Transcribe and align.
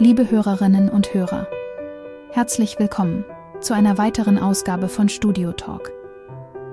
Liebe 0.00 0.28
Hörerinnen 0.28 0.88
und 0.88 1.14
Hörer, 1.14 1.46
herzlich 2.32 2.80
willkommen 2.80 3.24
zu 3.60 3.74
einer 3.74 3.96
weiteren 3.96 4.40
Ausgabe 4.40 4.88
von 4.88 5.08
Studio 5.08 5.52
Talk. 5.52 5.92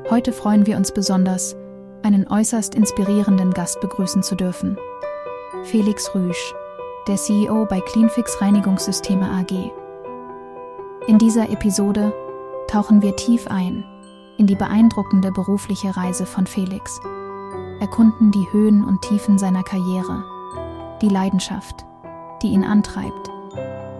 Heute 0.09 0.31
freuen 0.31 0.65
wir 0.65 0.75
uns 0.75 0.91
besonders, 0.91 1.55
einen 2.01 2.27
äußerst 2.27 2.73
inspirierenden 2.73 3.51
Gast 3.51 3.79
begrüßen 3.79 4.23
zu 4.23 4.33
dürfen. 4.33 4.75
Felix 5.65 6.15
Rüsch, 6.15 6.55
der 7.07 7.15
CEO 7.15 7.67
bei 7.67 7.79
Cleanfix 7.81 8.41
Reinigungssysteme 8.41 9.29
AG. 9.29 9.69
In 11.05 11.19
dieser 11.19 11.47
Episode 11.51 12.11
tauchen 12.67 13.03
wir 13.03 13.15
tief 13.15 13.45
ein 13.47 13.85
in 14.39 14.47
die 14.47 14.55
beeindruckende 14.55 15.31
berufliche 15.31 15.95
Reise 15.95 16.25
von 16.25 16.47
Felix, 16.47 16.99
erkunden 17.79 18.31
die 18.31 18.47
Höhen 18.51 18.83
und 18.83 19.03
Tiefen 19.03 19.37
seiner 19.37 19.61
Karriere, 19.61 20.23
die 21.03 21.09
Leidenschaft, 21.09 21.85
die 22.41 22.49
ihn 22.49 22.63
antreibt 22.63 23.29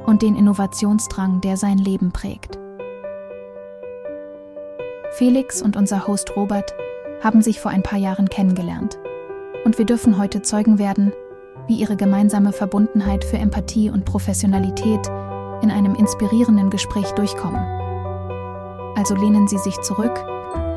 und 0.05 0.21
den 0.21 0.35
Innovationsdrang, 0.35 1.41
der 1.41 1.57
sein 1.57 1.77
Leben 1.77 2.11
prägt. 2.11 2.57
Felix 5.13 5.61
und 5.61 5.75
unser 5.75 6.07
Host 6.07 6.35
Robert 6.35 6.73
haben 7.21 7.41
sich 7.41 7.59
vor 7.59 7.71
ein 7.71 7.83
paar 7.83 7.99
Jahren 7.99 8.29
kennengelernt 8.29 8.97
und 9.65 9.77
wir 9.77 9.85
dürfen 9.85 10.17
heute 10.17 10.41
Zeugen 10.41 10.79
werden, 10.79 11.11
wie 11.67 11.75
ihre 11.75 11.95
gemeinsame 11.95 12.53
Verbundenheit 12.53 13.23
für 13.23 13.37
Empathie 13.37 13.89
und 13.89 14.05
Professionalität 14.05 15.07
in 15.61 15.69
einem 15.69 15.95
inspirierenden 15.95 16.69
Gespräch 16.69 17.11
durchkommen. 17.11 17.61
Also 18.95 19.15
lehnen 19.15 19.47
Sie 19.47 19.59
sich 19.59 19.79
zurück, 19.81 20.23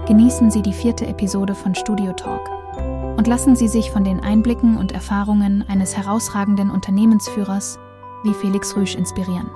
genießen 0.07 0.51
Sie 0.51 0.63
die 0.63 0.73
vierte 0.73 1.07
Episode 1.07 1.55
von 1.55 1.75
Studio 1.75 2.13
Talk 2.13 2.64
und 3.17 3.29
lassen 3.29 3.55
Sie 3.55 3.69
sich 3.69 3.91
von 3.91 4.03
den 4.03 4.21
Einblicken 4.21 4.77
und 4.77 4.91
Erfahrungen 4.91 5.63
eines 5.63 5.97
herausragenden 5.97 6.71
Unternehmensführers 6.71 7.79
wie 8.25 8.35
Felix 8.35 8.77
Rüsch 8.77 8.97
inspirieren. 8.97 9.51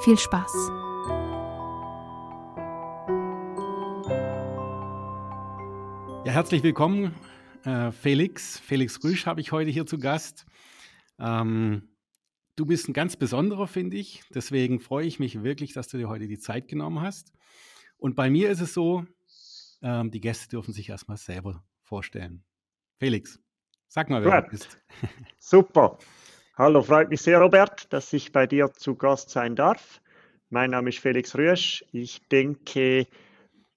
Viel 0.00 0.18
Spaß! 0.18 0.52
Ja, 6.26 6.32
herzlich 6.32 6.62
willkommen, 6.62 7.14
äh, 7.64 7.92
Felix. 7.92 8.58
Felix 8.58 9.02
Rüsch 9.02 9.24
habe 9.24 9.40
ich 9.40 9.50
heute 9.52 9.70
hier 9.70 9.86
zu 9.86 9.98
Gast. 9.98 10.44
Ähm, 11.18 11.88
du 12.56 12.66
bist 12.66 12.88
ein 12.88 12.92
ganz 12.92 13.16
besonderer, 13.16 13.66
finde 13.66 13.96
ich. 13.96 14.22
Deswegen 14.34 14.80
freue 14.80 15.06
ich 15.06 15.18
mich 15.18 15.42
wirklich, 15.42 15.72
dass 15.72 15.88
du 15.88 15.96
dir 15.96 16.08
heute 16.08 16.28
die 16.28 16.38
Zeit 16.38 16.68
genommen 16.68 17.00
hast. 17.00 17.32
Und 17.96 18.16
bei 18.16 18.28
mir 18.28 18.50
ist 18.50 18.60
es 18.60 18.74
so, 18.74 19.06
ähm, 19.80 20.10
die 20.10 20.20
Gäste 20.20 20.48
dürfen 20.48 20.74
sich 20.74 20.90
erstmal 20.90 21.16
selber 21.16 21.64
vorstellen. 21.84 22.44
Felix, 22.98 23.38
sag 23.86 24.10
mal, 24.10 24.24
wer 24.24 24.42
du 24.42 24.50
bist. 24.50 24.78
Super. 25.38 25.98
Hallo, 26.56 26.82
freut 26.82 27.10
mich 27.10 27.20
sehr, 27.20 27.40
Robert, 27.40 27.92
dass 27.92 28.12
ich 28.12 28.32
bei 28.32 28.46
dir 28.46 28.72
zu 28.72 28.94
Gast 28.94 29.30
sein 29.30 29.56
darf. 29.56 30.00
Mein 30.50 30.70
Name 30.70 30.90
ist 30.90 30.98
Felix 30.98 31.36
Rüsch. 31.36 31.84
Ich 31.92 32.28
denke, 32.28 33.08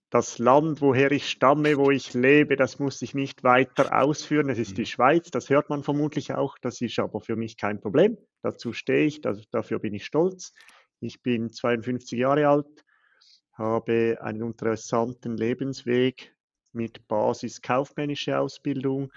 das 0.09 0.39
Land, 0.39 0.79
woher 0.79 1.11
ich 1.11 1.29
stamme, 1.29 1.77
wo 1.77 1.91
ich 1.91 2.13
lebe, 2.13 2.55
das 2.55 2.79
muss 2.79 3.01
ich 3.01 3.13
nicht 3.13 3.43
weiter 3.43 3.99
ausführen. 4.01 4.49
Es 4.49 4.59
ist 4.59 4.77
die 4.77 4.81
mhm. 4.81 4.85
Schweiz, 4.85 5.31
das 5.31 5.49
hört 5.49 5.69
man 5.69 5.83
vermutlich 5.83 6.33
auch. 6.33 6.57
Das 6.59 6.79
ist 6.81 6.99
aber 6.99 7.19
für 7.19 7.35
mich 7.35 7.57
kein 7.57 7.81
Problem. 7.81 8.17
Dazu 8.41 8.73
stehe 8.73 9.05
ich, 9.05 9.21
das, 9.21 9.49
dafür 9.49 9.79
bin 9.79 9.93
ich 9.93 10.05
stolz. 10.05 10.53
Ich 10.99 11.21
bin 11.21 11.51
52 11.51 12.17
Jahre 12.17 12.47
alt, 12.47 12.85
habe 13.53 14.17
einen 14.21 14.41
interessanten 14.41 15.35
Lebensweg 15.35 16.33
mit 16.77 17.05
Basis 17.09 17.61
kaufmännische 17.61 18.39
Ausbildung. 18.39 19.11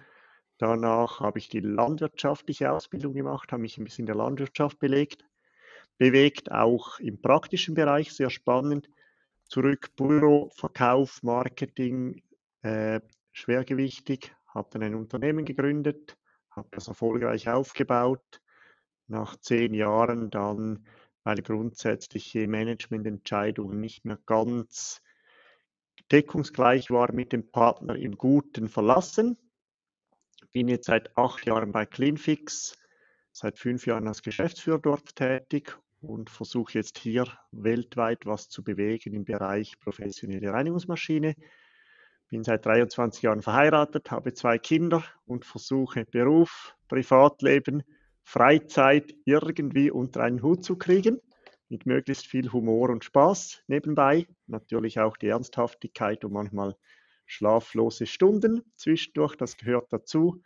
Danach 0.58 1.20
habe 1.20 1.38
ich 1.38 1.48
die 1.48 1.60
landwirtschaftliche 1.60 2.72
Ausbildung 2.72 3.14
gemacht, 3.14 3.52
habe 3.52 3.62
mich 3.62 3.78
ein 3.78 3.84
bisschen 3.84 4.02
in 4.02 4.06
der 4.06 4.16
Landwirtschaft 4.16 4.78
belegt, 4.80 5.24
bewegt, 5.98 6.50
auch 6.50 6.98
im 6.98 7.20
praktischen 7.20 7.74
Bereich, 7.74 8.12
sehr 8.12 8.30
spannend. 8.30 8.90
Zurück 9.44 9.90
Büro, 9.96 10.50
Verkauf, 10.54 11.22
Marketing, 11.22 12.22
äh, 12.62 13.00
schwergewichtig, 13.32 14.34
habe 14.46 14.68
dann 14.72 14.82
ein 14.82 14.94
Unternehmen 14.94 15.44
gegründet, 15.44 16.16
habe 16.50 16.68
das 16.72 16.88
erfolgreich 16.88 17.48
aufgebaut. 17.48 18.40
Nach 19.06 19.36
zehn 19.36 19.74
Jahren 19.74 20.30
dann, 20.30 20.86
weil 21.24 21.42
grundsätzliche 21.42 22.48
Managemententscheidungen 22.48 23.80
nicht 23.80 24.04
mehr 24.04 24.18
ganz 24.24 25.02
deckungsgleich 26.10 26.90
war 26.90 27.12
mit 27.12 27.32
dem 27.32 27.50
Partner 27.50 27.96
im 27.96 28.16
Guten 28.16 28.68
verlassen. 28.68 29.36
Bin 30.52 30.68
jetzt 30.68 30.86
seit 30.86 31.16
acht 31.16 31.46
Jahren 31.46 31.72
bei 31.72 31.86
Cleanfix, 31.86 32.76
seit 33.32 33.58
fünf 33.58 33.86
Jahren 33.86 34.08
als 34.08 34.22
Geschäftsführer 34.22 34.80
dort 34.80 35.14
tätig 35.14 35.78
und 36.00 36.30
versuche 36.30 36.78
jetzt 36.78 36.98
hier 36.98 37.26
weltweit 37.52 38.26
was 38.26 38.48
zu 38.48 38.64
bewegen 38.64 39.14
im 39.14 39.24
Bereich 39.24 39.78
professionelle 39.78 40.52
Reinigungsmaschine. 40.52 41.34
Bin 42.28 42.42
seit 42.42 42.64
23 42.64 43.22
Jahren 43.22 43.42
verheiratet, 43.42 44.10
habe 44.10 44.32
zwei 44.32 44.58
Kinder 44.58 45.04
und 45.26 45.44
versuche 45.44 46.04
Beruf, 46.04 46.74
Privatleben, 46.88 47.82
Freizeit 48.22 49.14
irgendwie 49.24 49.90
unter 49.90 50.22
einen 50.22 50.42
Hut 50.42 50.64
zu 50.64 50.76
kriegen 50.76 51.20
mit 51.70 51.86
möglichst 51.86 52.26
viel 52.26 52.52
Humor 52.52 52.90
und 52.90 53.04
Spaß 53.04 53.62
nebenbei. 53.68 54.26
Natürlich 54.46 55.00
auch 55.00 55.16
die 55.16 55.28
Ernsthaftigkeit 55.28 56.24
und 56.24 56.32
manchmal 56.32 56.76
schlaflose 57.26 58.06
Stunden 58.06 58.62
zwischendurch, 58.76 59.36
das 59.36 59.56
gehört 59.56 59.92
dazu. 59.92 60.42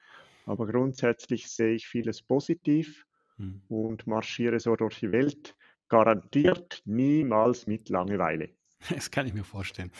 Aber 0.46 0.66
grundsätzlich 0.66 1.48
sehe 1.48 1.74
ich 1.74 1.86
vieles 1.86 2.22
positiv 2.22 3.06
mhm. 3.38 3.62
und 3.68 4.06
marschiere 4.06 4.60
so 4.60 4.76
durch 4.76 5.00
die 5.00 5.10
Welt. 5.10 5.56
Garantiert 5.88 6.82
niemals 6.84 7.66
mit 7.66 7.88
Langeweile. 7.88 8.50
Das 8.90 9.10
kann 9.10 9.26
ich 9.26 9.32
mir 9.32 9.44
vorstellen. 9.44 9.90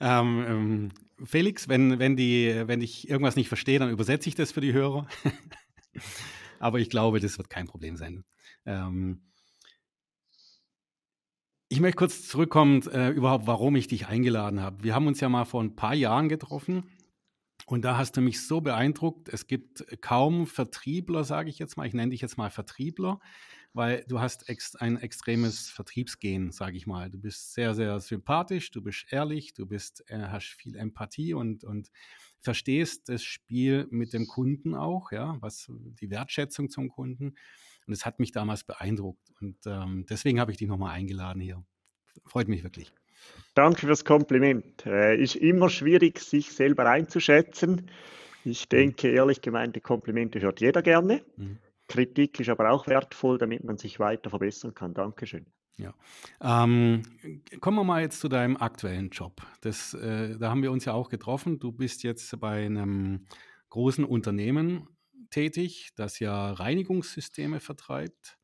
Ähm, 0.00 0.44
ähm, 0.46 0.92
Felix, 1.24 1.66
wenn, 1.66 1.98
wenn, 1.98 2.14
die, 2.14 2.62
wenn 2.66 2.82
ich 2.82 3.08
irgendwas 3.08 3.36
nicht 3.36 3.48
verstehe, 3.48 3.78
dann 3.78 3.88
übersetze 3.88 4.28
ich 4.28 4.34
das 4.34 4.52
für 4.52 4.60
die 4.60 4.74
Hörer. 4.74 5.08
Aber 6.58 6.78
ich 6.78 6.90
glaube, 6.90 7.20
das 7.20 7.38
wird 7.38 7.48
kein 7.48 7.66
Problem 7.66 7.96
sein. 7.96 8.22
Ähm, 8.66 9.22
ich 11.74 11.80
möchte 11.80 11.96
kurz 11.96 12.28
zurückkommen, 12.28 12.82
äh, 12.92 13.10
überhaupt, 13.10 13.48
warum 13.48 13.74
ich 13.74 13.88
dich 13.88 14.06
eingeladen 14.06 14.60
habe. 14.60 14.84
Wir 14.84 14.94
haben 14.94 15.08
uns 15.08 15.18
ja 15.18 15.28
mal 15.28 15.44
vor 15.44 15.60
ein 15.60 15.74
paar 15.74 15.96
Jahren 15.96 16.28
getroffen 16.28 16.88
und 17.66 17.84
da 17.84 17.98
hast 17.98 18.16
du 18.16 18.20
mich 18.20 18.46
so 18.46 18.60
beeindruckt. 18.60 19.28
Es 19.28 19.48
gibt 19.48 19.84
kaum 20.00 20.46
Vertriebler, 20.46 21.24
sage 21.24 21.50
ich 21.50 21.58
jetzt 21.58 21.76
mal. 21.76 21.84
Ich 21.84 21.92
nenne 21.92 22.12
dich 22.12 22.20
jetzt 22.20 22.38
mal 22.38 22.48
Vertriebler, 22.48 23.18
weil 23.72 24.04
du 24.06 24.20
hast 24.20 24.48
ex 24.48 24.76
ein 24.76 24.98
extremes 24.98 25.68
Vertriebsgehen, 25.68 26.52
sage 26.52 26.76
ich 26.76 26.86
mal. 26.86 27.10
Du 27.10 27.18
bist 27.18 27.54
sehr, 27.54 27.74
sehr 27.74 27.98
sympathisch, 27.98 28.70
du 28.70 28.80
bist 28.80 29.06
ehrlich, 29.10 29.52
du 29.52 29.66
bist, 29.66 30.08
äh, 30.08 30.28
hast 30.28 30.46
viel 30.46 30.76
Empathie 30.76 31.34
und, 31.34 31.64
und 31.64 31.90
verstehst 32.40 33.08
das 33.08 33.24
Spiel 33.24 33.88
mit 33.90 34.12
dem 34.12 34.28
Kunden 34.28 34.76
auch, 34.76 35.10
ja, 35.10 35.38
was 35.40 35.72
die 36.00 36.10
Wertschätzung 36.10 36.70
zum 36.70 36.88
Kunden. 36.88 37.34
Und 37.86 37.92
es 37.92 38.06
hat 38.06 38.18
mich 38.18 38.32
damals 38.32 38.64
beeindruckt. 38.64 39.30
Und 39.40 39.56
ähm, 39.66 40.06
deswegen 40.08 40.40
habe 40.40 40.52
ich 40.52 40.58
dich 40.58 40.68
nochmal 40.68 40.94
eingeladen 40.94 41.40
hier. 41.40 41.64
Freut 42.26 42.48
mich 42.48 42.62
wirklich. 42.62 42.92
Danke 43.54 43.86
fürs 43.86 44.04
Kompliment. 44.04 44.86
Äh, 44.86 45.16
ist 45.16 45.36
immer 45.36 45.68
schwierig, 45.68 46.18
sich 46.18 46.52
selber 46.52 46.88
einzuschätzen. 46.88 47.90
Ich 48.44 48.66
mhm. 48.66 48.68
denke, 48.70 49.10
ehrlich 49.10 49.40
gemeinte 49.40 49.80
Komplimente 49.80 50.40
hört 50.40 50.60
jeder 50.60 50.82
gerne. 50.82 51.22
Mhm. 51.36 51.58
Kritik 51.88 52.40
ist 52.40 52.48
aber 52.48 52.70
auch 52.70 52.86
wertvoll, 52.86 53.38
damit 53.38 53.64
man 53.64 53.76
sich 53.76 54.00
weiter 54.00 54.30
verbessern 54.30 54.74
kann. 54.74 54.94
Dankeschön. 54.94 55.46
Ja. 55.76 55.92
Ähm, 56.40 57.02
kommen 57.60 57.76
wir 57.76 57.84
mal 57.84 58.00
jetzt 58.00 58.20
zu 58.20 58.28
deinem 58.28 58.56
aktuellen 58.56 59.10
Job. 59.10 59.42
Das, 59.60 59.92
äh, 59.94 60.38
da 60.38 60.50
haben 60.50 60.62
wir 60.62 60.70
uns 60.70 60.84
ja 60.84 60.92
auch 60.92 61.08
getroffen. 61.08 61.58
Du 61.58 61.72
bist 61.72 62.02
jetzt 62.04 62.38
bei 62.40 62.64
einem 62.64 63.26
großen 63.70 64.04
Unternehmen 64.04 64.88
tätig, 65.34 65.90
das 65.96 66.20
ja 66.20 66.52
Reinigungssysteme 66.52 67.58
vertreibt, 67.58 68.38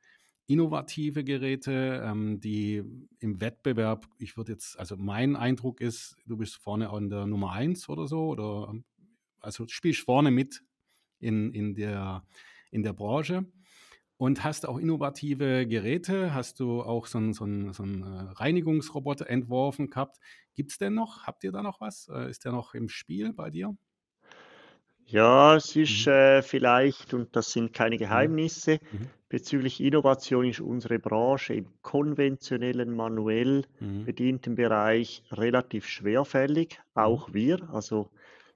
innovative 0.46 1.22
Geräte, 1.22 2.02
ähm, 2.04 2.40
die 2.40 2.82
im 3.20 3.40
Wettbewerb, 3.40 4.08
ich 4.18 4.36
würde 4.36 4.52
jetzt, 4.52 4.76
also 4.76 4.96
mein 4.96 5.36
Eindruck 5.36 5.80
ist, 5.80 6.16
du 6.26 6.36
bist 6.36 6.56
vorne 6.56 6.90
an 6.90 7.08
der 7.08 7.26
Nummer 7.26 7.52
1 7.52 7.88
oder 7.88 8.08
so, 8.08 8.26
oder 8.26 8.74
also 9.38 9.68
spielst 9.68 10.00
vorne 10.00 10.32
mit 10.32 10.64
in, 11.20 11.54
in, 11.54 11.74
der, 11.74 12.26
in 12.72 12.82
der 12.82 12.92
Branche 12.92 13.46
und 14.16 14.42
hast 14.42 14.66
auch 14.66 14.78
innovative 14.78 15.68
Geräte. 15.68 16.34
Hast 16.34 16.58
du 16.58 16.82
auch 16.82 17.06
so 17.06 17.18
einen, 17.18 17.32
so 17.32 17.44
einen, 17.44 17.72
so 17.72 17.84
einen 17.84 18.02
äh, 18.02 18.32
Reinigungsroboter 18.32 19.30
entworfen 19.30 19.90
gehabt? 19.90 20.18
Gibt 20.56 20.72
es 20.72 20.78
denn 20.78 20.94
noch? 20.94 21.22
Habt 21.22 21.44
ihr 21.44 21.52
da 21.52 21.62
noch 21.62 21.80
was? 21.80 22.08
Äh, 22.08 22.28
ist 22.28 22.44
der 22.44 22.50
noch 22.50 22.74
im 22.74 22.88
Spiel 22.88 23.32
bei 23.32 23.50
dir? 23.50 23.76
Ja, 25.10 25.56
es 25.56 25.74
ist 25.74 26.06
mhm. 26.06 26.12
äh, 26.12 26.42
vielleicht, 26.42 27.14
und 27.14 27.34
das 27.34 27.50
sind 27.50 27.72
keine 27.72 27.96
mhm. 27.96 28.00
Geheimnisse, 28.00 28.78
mhm. 28.92 29.08
bezüglich 29.28 29.80
Innovation 29.80 30.44
ist 30.44 30.60
unsere 30.60 31.00
Branche 31.00 31.54
im 31.54 31.66
konventionellen, 31.82 32.94
manuell 32.94 33.64
mhm. 33.80 34.04
bedienten 34.04 34.54
Bereich 34.54 35.24
relativ 35.32 35.88
schwerfällig, 35.88 36.78
mhm. 36.94 37.02
auch 37.02 37.32
wir. 37.32 37.68
Also 37.72 38.08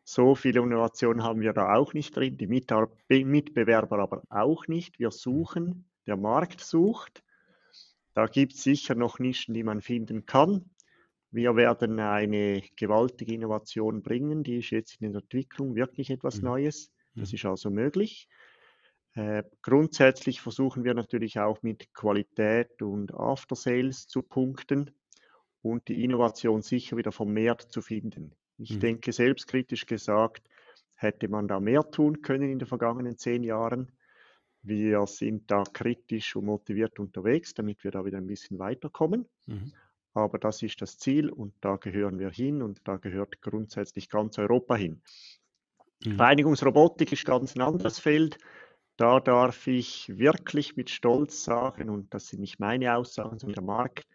so 0.05 0.37
viele 0.37 0.61
Innovationen 0.61 1.25
haben 1.25 1.41
wir 1.41 1.53
da 1.53 1.75
auch 1.75 1.93
nicht 1.93 2.15
drin, 2.15 2.37
die 2.37 2.47
Mitbewerber 2.47 3.99
aber 3.99 4.23
auch 4.31 4.69
nicht. 4.69 5.01
Wir 5.01 5.11
suchen 5.11 5.87
der 6.07 6.17
Markt 6.17 6.61
sucht. 6.61 7.23
Da 8.13 8.27
gibt 8.27 8.53
es 8.53 8.63
sicher 8.63 8.95
noch 8.95 9.19
Nischen, 9.19 9.55
die 9.55 9.65
man 9.65 9.81
finden 9.81 10.25
kann. 10.27 10.71
Wir 11.35 11.57
werden 11.57 11.99
eine 11.99 12.63
gewaltige 12.77 13.35
Innovation 13.35 14.03
bringen, 14.03 14.45
die 14.45 14.59
ist 14.59 14.71
jetzt 14.71 15.03
in 15.03 15.13
der 15.13 15.21
Entwicklung, 15.21 15.75
wirklich 15.75 16.11
etwas 16.11 16.37
mhm. 16.37 16.45
Neues. 16.45 16.93
Das 17.17 17.33
mhm. 17.33 17.35
ist 17.35 17.45
also 17.45 17.71
möglich. 17.71 18.29
Äh, 19.15 19.43
grundsätzlich 19.61 20.41
versuchen 20.41 20.85
wir 20.85 20.95
natürlich 20.95 21.41
auch 21.41 21.61
mit 21.63 21.93
Qualität 21.93 22.81
und 22.83 23.13
After 23.15 23.57
Sales 23.57 24.07
zu 24.07 24.23
punkten 24.23 24.93
und 25.61 25.89
die 25.89 26.05
Innovation 26.05 26.63
sicher 26.63 26.97
wieder 26.97 27.11
vermehrt 27.11 27.63
zu 27.63 27.83
finden. 27.83 28.37
Ich 28.57 28.77
mhm. 28.77 28.81
denke, 28.81 29.13
selbstkritisch 29.13 29.87
gesagt, 29.87 30.49
hätte 30.95 31.27
man 31.27 31.49
da 31.49 31.59
mehr 31.59 31.83
tun 31.91 32.23
können 32.23 32.49
in 32.49 32.61
den 32.61 32.69
vergangenen 32.69 33.19
zehn 33.19 33.43
Jahren. 33.43 33.91
Wir 34.63 35.05
sind 35.09 35.51
da 35.51 35.65
kritisch 35.65 36.37
und 36.37 36.45
motiviert 36.45 37.01
unterwegs, 37.01 37.55
damit 37.55 37.83
wir 37.83 37.91
da 37.91 38.05
wieder 38.05 38.19
ein 38.19 38.29
bisschen 38.29 38.61
weiterkommen. 38.61 39.27
Mhm. 39.47 39.73
Aber 40.15 40.39
das 40.39 40.63
ist 40.63 40.81
das 40.81 40.97
Ziel 40.97 41.29
und 41.29 41.53
da 41.61 41.77
gehören 41.77 42.19
wir 42.21 42.31
hin 42.31 42.63
und 42.63 42.81
da 42.87 42.97
gehört 42.97 43.43
grundsätzlich 43.43 44.09
ganz 44.09 44.39
Europa 44.39 44.77
hin. 44.77 45.03
Mhm. 46.05 46.21
Reinigungsrobotik 46.21 47.13
ist 47.13 47.25
ganz 47.25 47.57
ein 47.57 47.63
anderes 47.63 47.99
Feld. 47.99 48.39
Da 48.97 49.19
darf 49.19 49.67
ich 49.67 50.17
wirklich 50.17 50.77
mit 50.77 50.89
Stolz 50.89 51.43
sagen, 51.43 51.91
und 51.91 52.15
das 52.15 52.29
sind 52.29 52.41
nicht 52.41 52.61
meine 52.61 52.97
Aussagen, 52.97 53.39
sondern 53.41 53.55
der 53.55 53.65
Markt, 53.65 54.07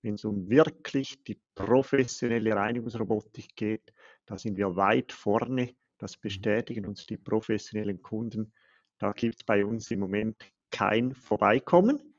wenn 0.00 0.14
es 0.14 0.24
um 0.24 0.48
wirklich 0.48 1.22
die 1.24 1.38
professionelle 1.54 2.56
Reinigungsrobotik 2.56 3.54
geht, 3.54 3.92
da 4.24 4.38
sind 4.38 4.56
wir 4.56 4.74
weit 4.74 5.12
vorne. 5.12 5.74
Das 5.98 6.16
mhm. 6.16 6.20
bestätigen 6.22 6.86
uns 6.86 7.06
die 7.06 7.18
professionellen 7.18 8.00
Kunden. 8.00 8.52
Da 8.98 9.12
gibt 9.12 9.36
es 9.36 9.44
bei 9.44 9.64
uns 9.66 9.90
im 9.90 10.00
Moment 10.00 10.36
kein 10.70 11.14
Vorbeikommen. 11.14 12.11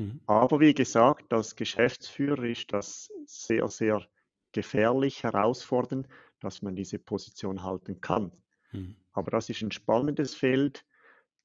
Mhm. 0.00 0.20
Aber 0.26 0.60
wie 0.60 0.74
gesagt, 0.74 1.32
als 1.32 1.56
Geschäftsführer 1.56 2.44
ist 2.44 2.72
das 2.72 3.10
sehr, 3.26 3.68
sehr 3.68 4.06
gefährlich, 4.52 5.22
herausfordernd, 5.22 6.08
dass 6.40 6.62
man 6.62 6.74
diese 6.74 6.98
Position 6.98 7.62
halten 7.62 8.00
kann. 8.00 8.32
Mhm. 8.72 8.96
Aber 9.12 9.30
das 9.30 9.48
ist 9.50 9.62
ein 9.62 9.72
spannendes 9.72 10.34
Feld 10.34 10.86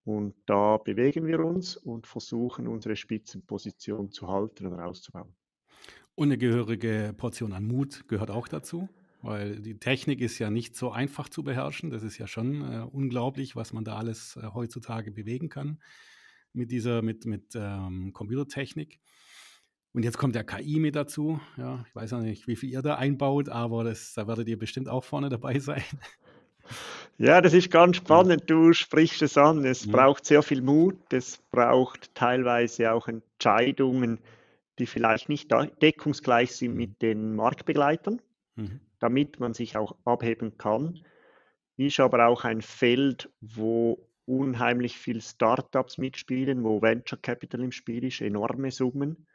und 0.06 0.36
da 0.46 0.78
bewegen 0.78 1.28
wir 1.28 1.40
uns 1.40 1.75
und 1.75 2.07
versuchen, 2.07 2.68
unsere 2.68 2.96
Spitzenposition 2.96 4.12
zu 4.12 4.28
halten 4.28 4.68
und 4.68 4.80
auszubauen. 4.80 5.36
Und 6.16 6.30
eine 6.30 6.38
gehörige 6.38 7.13
Portion 7.18 7.51
an 7.51 7.66
Mut 7.66 8.08
gehört 8.08 8.31
auch 8.31 8.48
dazu, 8.48 8.88
weil 9.22 9.60
die 9.60 9.80
Technik 9.80 10.22
ist 10.22 10.40
ja 10.40 10.50
nicht 10.50 10.78
so 10.78 10.92
einfach 10.92 11.28
zu 11.28 11.44
beherrschen. 11.44 11.90
Das 11.90 12.04
ist 12.04 12.18
ja 12.18 12.28
schon 12.28 12.62
äh, 12.62 12.86
unglaublich, 12.90 13.56
was 13.58 13.74
man 13.74 13.84
da 13.84 13.98
alles 13.98 14.38
äh, 14.38 14.48
heutzutage 14.54 15.12
bewegen 15.12 15.50
kann 15.50 15.80
mit 16.56 16.72
dieser, 16.72 17.02
mit, 17.02 17.25
mit 17.25 17.56
ähm, 17.56 18.13
Computertechnik. 18.13 19.00
Und 19.94 20.04
jetzt 20.04 20.18
kommt 20.18 20.36
der 20.36 20.44
KI 20.44 20.80
mit 20.80 20.96
dazu. 20.96 21.40
Ja, 21.57 21.86
ich 21.88 21.96
weiß 21.96 22.12
ja 22.12 22.19
nicht, 22.19 22.48
wie 22.48 22.56
viel 22.56 22.69
ihr 22.69 22.81
da 22.81 22.96
einbaut, 22.96 23.48
aber 23.50 23.84
das, 23.84 24.13
da 24.13 24.28
werdet 24.28 24.48
ihr 24.48 24.60
bestimmt 24.60 24.90
auch 24.90 25.04
vorne 25.04 25.30
dabei 25.30 25.60
sein. 25.60 25.84
Ja, 27.18 27.40
das 27.40 27.54
ist 27.54 27.72
ganz 27.72 27.98
spannend. 27.98 28.44
Du 28.48 28.74
sprichst 28.74 29.22
es 29.22 29.38
an. 29.38 29.63
Es 29.63 29.86
mhm. 29.86 29.92
braucht 29.92 30.25
sehr 30.25 30.44
viel 30.44 30.62
Mut. 30.62 30.98
Es 31.13 31.38
braucht 31.50 32.13
teilweise 32.13 32.92
auch 32.92 33.08
Entscheidungen, 33.08 34.19
die 34.80 34.86
vielleicht 34.86 35.30
nicht 35.30 35.50
deckungsgleich 35.81 36.54
sind 36.54 36.72
mhm. 36.72 36.78
mit 36.78 37.01
den 37.01 37.36
Marktbegleitern, 37.36 38.22
mhm. 38.56 38.81
damit 39.00 39.40
man 39.40 39.54
sich 39.54 39.78
auch 39.78 39.96
abheben 40.04 40.58
kann. 40.58 41.00
Ist 41.78 42.00
aber 42.00 42.28
auch 42.28 42.44
ein 42.44 42.62
Feld, 42.62 43.30
wo 43.40 44.06
unheimlich 44.25 44.98
viel 44.98 45.22
Startups 45.22 45.98
mitspielen, 45.98 46.63
wo 46.63 46.81
Venture 46.81 47.19
Capital 47.22 47.62
im 47.62 47.72
Spiel 47.72 48.04
ist, 48.06 48.22
enorme 48.22 48.72
Summen. 48.72 49.27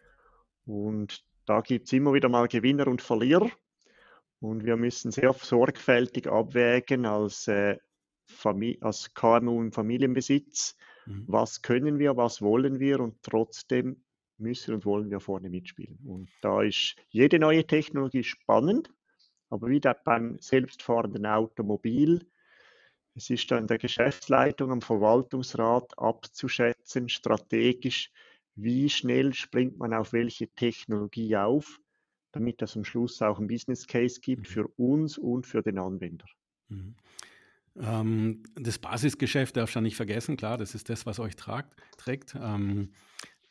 Und 0.67 1.25
da 1.47 1.61
gibt 1.61 1.87
es 1.87 1.93
immer 1.93 2.13
wieder 2.13 2.29
mal 2.29 2.49
Gewinner 2.49 2.87
und 2.87 3.03
Verlierer. 3.03 3.51
Und 4.41 4.65
wir 4.65 4.77
müssen 4.77 5.11
sehr 5.11 5.33
sorgfältig 5.35 6.27
abwägen 6.27 7.07
als, 7.07 7.47
äh, 7.49 7.79
als 8.81 9.13
KMU 9.15 9.61
im 9.61 9.73
Familienbesitz, 9.73 10.77
mhm. 11.07 11.25
was 11.27 11.63
können 11.63 11.99
wir, 11.99 12.17
was 12.17 12.41
wollen 12.41 12.81
wir 12.81 13.01
und 13.01 13.23
trotzdem 13.23 14.03
müssen 14.39 14.75
und 14.75 14.87
wollen 14.87 15.11
wir 15.11 15.21
vorne 15.21 15.51
mitspielen. 15.51 15.99
Und 16.07 16.31
da 16.41 16.63
ist 16.63 16.97
jede 17.11 17.39
neue 17.39 17.67
Technologie 17.67 18.25
spannend, 18.25 18.91
aber 19.51 19.69
wie 19.69 19.81
beim 20.05 20.39
selbstfahrenden 20.41 21.27
Automobil, 21.27 22.27
es 23.21 23.31
ist 23.31 23.51
dann 23.51 23.67
der 23.67 23.79
Geschäftsleitung, 23.79 24.71
am 24.71 24.81
Verwaltungsrat 24.81 25.99
abzuschätzen, 25.99 27.09
strategisch, 27.09 28.11
wie 28.55 28.89
schnell 28.89 29.35
springt 29.35 29.79
man 29.79 29.95
auf 29.95 30.13
welche 30.13 30.49
Technologie 30.49 31.37
auf 31.37 31.81
damit 32.33 32.63
es 32.63 32.77
am 32.77 32.85
Schluss 32.85 33.21
auch 33.23 33.39
ein 33.39 33.47
Business 33.47 33.87
Case 33.87 34.21
gibt 34.21 34.49
mhm. 34.49 34.53
für 34.53 34.69
uns 34.77 35.19
und 35.19 35.47
für 35.47 35.63
den 35.63 35.79
Anwender. 35.79 36.27
Mhm. 36.69 36.95
Ähm, 37.77 38.43
das 38.57 38.79
Basisgeschäft 38.79 39.57
darfst 39.57 39.77
du 39.77 39.81
nicht 39.81 39.97
vergessen, 39.97 40.37
klar, 40.37 40.59
das 40.59 40.75
ist 40.75 40.89
das, 40.89 41.07
was 41.07 41.21
euch 41.21 41.37
tragt, 41.37 41.81
trägt. 41.97 42.35
Ähm, 42.41 42.91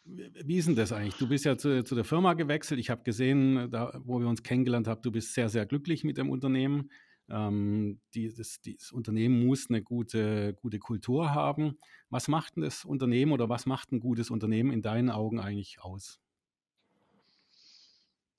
wie 0.04 0.58
ist 0.58 0.68
denn 0.68 0.76
das 0.76 0.92
eigentlich? 0.92 1.18
Du 1.18 1.28
bist 1.28 1.46
ja 1.46 1.58
zu, 1.58 1.84
zu 1.84 1.94
der 1.94 2.04
Firma 2.04 2.34
gewechselt. 2.34 2.80
Ich 2.80 2.90
habe 2.90 3.04
gesehen, 3.04 3.70
da, 3.70 4.02
wo 4.04 4.20
wir 4.20 4.28
uns 4.28 4.42
kennengelernt 4.42 4.88
haben, 4.88 5.02
du 5.02 5.12
bist 5.12 5.34
sehr, 5.34 5.50
sehr 5.50 5.66
glücklich 5.66 6.04
mit 6.04 6.18
dem 6.18 6.30
Unternehmen. 6.30 6.90
Ähm, 7.30 8.00
die, 8.14 8.34
das, 8.34 8.60
das, 8.62 8.92
Unternehmen 8.92 9.46
muss 9.46 9.70
eine 9.70 9.82
gute, 9.82 10.54
gute 10.54 10.80
Kultur 10.80 11.34
haben. 11.34 11.78
Was 12.10 12.28
macht 12.28 12.56
denn 12.56 12.64
das 12.64 12.86
Unternehmen 12.86 13.32
oder 13.32 13.50
was 13.50 13.66
macht 13.66 13.92
ein 13.92 14.00
gutes 14.00 14.30
Unternehmen 14.30 14.72
in 14.72 14.82
deinen 14.82 15.10
Augen 15.10 15.40
eigentlich 15.40 15.82
aus? 15.82 16.20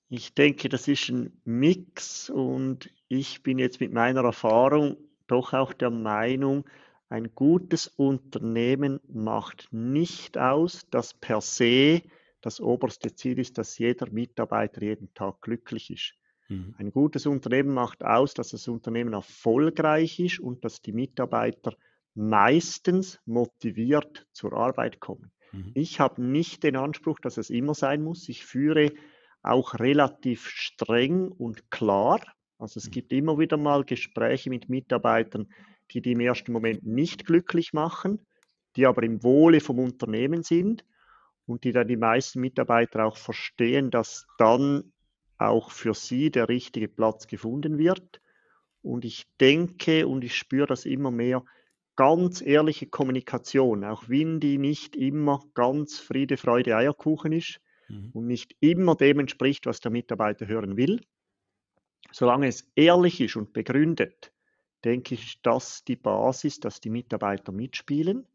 Ich 0.09 0.33
denke, 0.33 0.67
das 0.67 0.87
ist 0.87 1.09
ein 1.09 1.41
Mix 1.45 2.29
und 2.29 2.89
ich 3.07 3.43
bin 3.43 3.59
jetzt 3.59 3.79
mit 3.79 3.93
meiner 3.93 4.25
Erfahrung 4.25 4.97
doch 5.27 5.53
auch 5.53 5.71
der 5.71 5.89
Meinung, 5.89 6.65
ein 7.07 7.33
gutes 7.35 7.87
Unternehmen 7.87 8.99
macht 9.07 9.67
nicht 9.71 10.37
aus, 10.37 10.89
dass 10.89 11.13
per 11.13 11.39
se 11.41 12.03
das 12.41 12.59
oberste 12.59 13.15
Ziel 13.15 13.39
ist, 13.39 13.57
dass 13.57 13.77
jeder 13.77 14.09
Mitarbeiter 14.09 14.81
jeden 14.81 15.13
Tag 15.13 15.41
glücklich 15.41 15.89
ist. 15.91 16.15
Mhm. 16.51 16.75
Ein 16.77 16.91
gutes 16.91 17.25
Unternehmen 17.25 17.73
macht 17.73 18.03
aus, 18.03 18.33
dass 18.33 18.49
das 18.49 18.67
Unternehmen 18.67 19.13
erfolgreich 19.13 20.19
ist 20.19 20.39
und 20.39 20.65
dass 20.65 20.81
die 20.81 20.91
Mitarbeiter 20.91 21.75
meistens 22.13 23.19
motiviert 23.25 24.27
zur 24.33 24.53
Arbeit 24.53 24.99
kommen. 24.99 25.31
Mhm. 25.53 25.71
Ich 25.75 26.01
habe 26.01 26.21
nicht 26.21 26.63
den 26.63 26.75
Anspruch, 26.75 27.19
dass 27.19 27.37
es 27.37 27.49
immer 27.49 27.73
sein 27.73 28.03
muss. 28.03 28.27
Ich 28.27 28.45
führe 28.45 28.91
auch 29.41 29.79
relativ 29.79 30.45
streng 30.47 31.29
und 31.29 31.71
klar. 31.71 32.19
Also 32.57 32.79
es 32.79 32.87
mhm. 32.87 32.91
gibt 32.91 33.13
immer 33.13 33.39
wieder 33.39 33.55
mal 33.55 33.85
Gespräche 33.85 34.49
mit 34.49 34.67
Mitarbeitern, 34.67 35.47
die 35.91 36.01
die 36.01 36.11
im 36.11 36.19
ersten 36.19 36.51
Moment 36.51 36.85
nicht 36.85 37.25
glücklich 37.25 37.71
machen, 37.71 38.19
die 38.75 38.85
aber 38.85 39.03
im 39.03 39.23
Wohle 39.23 39.61
vom 39.61 39.79
Unternehmen 39.79 40.43
sind 40.43 40.83
und 41.45 41.63
die 41.63 41.71
dann 41.71 41.87
die 41.87 41.97
meisten 41.97 42.41
Mitarbeiter 42.41 43.05
auch 43.05 43.17
verstehen, 43.17 43.89
dass 43.89 44.27
dann 44.37 44.91
auch 45.41 45.71
für 45.71 45.93
sie 45.93 46.31
der 46.31 46.49
richtige 46.49 46.87
Platz 46.87 47.27
gefunden 47.27 47.77
wird. 47.77 48.21
Und 48.81 49.05
ich 49.05 49.25
denke 49.39 50.07
und 50.07 50.23
ich 50.23 50.35
spüre 50.35 50.67
das 50.67 50.85
immer 50.85 51.11
mehr, 51.11 51.43
ganz 51.95 52.41
ehrliche 52.41 52.87
Kommunikation, 52.87 53.83
auch 53.83 54.07
wenn 54.07 54.39
die 54.39 54.57
nicht 54.57 54.95
immer 54.95 55.43
ganz 55.53 55.99
Friede, 55.99 56.37
Freude, 56.37 56.75
Eierkuchen 56.75 57.31
ist, 57.31 57.59
mhm. 57.91 58.11
und 58.13 58.27
nicht 58.27 58.55
immer 58.59 58.95
dem 58.95 59.19
entspricht, 59.19 59.65
was 59.65 59.79
der 59.79 59.91
Mitarbeiter 59.91 60.47
hören 60.47 60.77
will. 60.77 61.01
Solange 62.11 62.47
es 62.47 62.67
ehrlich 62.75 63.21
ist 63.21 63.35
und 63.35 63.53
begründet, 63.53 64.33
denke 64.83 65.15
ich, 65.15 65.25
ist 65.25 65.39
das 65.43 65.83
die 65.83 65.95
Basis, 65.95 66.59
dass 66.59 66.81
die 66.81 66.89
Mitarbeiter 66.89 67.51
mitspielen. 67.51 68.25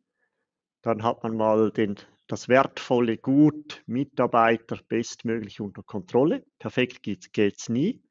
Dann 0.87 1.03
hat 1.03 1.25
man 1.25 1.37
mal 1.37 1.73
den, 1.73 1.97
das 2.29 2.49
wertvolle 2.49 3.17
Gut 3.17 3.83
Mitarbeiter 3.87 4.79
bestmöglich 4.87 5.61
unter 5.61 5.83
Kontrolle. 5.83 6.45
Perfekt 6.61 7.03
geht 7.03 7.57
es 7.59 7.69
nie. 7.69 8.05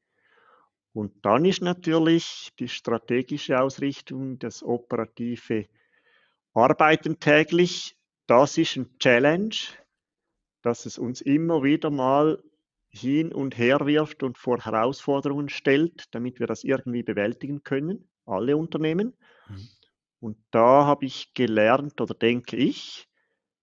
Und 0.91 1.25
dann 1.25 1.46
ist 1.46 1.62
natürlich 1.62 2.51
die 2.60 2.67
strategische 2.67 3.62
Ausrichtung, 3.62 4.39
das 4.39 4.62
operative 4.62 5.70
Arbeiten 6.53 7.17
täglich, 7.17 7.98
das 8.27 8.58
ist 8.58 8.75
ein 8.75 8.98
Challenge, 9.00 9.55
dass 10.62 10.86
es 10.86 10.98
uns 10.98 11.22
immer 11.22 11.63
wieder 11.63 11.89
mal 11.91 12.44
hin 12.89 13.32
und 13.32 13.58
her 13.58 13.86
wirft 13.86 14.22
und 14.22 14.38
vor 14.38 14.60
Herausforderungen 14.60 15.48
stellt, 15.48 16.13
damit 16.13 16.41
wir 16.41 16.48
das 16.48 16.65
irgendwie 16.65 17.03
bewältigen 17.03 17.63
können, 17.63 18.10
alle 18.25 18.58
Unternehmen. 18.58 19.15
Mhm. 19.48 19.70
Und 20.19 20.38
da 20.51 20.86
habe 20.86 21.05
ich 21.05 21.34
gelernt 21.34 22.01
oder 22.01 22.13
denke 22.13 22.55
ich, 22.55 23.07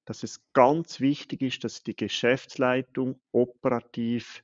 dass 0.04 0.22
es 0.22 0.44
ganz 0.52 1.00
wichtig 1.00 1.42
ist, 1.42 1.64
dass 1.64 1.82
die 1.82 1.96
Geschäftsleitung 1.96 3.20
operativ 3.30 4.42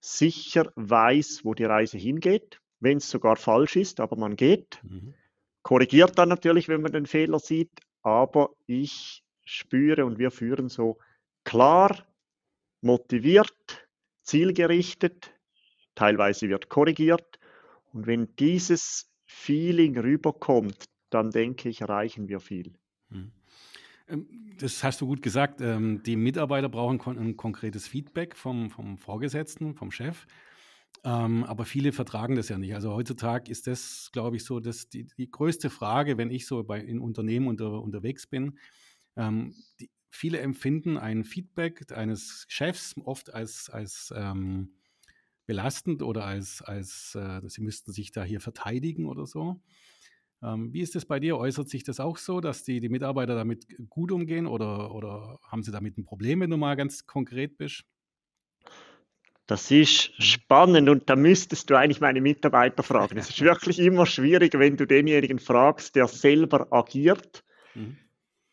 sicher 0.00 0.72
weiß, 0.76 1.44
wo 1.44 1.54
die 1.54 1.64
Reise 1.64 1.98
hingeht, 1.98 2.60
wenn 2.80 2.98
es 2.98 3.10
sogar 3.10 3.36
falsch 3.36 3.76
ist, 3.76 4.00
aber 4.00 4.16
man 4.16 4.36
geht. 4.36 4.80
Mhm. 4.82 5.14
Korrigiert 5.62 6.18
dann 6.18 6.28
natürlich, 6.28 6.68
wenn 6.68 6.82
man 6.82 6.92
den 6.92 7.06
Fehler 7.06 7.38
sieht, 7.38 7.70
aber 8.02 8.50
ich 8.66 9.22
spüre 9.44 10.04
und 10.04 10.18
wir 10.18 10.30
führen 10.30 10.68
so 10.68 10.98
klar, 11.44 12.06
motiviert, 12.80 13.88
zielgerichtet, 14.22 15.32
teilweise 15.94 16.48
wird 16.48 16.68
korrigiert. 16.68 17.38
Und 17.92 18.06
wenn 18.06 18.34
dieses 18.36 19.10
Feeling 19.24 19.98
rüberkommt, 19.98 20.84
dann 21.14 21.30
denke 21.30 21.68
ich, 21.68 21.80
erreichen 21.80 22.28
wir 22.28 22.40
viel. 22.40 22.74
Hm. 23.10 23.32
Ähm, 24.08 24.26
das 24.58 24.82
hast 24.84 25.00
du 25.00 25.06
gut 25.06 25.22
gesagt. 25.22 25.60
Ähm, 25.60 26.02
die 26.02 26.16
Mitarbeiter 26.16 26.68
brauchen 26.68 27.00
ein 27.18 27.36
konkretes 27.36 27.86
Feedback 27.86 28.36
vom, 28.36 28.70
vom 28.70 28.98
Vorgesetzten, 28.98 29.74
vom 29.74 29.90
Chef. 29.90 30.26
Ähm, 31.04 31.44
aber 31.44 31.64
viele 31.64 31.92
vertragen 31.92 32.36
das 32.36 32.48
ja 32.48 32.58
nicht. 32.58 32.74
Also 32.74 32.92
heutzutage 32.92 33.50
ist 33.50 33.66
das, 33.66 34.10
glaube 34.12 34.36
ich, 34.36 34.44
so 34.44 34.60
dass 34.60 34.88
die, 34.88 35.06
die 35.16 35.30
größte 35.30 35.70
Frage, 35.70 36.18
wenn 36.18 36.30
ich 36.30 36.46
so 36.46 36.62
bei, 36.62 36.80
in 36.80 37.00
Unternehmen 37.00 37.48
unter, 37.48 37.82
unterwegs 37.82 38.26
bin. 38.26 38.58
Die, 39.18 39.90
viele 40.12 40.40
empfinden 40.40 40.98
ein 40.98 41.24
Feedback 41.24 41.90
eines 41.92 42.44
Chefs 42.48 42.94
oft 43.04 43.32
als, 43.34 43.68
als 43.70 44.12
ähm, 44.14 44.74
belastend 45.46 46.02
oder 46.02 46.24
als, 46.24 46.62
als 46.62 47.14
äh, 47.14 47.40
sie 47.48 47.62
müssten 47.62 47.92
sich 47.92 48.12
da 48.12 48.22
hier 48.22 48.40
verteidigen 48.40 49.06
oder 49.06 49.26
so. 49.26 49.60
Ähm, 50.42 50.72
wie 50.72 50.80
ist 50.80 50.94
das 50.94 51.04
bei 51.04 51.20
dir? 51.20 51.36
Äußert 51.36 51.68
sich 51.68 51.84
das 51.84 52.00
auch 52.00 52.16
so, 52.16 52.40
dass 52.40 52.64
die, 52.64 52.80
die 52.80 52.88
Mitarbeiter 52.88 53.34
damit 53.34 53.66
gut 53.88 54.10
umgehen 54.10 54.46
oder, 54.46 54.94
oder 54.94 55.38
haben 55.46 55.62
sie 55.62 55.70
damit 55.70 55.96
ein 55.98 56.04
Problem, 56.04 56.40
wenn 56.40 56.50
du 56.50 56.56
mal 56.56 56.74
ganz 56.74 57.06
konkret 57.06 57.56
bist? 57.58 57.84
Das 59.46 59.70
ist 59.70 60.12
spannend 60.22 60.88
und 60.88 61.10
da 61.10 61.16
müsstest 61.16 61.68
du 61.68 61.76
eigentlich 61.76 62.00
meine 62.00 62.20
Mitarbeiter 62.20 62.82
fragen. 62.82 63.18
Es 63.18 63.28
ist 63.28 63.40
wirklich 63.42 63.78
immer 63.78 64.06
schwierig, 64.06 64.54
wenn 64.54 64.76
du 64.76 64.86
denjenigen 64.86 65.38
fragst, 65.38 65.94
der 65.94 66.08
selber 66.08 66.72
agiert. 66.72 67.44
Mhm. 67.74 67.96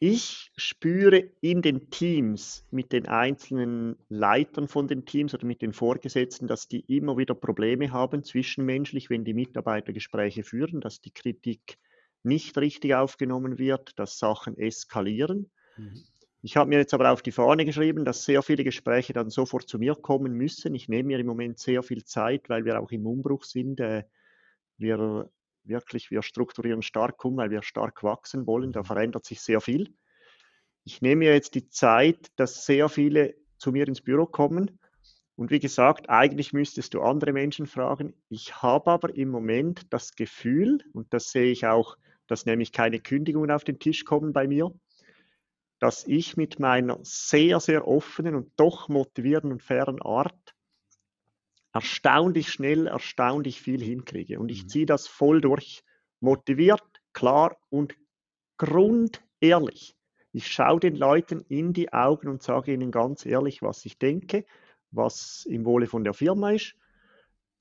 Ich 0.01 0.51
spüre 0.55 1.17
in 1.41 1.61
den 1.61 1.89
Teams 1.89 2.65
mit 2.71 2.93
den 2.93 3.07
einzelnen 3.07 3.97
Leitern 4.07 4.69
von 4.69 4.87
den 4.87 5.05
Teams 5.05 5.33
oder 5.33 5.45
mit 5.45 5.61
den 5.61 5.73
Vorgesetzten, 5.73 6.47
dass 6.47 6.69
die 6.69 6.79
immer 6.87 7.17
wieder 7.17 7.35
Probleme 7.35 7.91
haben 7.91 8.23
zwischenmenschlich, 8.23 9.09
wenn 9.09 9.25
die 9.25 9.33
Mitarbeiter 9.33 9.91
Gespräche 9.91 10.43
führen, 10.43 10.79
dass 10.79 11.01
die 11.01 11.11
Kritik 11.11 11.77
nicht 12.23 12.57
richtig 12.57 12.95
aufgenommen 12.95 13.57
wird, 13.57 13.99
dass 13.99 14.19
Sachen 14.19 14.57
eskalieren. 14.57 15.51
Mhm. 15.75 16.03
Ich 16.41 16.55
habe 16.55 16.69
mir 16.69 16.77
jetzt 16.77 16.93
aber 16.93 17.11
auf 17.11 17.21
die 17.21 17.33
Fahne 17.33 17.65
geschrieben, 17.65 18.05
dass 18.05 18.23
sehr 18.23 18.41
viele 18.41 18.63
Gespräche 18.63 19.11
dann 19.11 19.29
sofort 19.29 19.67
zu 19.67 19.77
mir 19.77 19.95
kommen 19.95 20.31
müssen. 20.31 20.73
Ich 20.75 20.87
nehme 20.87 21.07
mir 21.07 21.19
im 21.19 21.27
Moment 21.27 21.59
sehr 21.59 21.83
viel 21.83 22.05
Zeit, 22.05 22.47
weil 22.47 22.63
wir 22.63 22.79
auch 22.79 22.91
im 22.91 23.05
Umbruch 23.05 23.43
sind. 23.43 23.81
Äh, 23.81 24.03
wir 24.77 25.29
wirklich, 25.63 26.11
wir 26.11 26.21
strukturieren 26.21 26.81
stark 26.81 27.23
um, 27.25 27.37
weil 27.37 27.51
wir 27.51 27.63
stark 27.63 28.03
wachsen 28.03 28.47
wollen. 28.47 28.71
Da 28.71 28.81
mhm. 28.81 28.85
verändert 28.85 29.25
sich 29.25 29.41
sehr 29.41 29.61
viel. 29.61 29.93
Ich 30.83 31.01
nehme 31.01 31.19
mir 31.19 31.33
jetzt 31.33 31.55
die 31.55 31.69
Zeit, 31.69 32.27
dass 32.35 32.65
sehr 32.65 32.89
viele 32.89 33.35
zu 33.57 33.71
mir 33.71 33.87
ins 33.87 34.01
Büro 34.01 34.25
kommen. 34.25 34.79
Und 35.35 35.51
wie 35.51 35.59
gesagt, 35.59 36.09
eigentlich 36.09 36.51
müsstest 36.51 36.93
du 36.93 37.01
andere 37.01 37.31
Menschen 37.31 37.65
fragen. 37.65 38.13
Ich 38.29 38.61
habe 38.61 38.91
aber 38.91 39.15
im 39.15 39.29
Moment 39.29 39.93
das 39.93 40.15
Gefühl, 40.15 40.79
und 40.93 41.13
das 41.13 41.31
sehe 41.31 41.51
ich 41.51 41.65
auch, 41.65 41.97
dass 42.27 42.45
nämlich 42.45 42.71
keine 42.71 42.99
Kündigungen 42.99 43.51
auf 43.51 43.63
den 43.63 43.79
Tisch 43.79 44.03
kommen 44.05 44.33
bei 44.33 44.47
mir, 44.47 44.71
dass 45.79 46.05
ich 46.05 46.35
mit 46.35 46.59
meiner 46.59 46.99
sehr, 47.03 47.59
sehr 47.59 47.87
offenen 47.87 48.35
und 48.35 48.51
doch 48.57 48.89
motivierenden 48.89 49.53
und 49.53 49.63
fairen 49.63 50.01
Art 50.01 50.53
erstaunlich 51.79 52.49
schnell, 52.49 52.87
erstaunlich 52.87 53.61
viel 53.61 53.81
hinkriege. 53.81 54.37
Und 54.37 54.51
ich 54.51 54.63
mhm. 54.63 54.67
ziehe 54.67 54.85
das 54.85 55.07
voll 55.07 55.39
durch, 55.39 55.81
motiviert, 56.19 56.83
klar 57.13 57.55
und 57.69 57.95
grundehrlich. 58.57 59.95
Ich 60.33 60.47
schaue 60.47 60.81
den 60.81 60.97
Leuten 60.97 61.45
in 61.47 61.71
die 61.71 61.93
Augen 61.93 62.27
und 62.27 62.43
sage 62.43 62.73
ihnen 62.73 62.91
ganz 62.91 63.25
ehrlich, 63.25 63.61
was 63.61 63.85
ich 63.85 63.97
denke, 63.97 64.45
was 64.91 65.45
im 65.49 65.63
Wohle 65.63 65.87
von 65.87 66.03
der 66.03 66.13
Firma 66.13 66.51
ist, 66.51 66.75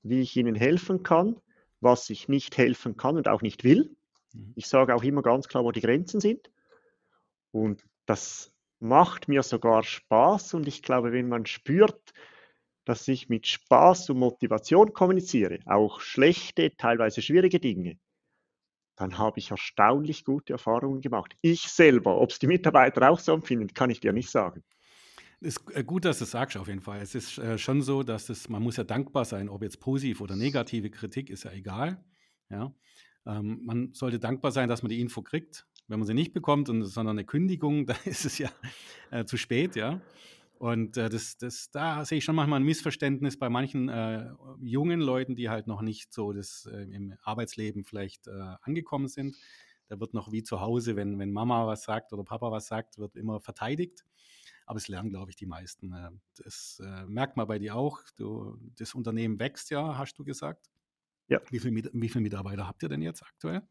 wie 0.03 0.19
ich 0.19 0.35
ihnen 0.35 0.55
helfen 0.55 1.01
kann, 1.01 1.37
was 1.79 2.09
ich 2.09 2.27
nicht 2.27 2.57
helfen 2.57 2.97
kann 2.97 3.15
und 3.15 3.29
auch 3.29 3.41
nicht 3.41 3.63
will. 3.63 3.95
Mhm. 4.33 4.51
Ich 4.55 4.67
sage 4.67 4.93
auch 4.93 5.03
immer 5.03 5.21
ganz 5.21 5.47
klar, 5.47 5.63
wo 5.63 5.71
die 5.71 5.81
Grenzen 5.81 6.19
sind. 6.19 6.51
Und 7.51 7.85
das 8.05 8.51
macht 8.79 9.29
mir 9.29 9.43
sogar 9.43 9.83
Spaß 9.83 10.55
und 10.55 10.67
ich 10.67 10.83
glaube, 10.83 11.13
wenn 11.13 11.29
man 11.29 11.45
spürt, 11.45 12.13
dass 12.89 13.07
ich 13.07 13.29
mit 13.29 13.45
Spaß 13.45 14.09
und 14.09 14.17
Motivation 14.17 14.93
kommuniziere, 14.93 15.59
auch 15.67 15.99
schlechte, 15.99 16.75
teilweise 16.75 17.21
schwierige 17.21 17.59
Dinge, 17.59 17.99
dann 18.95 19.19
habe 19.19 19.37
ich 19.37 19.51
erstaunlich 19.51 20.25
gute 20.25 20.53
Erfahrungen 20.53 20.99
gemacht. 20.99 21.35
Ich 21.41 21.61
selber, 21.61 22.19
ob 22.19 22.31
es 22.31 22.39
die 22.39 22.47
Mitarbeiter 22.47 23.11
auch 23.11 23.19
so 23.19 23.31
empfinden, 23.31 23.67
kann 23.75 23.91
ich 23.91 23.99
dir 23.99 24.11
nicht 24.11 24.31
sagen. 24.31 24.63
Es 25.39 25.57
ist 25.57 25.75
äh, 25.75 25.83
gut, 25.83 26.03
dass 26.03 26.17
du 26.17 26.23
es 26.23 26.31
sagst, 26.31 26.57
auf 26.57 26.67
jeden 26.67 26.81
Fall. 26.81 26.99
Es 26.99 27.13
ist 27.13 27.37
äh, 27.37 27.59
schon 27.59 27.83
so, 27.83 28.01
dass 28.01 28.27
es, 28.29 28.49
man 28.49 28.63
muss 28.63 28.77
ja 28.77 28.83
dankbar 28.83 29.23
sein, 29.23 29.49
ob 29.49 29.61
jetzt 29.61 29.79
positiv 29.79 30.19
oder 30.19 30.35
negative 30.35 30.89
Kritik, 30.89 31.29
ist 31.29 31.43
ja 31.43 31.51
egal. 31.51 32.03
Ja. 32.49 32.73
Ähm, 33.27 33.61
man 33.65 33.93
sollte 33.93 34.17
dankbar 34.17 34.51
sein, 34.51 34.67
dass 34.67 34.81
man 34.81 34.89
die 34.89 34.99
Info 34.99 35.21
kriegt. 35.21 35.67
Wenn 35.87 35.99
man 35.99 36.07
sie 36.07 36.15
nicht 36.15 36.33
bekommt, 36.33 36.69
und, 36.69 36.83
sondern 36.85 37.19
eine 37.19 37.25
Kündigung, 37.25 37.85
dann 37.85 37.97
ist 38.05 38.25
es 38.25 38.39
ja 38.39 38.49
äh, 39.11 39.25
zu 39.25 39.37
spät, 39.37 39.75
ja. 39.75 40.01
Und 40.59 40.97
äh, 40.97 41.09
das, 41.09 41.37
das, 41.37 41.71
da 41.71 42.03
sehe 42.03 42.17
ich 42.17 42.25
schon 42.25 42.35
manchmal 42.35 42.59
ein 42.59 42.65
Missverständnis 42.65 43.39
bei 43.39 43.47
manchen 43.47 43.87
äh, 43.87 44.29
jungen 44.59 44.99
Leuten, 44.99 45.35
die 45.35 45.49
halt 45.49 45.67
noch 45.67 45.81
nicht 45.81 46.13
so 46.13 46.33
das, 46.33 46.69
äh, 46.69 46.81
im 46.81 47.15
Arbeitsleben 47.23 47.85
vielleicht 47.85 48.27
äh, 48.27 48.55
angekommen 48.61 49.07
sind. 49.07 49.37
Da 49.87 50.01
wird 50.01 50.13
noch 50.13 50.33
wie 50.33 50.43
zu 50.43 50.59
Hause, 50.59 50.97
wenn, 50.97 51.17
wenn 51.17 51.31
Mama 51.31 51.65
was 51.65 51.83
sagt 51.83 52.11
oder 52.11 52.25
Papa 52.25 52.51
was 52.51 52.67
sagt, 52.67 52.97
wird 52.97 53.15
immer 53.15 53.39
verteidigt. 53.39 54.03
Aber 54.65 54.75
es 54.75 54.89
lernen, 54.89 55.09
glaube 55.11 55.31
ich, 55.31 55.37
die 55.37 55.45
meisten. 55.45 55.93
Äh, 55.93 56.11
das 56.35 56.81
äh, 56.85 57.05
merkt 57.05 57.37
man 57.37 57.47
bei 57.47 57.57
dir 57.57 57.77
auch. 57.77 58.01
Du, 58.17 58.57
das 58.77 58.93
Unternehmen 58.93 59.39
wächst 59.39 59.69
ja, 59.69 59.97
hast 59.97 60.15
du 60.19 60.25
gesagt. 60.25 60.69
Ja. 61.29 61.39
Wie, 61.49 61.59
viel, 61.59 61.71
viele 61.71 62.21
Mitarbeiter 62.21 62.67
habt 62.67 62.83
ihr 62.83 62.89
denn 62.89 63.01
jetzt 63.01 63.23
aktuell? 63.23 63.61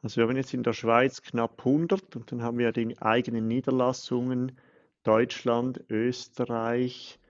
Also 0.00 0.16
wir 0.16 0.26
haben 0.26 0.36
jetzt 0.36 0.54
in 0.54 0.62
der 0.62 0.72
Schweiz 0.72 1.20
knapp 1.20 1.58
100 1.58 2.16
und 2.16 2.32
dann 2.32 2.42
haben 2.42 2.56
wir 2.56 2.72
die 2.72 2.96
eigenen 3.02 3.48
Niederlassungen 3.48 4.58
Deutschland, 5.06 5.84
Österreich, 5.88 7.20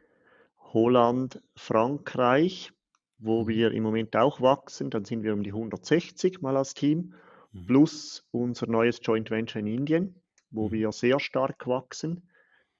Holland, 0.58 1.42
Frankreich, 1.54 2.72
wo 3.18 3.42
mhm. 3.42 3.48
wir 3.48 3.70
im 3.72 3.82
Moment 3.82 4.16
auch 4.16 4.40
wachsen. 4.40 4.88
Dann 4.88 5.04
sind 5.04 5.22
wir 5.22 5.34
um 5.34 5.42
die 5.42 5.52
160 5.52 6.40
mal 6.40 6.56
als 6.56 6.72
Team, 6.72 7.14
mhm. 7.52 7.66
plus 7.66 8.26
unser 8.30 8.66
neues 8.66 9.00
Joint 9.02 9.30
Venture 9.30 9.60
in 9.60 9.66
Indien, 9.66 10.14
wo 10.50 10.68
mhm. 10.68 10.72
wir 10.72 10.92
sehr 10.92 11.20
stark 11.20 11.66
wachsen, 11.66 12.28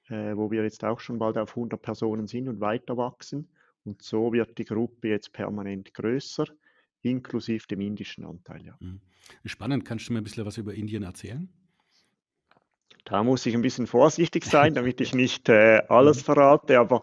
äh, 0.08 0.34
wo 0.34 0.50
wir 0.50 0.62
jetzt 0.62 0.82
auch 0.82 1.00
schon 1.00 1.18
bald 1.18 1.36
auf 1.36 1.50
100 1.50 1.80
Personen 1.80 2.26
sind 2.26 2.48
und 2.48 2.60
weiter 2.60 2.96
wachsen. 2.96 3.50
Und 3.84 4.02
so 4.02 4.32
wird 4.32 4.56
die 4.56 4.64
Gruppe 4.64 5.08
jetzt 5.08 5.32
permanent 5.32 5.92
größer 5.92 6.46
inklusive 7.02 7.66
dem 7.68 7.80
indischen 7.80 8.24
Anteil. 8.24 8.64
Ja. 8.64 8.78
Spannend, 9.44 9.84
kannst 9.84 10.08
du 10.08 10.12
mir 10.12 10.20
ein 10.20 10.24
bisschen 10.24 10.44
was 10.44 10.58
über 10.58 10.74
Indien 10.74 11.02
erzählen? 11.02 11.48
Da 13.06 13.22
muss 13.22 13.46
ich 13.46 13.54
ein 13.54 13.62
bisschen 13.62 13.86
vorsichtig 13.86 14.44
sein, 14.44 14.74
damit 14.74 15.00
ich 15.00 15.14
nicht 15.14 15.48
äh, 15.48 15.80
alles 15.88 16.18
mhm. 16.18 16.24
verrate, 16.24 16.78
aber 16.80 17.02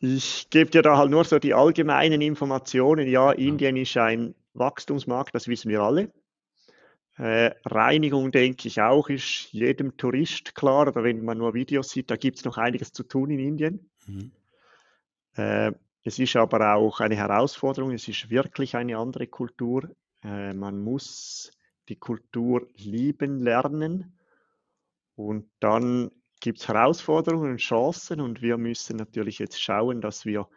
ich 0.00 0.48
gebe 0.48 0.70
dir 0.70 0.80
da 0.80 0.96
halt 0.96 1.10
nur 1.10 1.24
so 1.24 1.38
die 1.38 1.52
allgemeinen 1.52 2.22
Informationen. 2.22 3.06
Ja, 3.06 3.30
Indien 3.30 3.76
ist 3.76 3.96
ein 3.98 4.34
Wachstumsmarkt, 4.54 5.34
das 5.34 5.48
wissen 5.48 5.68
wir 5.68 5.82
alle. 5.82 6.10
Äh, 7.18 7.50
Reinigung, 7.66 8.32
denke 8.32 8.68
ich 8.68 8.80
auch, 8.80 9.10
ist 9.10 9.52
jedem 9.52 9.98
Tourist 9.98 10.54
klar, 10.54 10.88
oder 10.88 11.04
wenn 11.04 11.22
man 11.22 11.36
nur 11.36 11.52
Videos 11.52 11.90
sieht, 11.90 12.10
da 12.10 12.16
gibt 12.16 12.38
es 12.38 12.44
noch 12.46 12.56
einiges 12.56 12.92
zu 12.92 13.02
tun 13.02 13.30
in 13.30 13.38
Indien. 13.38 13.90
Mhm. 14.06 14.32
Äh, 15.36 15.72
es 16.04 16.18
ist 16.18 16.36
aber 16.36 16.74
auch 16.74 17.00
eine 17.00 17.16
Herausforderung, 17.16 17.92
es 17.92 18.08
ist 18.08 18.30
wirklich 18.30 18.76
eine 18.76 18.96
andere 18.96 19.26
Kultur. 19.26 19.94
Äh, 20.24 20.54
man 20.54 20.80
muss 20.80 21.52
die 21.90 21.96
Kultur 21.96 22.66
lieben 22.76 23.42
lernen 23.42 24.18
und 25.14 25.50
dann 25.60 26.10
gibt 26.40 26.60
es 26.60 26.68
Herausforderungen 26.68 27.52
und 27.52 27.58
Chancen 27.58 28.20
und 28.20 28.42
wir 28.42 28.58
müssen 28.58 28.96
natürlich 28.96 29.38
jetzt 29.38 29.62
schauen, 29.62 30.00
dass 30.00 30.24
wir 30.24 30.48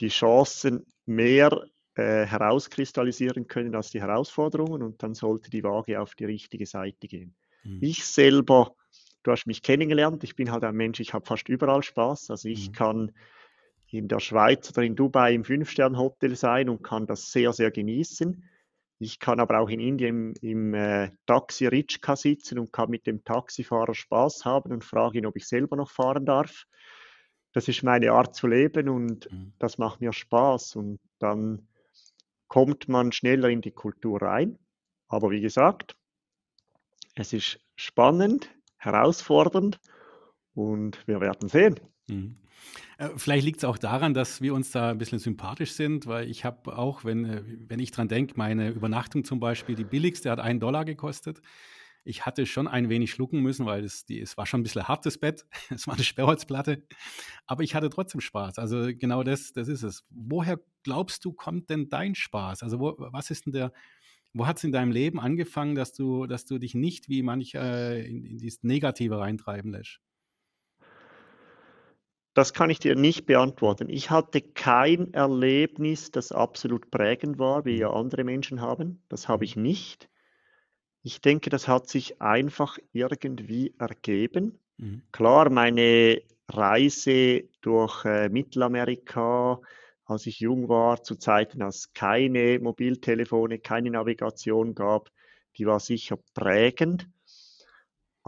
die 0.00 0.08
Chancen 0.08 0.86
mehr 1.04 1.64
äh, 1.94 2.24
herauskristallisieren 2.24 3.46
können 3.46 3.74
als 3.74 3.90
die 3.90 4.00
Herausforderungen 4.00 4.82
und 4.82 5.02
dann 5.02 5.14
sollte 5.14 5.50
die 5.50 5.64
Waage 5.64 6.00
auf 6.00 6.14
die 6.14 6.24
richtige 6.24 6.64
Seite 6.64 7.08
gehen. 7.08 7.34
Mhm. 7.64 7.78
Ich 7.82 8.04
selber, 8.04 8.74
du 9.22 9.32
hast 9.32 9.46
mich 9.46 9.62
kennengelernt, 9.62 10.24
ich 10.24 10.36
bin 10.36 10.50
halt 10.50 10.64
ein 10.64 10.76
Mensch, 10.76 11.00
ich 11.00 11.12
habe 11.12 11.26
fast 11.26 11.48
überall 11.48 11.82
Spaß. 11.82 12.30
Also 12.30 12.48
ich 12.48 12.68
mhm. 12.68 12.72
kann 12.72 13.12
in 13.90 14.08
der 14.08 14.20
Schweiz 14.20 14.70
oder 14.70 14.82
in 14.82 14.96
Dubai 14.96 15.34
im 15.34 15.44
Fünf-Sterne-Hotel 15.44 16.36
sein 16.36 16.68
und 16.68 16.82
kann 16.82 17.06
das 17.06 17.32
sehr, 17.32 17.52
sehr 17.52 17.70
genießen. 17.70 18.44
Ich 19.00 19.20
kann 19.20 19.38
aber 19.38 19.60
auch 19.60 19.68
in 19.68 19.80
Indien 19.80 20.34
im, 20.40 20.70
im 20.72 20.74
äh, 20.74 21.10
Taxi 21.26 21.66
Ritschka 21.66 22.16
sitzen 22.16 22.58
und 22.58 22.72
kann 22.72 22.90
mit 22.90 23.06
dem 23.06 23.22
Taxifahrer 23.22 23.94
Spaß 23.94 24.44
haben 24.44 24.72
und 24.72 24.84
frage 24.84 25.18
ihn, 25.18 25.26
ob 25.26 25.36
ich 25.36 25.46
selber 25.46 25.76
noch 25.76 25.90
fahren 25.90 26.26
darf. 26.26 26.64
Das 27.52 27.68
ist 27.68 27.82
meine 27.82 28.12
Art 28.12 28.34
zu 28.34 28.46
leben 28.46 28.88
und 28.88 29.30
mhm. 29.30 29.52
das 29.58 29.78
macht 29.78 30.00
mir 30.00 30.12
Spaß 30.12 30.76
und 30.76 30.98
dann 31.18 31.68
kommt 32.48 32.88
man 32.88 33.12
schneller 33.12 33.48
in 33.48 33.60
die 33.60 33.70
Kultur 33.70 34.20
rein. 34.20 34.58
Aber 35.06 35.30
wie 35.30 35.40
gesagt, 35.40 35.96
es 37.14 37.32
ist 37.32 37.60
spannend, 37.76 38.50
herausfordernd 38.78 39.80
und 40.54 41.06
wir 41.06 41.20
werden 41.20 41.48
sehen. 41.48 41.80
Mhm. 42.08 42.36
Äh, 42.98 43.10
vielleicht 43.16 43.44
liegt 43.44 43.58
es 43.58 43.64
auch 43.64 43.78
daran, 43.78 44.14
dass 44.14 44.40
wir 44.40 44.54
uns 44.54 44.70
da 44.70 44.90
ein 44.90 44.98
bisschen 44.98 45.18
sympathisch 45.18 45.72
sind, 45.72 46.06
weil 46.06 46.28
ich 46.28 46.44
habe 46.44 46.76
auch, 46.76 47.04
wenn, 47.04 47.24
äh, 47.24 47.42
wenn 47.68 47.80
ich 47.80 47.90
dran 47.90 48.08
denke, 48.08 48.34
meine 48.36 48.70
Übernachtung 48.70 49.24
zum 49.24 49.40
Beispiel, 49.40 49.74
die 49.76 49.84
billigste 49.84 50.30
hat 50.30 50.40
einen 50.40 50.60
Dollar 50.60 50.84
gekostet. 50.84 51.40
Ich 52.04 52.24
hatte 52.24 52.46
schon 52.46 52.66
ein 52.66 52.88
wenig 52.88 53.10
schlucken 53.10 53.40
müssen, 53.40 53.66
weil 53.66 53.84
es, 53.84 54.06
die, 54.06 54.20
es 54.20 54.36
war 54.36 54.46
schon 54.46 54.60
ein 54.60 54.62
bisschen 54.62 54.88
hartes 54.88 55.18
Bett. 55.18 55.44
Es 55.70 55.86
war 55.86 55.94
eine 55.94 56.04
Sperrholzplatte. 56.04 56.82
Aber 57.46 57.62
ich 57.62 57.74
hatte 57.74 57.90
trotzdem 57.90 58.20
Spaß. 58.20 58.58
Also 58.58 58.88
genau 58.96 59.22
das, 59.22 59.52
das 59.52 59.68
ist 59.68 59.82
es. 59.82 60.04
Woher 60.10 60.58
glaubst 60.82 61.24
du, 61.24 61.32
kommt 61.32 61.70
denn 61.70 61.88
dein 61.90 62.14
Spaß? 62.14 62.62
Also 62.62 62.80
wo, 62.80 62.94
was 62.98 63.30
ist 63.30 63.46
denn 63.46 63.52
der, 63.52 63.72
wo 64.32 64.46
hat 64.46 64.56
es 64.58 64.64
in 64.64 64.72
deinem 64.72 64.92
Leben 64.92 65.20
angefangen, 65.20 65.74
dass 65.74 65.92
du, 65.92 66.26
dass 66.26 66.46
du 66.46 66.58
dich 66.58 66.74
nicht 66.74 67.08
wie 67.08 67.22
manch 67.22 67.54
äh, 67.54 68.06
in, 68.06 68.24
in 68.24 68.38
dieses 68.38 68.62
Negative 68.62 69.18
reintreiben 69.18 69.72
lässt? 69.72 70.00
Das 72.34 72.52
kann 72.52 72.70
ich 72.70 72.78
dir 72.78 72.94
nicht 72.94 73.26
beantworten. 73.26 73.88
Ich 73.88 74.10
hatte 74.10 74.40
kein 74.40 75.12
Erlebnis, 75.12 76.10
das 76.10 76.30
absolut 76.30 76.90
prägend 76.90 77.38
war, 77.38 77.64
wie 77.64 77.78
ja 77.78 77.90
andere 77.90 78.24
Menschen 78.24 78.60
haben. 78.60 79.02
Das 79.08 79.28
habe 79.28 79.44
ich 79.44 79.56
nicht. 79.56 80.08
Ich 81.02 81.20
denke, 81.20 81.50
das 81.50 81.68
hat 81.68 81.88
sich 81.88 82.20
einfach 82.20 82.78
irgendwie 82.92 83.74
ergeben. 83.78 84.58
Mhm. 84.76 85.02
Klar, 85.10 85.50
meine 85.50 86.22
Reise 86.48 87.44
durch 87.60 88.04
äh, 88.04 88.28
Mittelamerika, 88.28 89.60
als 90.04 90.26
ich 90.26 90.40
jung 90.40 90.68
war, 90.68 91.02
zu 91.02 91.16
Zeiten, 91.16 91.62
als 91.62 91.76
es 91.76 91.92
keine 91.92 92.58
Mobiltelefone, 92.58 93.58
keine 93.58 93.90
Navigation 93.90 94.74
gab, 94.74 95.10
die 95.56 95.66
war 95.66 95.80
sicher 95.80 96.18
prägend. 96.34 97.08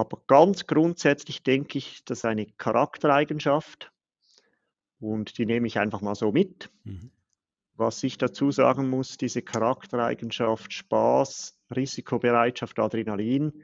Aber 0.01 0.23
ganz 0.27 0.67
grundsätzlich 0.67 1.43
denke 1.43 1.77
ich, 1.77 2.03
dass 2.07 2.25
eine 2.25 2.47
Charaktereigenschaft, 2.47 3.93
und 4.99 5.37
die 5.37 5.45
nehme 5.45 5.67
ich 5.67 5.79
einfach 5.79 6.01
mal 6.01 6.15
so 6.15 6.33
mit. 6.33 6.71
Mhm. 6.85 7.11
Was 7.75 8.03
ich 8.03 8.17
dazu 8.17 8.51
sagen 8.51 8.89
muss, 8.89 9.19
diese 9.19 9.43
Charaktereigenschaft 9.43 10.73
Spaß, 10.73 11.61
Risikobereitschaft, 11.77 12.79
Adrenalin 12.79 13.63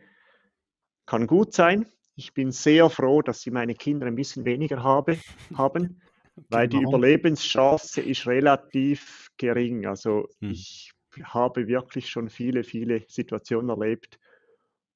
kann 1.06 1.26
gut 1.26 1.54
sein. 1.54 1.86
Ich 2.16 2.34
bin 2.34 2.52
sehr 2.52 2.90
froh, 2.90 3.22
dass 3.22 3.40
sie 3.40 3.50
meine 3.50 3.74
Kinder 3.74 4.06
ein 4.06 4.14
bisschen 4.14 4.44
weniger 4.44 4.82
habe, 4.82 5.18
haben, 5.56 6.02
weil 6.50 6.68
die 6.68 6.82
Überlebenschance 6.82 8.02
ist 8.02 8.26
relativ 8.26 9.30
gering. 9.38 9.86
Also 9.86 10.28
mhm. 10.40 10.50
ich 10.50 10.92
habe 11.22 11.66
wirklich 11.66 12.10
schon 12.10 12.28
viele, 12.28 12.62
viele 12.62 13.06
Situationen 13.08 13.70
erlebt, 13.70 14.18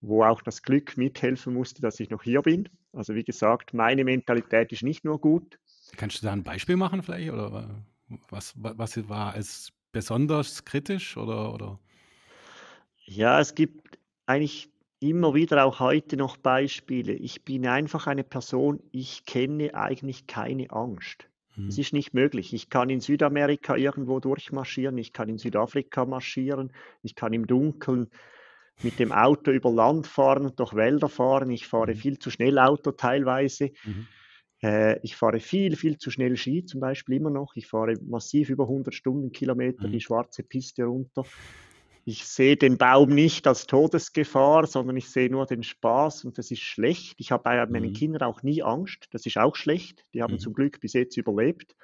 wo 0.00 0.24
auch 0.24 0.42
das 0.42 0.62
Glück 0.62 0.96
mithelfen 0.96 1.54
musste, 1.54 1.82
dass 1.82 2.00
ich 2.00 2.10
noch 2.10 2.22
hier 2.22 2.42
bin. 2.42 2.68
Also 2.92 3.14
wie 3.14 3.24
gesagt, 3.24 3.74
meine 3.74 4.04
Mentalität 4.04 4.72
ist 4.72 4.82
nicht 4.82 5.04
nur 5.04 5.20
gut, 5.20 5.58
Kannst 5.96 6.22
du 6.22 6.26
da 6.26 6.32
ein 6.32 6.42
Beispiel 6.42 6.76
machen 6.76 7.02
vielleicht? 7.02 7.30
Oder 7.30 7.84
was, 8.28 8.54
was 8.56 9.08
war 9.08 9.34
als 9.34 9.72
besonders 9.92 10.64
kritisch 10.64 11.16
oder, 11.16 11.52
oder? 11.52 11.78
Ja, 13.04 13.40
es 13.40 13.54
gibt 13.54 13.98
eigentlich 14.26 14.70
immer 15.00 15.34
wieder 15.34 15.64
auch 15.64 15.80
heute 15.80 16.16
noch 16.16 16.36
Beispiele. 16.36 17.12
Ich 17.12 17.44
bin 17.44 17.66
einfach 17.66 18.06
eine 18.06 18.24
Person, 18.24 18.80
ich 18.92 19.24
kenne 19.24 19.74
eigentlich 19.74 20.26
keine 20.26 20.70
Angst. 20.70 21.28
Hm. 21.54 21.68
Es 21.68 21.78
ist 21.78 21.92
nicht 21.92 22.14
möglich. 22.14 22.52
Ich 22.52 22.70
kann 22.70 22.90
in 22.90 23.00
Südamerika 23.00 23.76
irgendwo 23.76 24.20
durchmarschieren, 24.20 24.98
ich 24.98 25.12
kann 25.12 25.28
in 25.28 25.38
Südafrika 25.38 26.04
marschieren, 26.04 26.72
ich 27.02 27.14
kann 27.14 27.32
im 27.32 27.46
Dunkeln 27.46 28.10
mit 28.82 28.98
dem 28.98 29.12
Auto 29.12 29.50
über 29.50 29.70
Land 29.70 30.06
fahren, 30.06 30.52
durch 30.56 30.74
Wälder 30.74 31.08
fahren. 31.08 31.50
Ich 31.50 31.66
fahre 31.66 31.92
hm. 31.92 31.98
viel 31.98 32.18
zu 32.18 32.30
schnell 32.30 32.58
Auto 32.58 32.92
teilweise. 32.92 33.70
Mhm. 33.84 34.06
Äh, 34.62 34.98
ich 35.02 35.16
fahre 35.16 35.40
viel, 35.40 35.76
viel 35.76 35.98
zu 35.98 36.10
schnell 36.10 36.36
Ski, 36.36 36.64
zum 36.64 36.80
Beispiel 36.80 37.16
immer 37.16 37.30
noch. 37.30 37.56
Ich 37.56 37.66
fahre 37.66 37.94
massiv 38.06 38.50
über 38.50 38.64
100 38.64 38.94
Stundenkilometer 38.94 39.88
mhm. 39.88 39.92
die 39.92 40.00
schwarze 40.00 40.42
Piste 40.42 40.84
runter. 40.84 41.24
Ich 42.04 42.24
sehe 42.26 42.56
den 42.56 42.78
Baum 42.78 43.10
nicht 43.10 43.46
als 43.46 43.66
Todesgefahr, 43.66 44.66
sondern 44.66 44.96
ich 44.96 45.10
sehe 45.10 45.30
nur 45.30 45.46
den 45.46 45.62
Spaß 45.62 46.24
und 46.24 46.38
das 46.38 46.50
ist 46.50 46.60
schlecht. 46.60 47.14
Ich 47.18 47.30
habe 47.30 47.42
bei 47.44 47.64
meinen 47.66 47.90
mhm. 47.90 47.94
Kindern 47.94 48.22
auch 48.22 48.42
nie 48.42 48.62
Angst, 48.62 49.08
das 49.12 49.26
ist 49.26 49.36
auch 49.38 49.54
schlecht. 49.54 50.04
Die 50.14 50.22
haben 50.22 50.34
mhm. 50.34 50.38
zum 50.38 50.54
Glück 50.54 50.80
bis 50.80 50.94
jetzt 50.94 51.16
überlebt. 51.16 51.76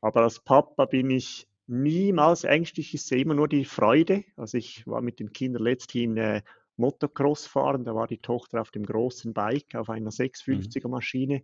Aber 0.00 0.22
als 0.22 0.40
Papa 0.40 0.84
bin 0.84 1.10
ich 1.10 1.48
niemals 1.68 2.44
ängstlich, 2.44 2.94
ich 2.94 3.02
sehe 3.04 3.22
immer 3.22 3.34
nur 3.34 3.48
die 3.48 3.64
Freude. 3.64 4.24
Also 4.36 4.58
ich 4.58 4.86
war 4.86 5.00
mit 5.00 5.20
den 5.20 5.32
Kindern 5.32 5.62
letzthin 5.62 6.16
äh, 6.16 6.42
Motocross 6.76 7.46
fahren, 7.46 7.84
da 7.84 7.94
war 7.94 8.06
die 8.06 8.18
Tochter 8.18 8.60
auf 8.60 8.70
dem 8.70 8.84
großen 8.84 9.32
Bike, 9.32 9.74
auf 9.74 9.90
einer 9.90 10.10
650er 10.10 10.86
mhm. 10.86 10.90
Maschine 10.92 11.42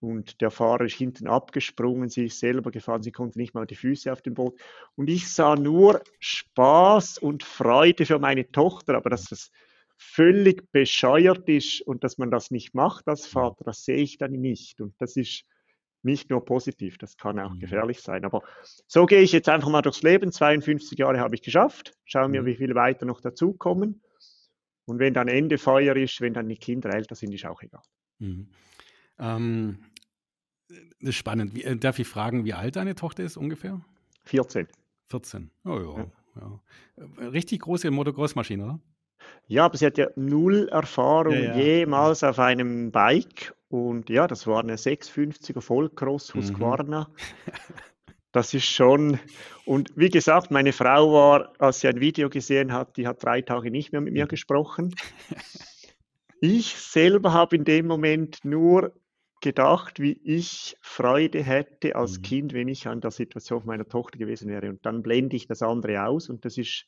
und 0.00 0.40
der 0.40 0.50
Fahrer 0.50 0.84
ist 0.84 0.96
hinten 0.96 1.26
abgesprungen, 1.26 2.08
sie 2.08 2.26
ist 2.26 2.38
selber 2.38 2.70
gefahren, 2.70 3.02
sie 3.02 3.12
konnte 3.12 3.38
nicht 3.38 3.54
mal 3.54 3.66
die 3.66 3.76
Füße 3.76 4.12
auf 4.12 4.22
dem 4.22 4.34
Boot. 4.34 4.60
Und 4.94 5.08
ich 5.08 5.32
sah 5.32 5.56
nur 5.56 6.02
Spaß 6.20 7.18
und 7.18 7.42
Freude 7.42 8.04
für 8.04 8.18
meine 8.18 8.50
Tochter, 8.50 8.94
aber 8.94 9.10
dass 9.10 9.24
das 9.24 9.50
völlig 9.96 10.70
bescheuert 10.70 11.48
ist 11.48 11.80
und 11.80 12.04
dass 12.04 12.18
man 12.18 12.30
das 12.30 12.50
nicht 12.50 12.74
macht 12.74 13.08
als 13.08 13.26
Vater, 13.26 13.64
das 13.64 13.84
sehe 13.84 13.96
ich 13.96 14.18
dann 14.18 14.32
nicht. 14.32 14.80
Und 14.82 14.94
das 14.98 15.16
ist 15.16 15.44
nicht 16.06 16.30
nur 16.30 16.44
positiv, 16.44 16.96
das 16.96 17.16
kann 17.18 17.38
auch 17.38 17.52
mhm. 17.52 17.58
gefährlich 17.58 18.00
sein. 18.00 18.24
Aber 18.24 18.42
so 18.86 19.04
gehe 19.04 19.20
ich 19.20 19.32
jetzt 19.32 19.48
einfach 19.48 19.68
mal 19.68 19.82
durchs 19.82 20.02
Leben. 20.02 20.32
52 20.32 20.98
Jahre 20.98 21.20
habe 21.20 21.34
ich 21.34 21.42
geschafft. 21.42 21.92
Schauen 22.04 22.32
wir, 22.32 22.42
mhm. 22.42 22.46
wie 22.46 22.56
viele 22.56 22.74
weiter 22.74 23.04
noch 23.04 23.20
dazukommen. 23.20 24.00
Und 24.86 24.98
wenn 24.98 25.12
dann 25.12 25.28
Ende 25.28 25.58
Feuer 25.58 25.96
ist, 25.96 26.20
wenn 26.20 26.32
dann 26.32 26.48
die 26.48 26.56
Kinder 26.56 26.94
älter 26.94 27.14
sind, 27.14 27.34
ist 27.34 27.44
auch 27.44 27.60
egal. 27.60 27.82
Mhm. 28.18 28.48
Ähm, 29.18 29.78
das 30.68 31.10
ist 31.10 31.16
spannend. 31.16 31.54
Wie, 31.54 31.64
äh, 31.64 31.76
darf 31.76 31.98
ich 31.98 32.08
fragen, 32.08 32.44
wie 32.44 32.54
alt 32.54 32.76
deine 32.76 32.94
Tochter 32.94 33.24
ist 33.24 33.36
ungefähr? 33.36 33.80
14. 34.24 34.68
14. 35.08 35.50
Oh 35.64 35.78
ja. 35.78 36.40
ja. 36.40 36.60
ja. 37.20 37.28
Richtig 37.28 37.60
große 37.60 37.90
Motocross-Maschine, 37.90 38.64
oder? 38.64 38.80
Ja, 39.48 39.64
aber 39.64 39.76
sie 39.76 39.86
hat 39.86 39.98
ja 39.98 40.08
null 40.16 40.68
Erfahrung 40.68 41.34
ja, 41.34 41.56
ja. 41.56 41.56
jemals 41.56 42.22
auf 42.22 42.38
einem 42.38 42.92
Bike. 42.92 43.55
Und 43.68 44.10
ja, 44.10 44.26
das 44.26 44.46
war 44.46 44.60
eine 44.60 44.76
650er 44.76 45.60
Vollcross 45.60 46.34
Husqvarna. 46.34 47.08
Mhm. 47.08 47.14
Das 48.32 48.52
ist 48.52 48.66
schon. 48.66 49.18
Und 49.64 49.92
wie 49.96 50.10
gesagt, 50.10 50.50
meine 50.50 50.74
Frau 50.74 51.10
war, 51.10 51.54
als 51.58 51.80
sie 51.80 51.88
ein 51.88 52.00
Video 52.00 52.28
gesehen 52.28 52.70
hat, 52.70 52.98
die 52.98 53.06
hat 53.06 53.24
drei 53.24 53.40
Tage 53.40 53.70
nicht 53.70 53.92
mehr 53.92 54.02
mit 54.02 54.12
mir 54.12 54.24
mhm. 54.24 54.28
gesprochen. 54.28 54.94
Ich 56.42 56.74
selber 56.74 57.32
habe 57.32 57.56
in 57.56 57.64
dem 57.64 57.86
Moment 57.86 58.44
nur 58.44 58.92
gedacht, 59.40 60.00
wie 60.00 60.20
ich 60.22 60.76
Freude 60.82 61.42
hätte 61.42 61.96
als 61.96 62.18
mhm. 62.18 62.22
Kind, 62.22 62.52
wenn 62.52 62.68
ich 62.68 62.86
an 62.86 63.00
der 63.00 63.10
Situation 63.10 63.62
meiner 63.64 63.88
Tochter 63.88 64.18
gewesen 64.18 64.50
wäre. 64.50 64.68
Und 64.68 64.84
dann 64.84 65.02
blende 65.02 65.34
ich 65.34 65.46
das 65.46 65.62
andere 65.62 66.04
aus. 66.04 66.28
Und 66.28 66.44
das 66.44 66.58
ist 66.58 66.84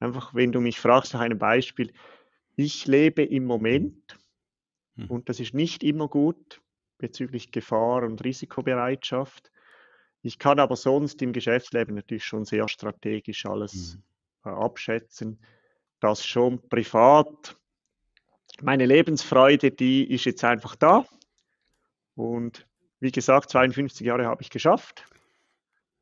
einfach, 0.00 0.34
wenn 0.34 0.50
du 0.50 0.60
mich 0.60 0.80
fragst 0.80 1.14
nach 1.14 1.20
einem 1.20 1.38
Beispiel, 1.38 1.92
ich 2.56 2.86
lebe 2.88 3.22
im 3.22 3.44
Moment 3.44 4.18
mhm. 4.96 5.06
und 5.06 5.28
das 5.28 5.40
ist 5.40 5.54
nicht 5.54 5.82
immer 5.82 6.08
gut 6.08 6.60
bezüglich 6.98 7.50
Gefahr 7.50 8.04
und 8.04 8.24
Risikobereitschaft. 8.24 9.50
Ich 10.22 10.38
kann 10.38 10.60
aber 10.60 10.76
sonst 10.76 11.20
im 11.20 11.32
Geschäftsleben 11.32 11.96
natürlich 11.96 12.24
schon 12.24 12.44
sehr 12.44 12.68
strategisch 12.68 13.44
alles 13.44 13.98
mhm. 14.44 14.50
äh, 14.50 14.54
abschätzen. 14.54 15.38
Das 16.00 16.24
schon 16.24 16.68
privat. 16.68 17.56
Meine 18.60 18.86
Lebensfreude, 18.86 19.72
die 19.72 20.08
ist 20.08 20.24
jetzt 20.24 20.44
einfach 20.44 20.76
da. 20.76 21.04
Und 22.14 22.66
wie 23.00 23.10
gesagt, 23.10 23.50
52 23.50 24.06
Jahre 24.06 24.26
habe 24.26 24.42
ich 24.42 24.50
geschafft. 24.50 25.04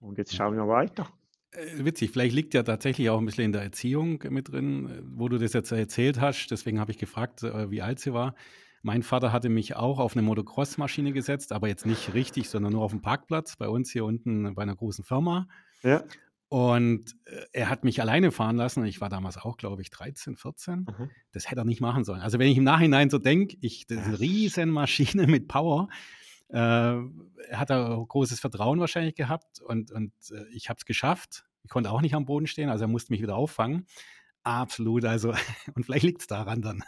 Und 0.01 0.19
jetzt 0.19 0.35
schauen 0.35 0.57
wir 0.57 0.69
weiter. 0.69 1.09
Äh, 1.53 1.85
witzig, 1.85 2.11
vielleicht 2.11 2.35
liegt 2.35 2.55
ja 2.55 2.63
tatsächlich 2.63 3.09
auch 3.09 3.19
ein 3.19 3.27
bisschen 3.27 3.45
in 3.45 3.53
der 3.53 3.63
Erziehung 3.63 4.23
mit 4.29 4.53
drin, 4.53 5.03
wo 5.17 5.29
du 5.29 5.39
das 5.39 5.55
jetzt 5.55 5.73
erzählt 5.73 6.21
hast. 6.21 6.49
Deswegen 6.51 6.79
habe 6.79 6.91
ich 6.93 6.99
gefragt, 6.99 7.43
äh, 7.43 7.71
wie 7.71 7.83
alt 7.83 8.01
sie 8.01 8.13
war. 8.13 8.35
Mein 8.83 9.03
Vater 9.03 9.33
hatte 9.33 9.49
mich 9.49 9.77
auch 9.77 9.99
auf 9.99 10.15
eine 10.15 10.23
Motocross-Maschine 10.23 11.13
gesetzt, 11.13 11.53
aber 11.53 11.69
jetzt 11.69 11.85
nicht 11.85 12.15
richtig, 12.15 12.49
sondern 12.49 12.73
nur 12.73 12.83
auf 12.83 12.93
dem 12.93 13.03
Parkplatz 13.03 13.57
bei 13.57 13.69
uns 13.69 13.91
hier 13.91 14.05
unten 14.05 14.55
bei 14.55 14.63
einer 14.63 14.77
großen 14.77 15.05
Firma. 15.05 15.49
Ja. 15.83 16.03
Und 16.49 17.15
äh, 17.27 17.45
er 17.53 17.71
hat 17.71 17.85
mich 17.85 18.01
alleine 18.01 18.33
fahren 18.33 18.57
lassen. 18.57 18.85
Ich 18.85 19.01
war 19.01 19.09
damals 19.09 19.37
auch, 19.37 19.57
glaube 19.57 19.83
ich, 19.83 19.91
13, 19.91 20.37
14. 20.37 20.81
Mhm. 20.81 21.11
Das 21.31 21.51
hätte 21.51 21.61
er 21.61 21.65
nicht 21.65 21.81
machen 21.81 22.05
sollen. 22.05 22.23
Also 22.23 22.39
wenn 22.39 22.49
ich 22.49 22.57
im 22.57 22.65
Nachhinein 22.65 23.09
so 23.09 23.19
denke, 23.19 23.57
ich, 23.61 23.87
diese 23.87 24.19
riesen 24.19 24.71
Maschine 24.71 25.27
mit 25.29 25.47
Power, 25.47 25.89
äh, 26.49 26.97
hat 27.53 27.71
er 27.71 28.05
großes 28.09 28.41
Vertrauen 28.41 28.81
wahrscheinlich 28.81 29.15
gehabt 29.15 29.61
und, 29.61 29.93
und 29.93 30.13
äh, 30.33 30.45
ich 30.53 30.69
habe 30.69 30.79
es 30.79 30.85
geschafft. 30.85 31.45
Ich 31.63 31.71
konnte 31.71 31.91
auch 31.93 32.01
nicht 32.01 32.15
am 32.15 32.25
Boden 32.25 32.49
stehen, 32.49 32.69
also 32.69 32.85
er 32.85 32.89
musste 32.89 33.13
mich 33.13 33.23
wieder 33.23 33.37
auffangen. 33.37 33.87
Absolut, 34.43 35.05
also, 35.05 35.33
und 35.75 35.85
vielleicht 35.85 36.05
liegt 36.05 36.23
es 36.23 36.27
daran 36.27 36.63
dann. 36.63 36.83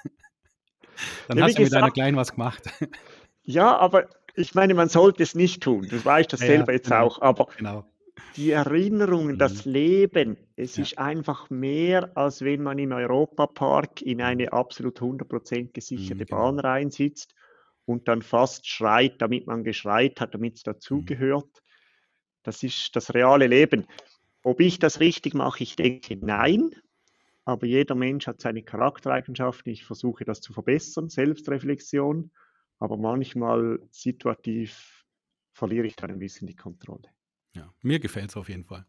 Dann 1.28 1.38
ja, 1.38 1.44
hast 1.44 1.59
du 1.59 1.62
mit 1.62 1.72
deiner 1.72 1.90
Kleinen 1.90 2.16
was 2.16 2.33
gemacht. 2.33 2.62
Ja, 3.44 3.76
aber 3.76 4.09
ich 4.37 4.55
meine, 4.55 4.74
man 4.74 4.88
sollte 4.88 5.22
es 5.22 5.35
nicht 5.35 5.62
tun. 5.62 5.88
Du 5.88 6.05
weißt 6.05 6.33
das 6.33 6.40
ja, 6.40 6.46
selber 6.46 6.72
jetzt 6.72 6.88
genau, 6.88 7.07
auch. 7.07 7.20
Aber 7.20 7.48
genau 7.57 7.85
die 8.37 8.50
Erinnerungen, 8.50 9.37
das 9.38 9.66
Mhm. 9.66 9.72
Leben, 9.72 10.37
es 10.57 10.76
Ja. 10.76 10.83
ist 10.83 10.98
einfach 10.98 11.50
mehr, 11.50 12.16
als 12.16 12.42
wenn 12.42 12.62
man 12.62 12.78
im 12.78 12.92
Europapark 12.92 14.02
in 14.02 14.22
eine 14.22 14.52
absolut 14.52 15.00
100% 15.00 15.74
gesicherte 15.74 16.24
Mhm, 16.24 16.26
genau. 16.26 16.42
Bahn 16.42 16.59
reinsitzt 16.59 17.35
und 17.85 18.09
dann 18.09 18.22
fast 18.22 18.66
schreit, 18.66 19.20
damit 19.20 19.46
man 19.46 19.64
geschreit 19.64 20.20
hat, 20.20 20.35
damit 20.35 20.55
es 20.57 20.62
Mhm. 20.62 20.64
dazugehört. 20.72 21.62
Das 22.42 22.62
ist 22.62 22.96
das 22.96 23.12
reale 23.14 23.46
Leben. 23.46 23.87
Ob 24.42 24.61
ich 24.61 24.78
das 24.78 25.00
richtig 25.00 25.35
mache, 25.35 25.62
ich 25.62 25.76
denke 25.76 26.16
nein, 26.16 26.70
aber 27.44 27.66
jeder 27.66 27.94
Mensch 27.94 28.26
hat 28.26 28.40
seine 28.40 28.62
Charaktereigenschaften. 28.62 29.72
Ich 29.72 29.85
versuche 29.85 30.24
das 30.24 30.40
zu 30.40 30.52
verbessern, 30.52 31.09
Selbstreflexion, 31.09 32.31
aber 32.78 32.96
manchmal 32.96 33.81
situativ 33.90 35.05
verliere 35.52 35.87
ich 35.87 35.96
dann 35.96 36.11
ein 36.11 36.18
bisschen 36.18 36.46
die 36.46 36.57
Kontrolle. 36.57 37.09
Ja, 37.55 37.72
mir 37.83 38.00
gefällt 38.00 38.31
es 38.31 38.37
auf 38.37 38.48
jeden 38.48 38.64
Fall. 38.64 38.87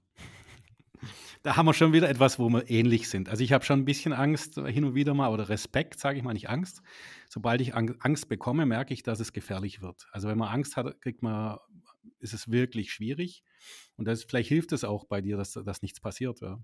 Da 1.41 1.57
haben 1.57 1.65
wir 1.65 1.73
schon 1.73 1.91
wieder 1.91 2.09
etwas, 2.09 2.39
wo 2.39 2.47
wir 2.49 2.69
ähnlich 2.69 3.09
sind. 3.09 3.27
Also 3.27 3.43
ich 3.43 3.51
habe 3.51 3.65
schon 3.65 3.81
ein 3.81 3.85
bisschen 3.85 4.13
Angst 4.13 4.57
äh, 4.57 4.71
hin 4.71 4.85
und 4.85 4.95
wieder 4.95 5.13
mal 5.13 5.29
oder 5.33 5.49
Respekt, 5.49 5.99
sage 5.99 6.17
ich 6.17 6.23
mal, 6.23 6.31
nicht 6.31 6.49
Angst. 6.49 6.81
Sobald 7.29 7.59
ich 7.59 7.75
Ang- 7.75 7.97
Angst 7.99 8.29
bekomme, 8.29 8.65
merke 8.65 8.93
ich, 8.93 9.03
dass 9.03 9.19
es 9.19 9.33
gefährlich 9.33 9.81
wird. 9.81 10.07
Also 10.13 10.29
wenn 10.29 10.37
man 10.37 10.47
Angst 10.47 10.77
hat, 10.77 11.01
kriegt 11.01 11.21
man, 11.21 11.57
ist 12.19 12.33
es 12.33 12.49
wirklich 12.49 12.93
schwierig. 12.93 13.43
Und 13.97 14.07
das, 14.07 14.23
vielleicht 14.23 14.47
hilft 14.47 14.71
es 14.71 14.85
auch 14.85 15.03
bei 15.03 15.19
dir, 15.19 15.35
dass, 15.35 15.51
dass 15.51 15.81
nichts 15.81 15.99
passiert. 15.99 16.39
Ja. 16.39 16.63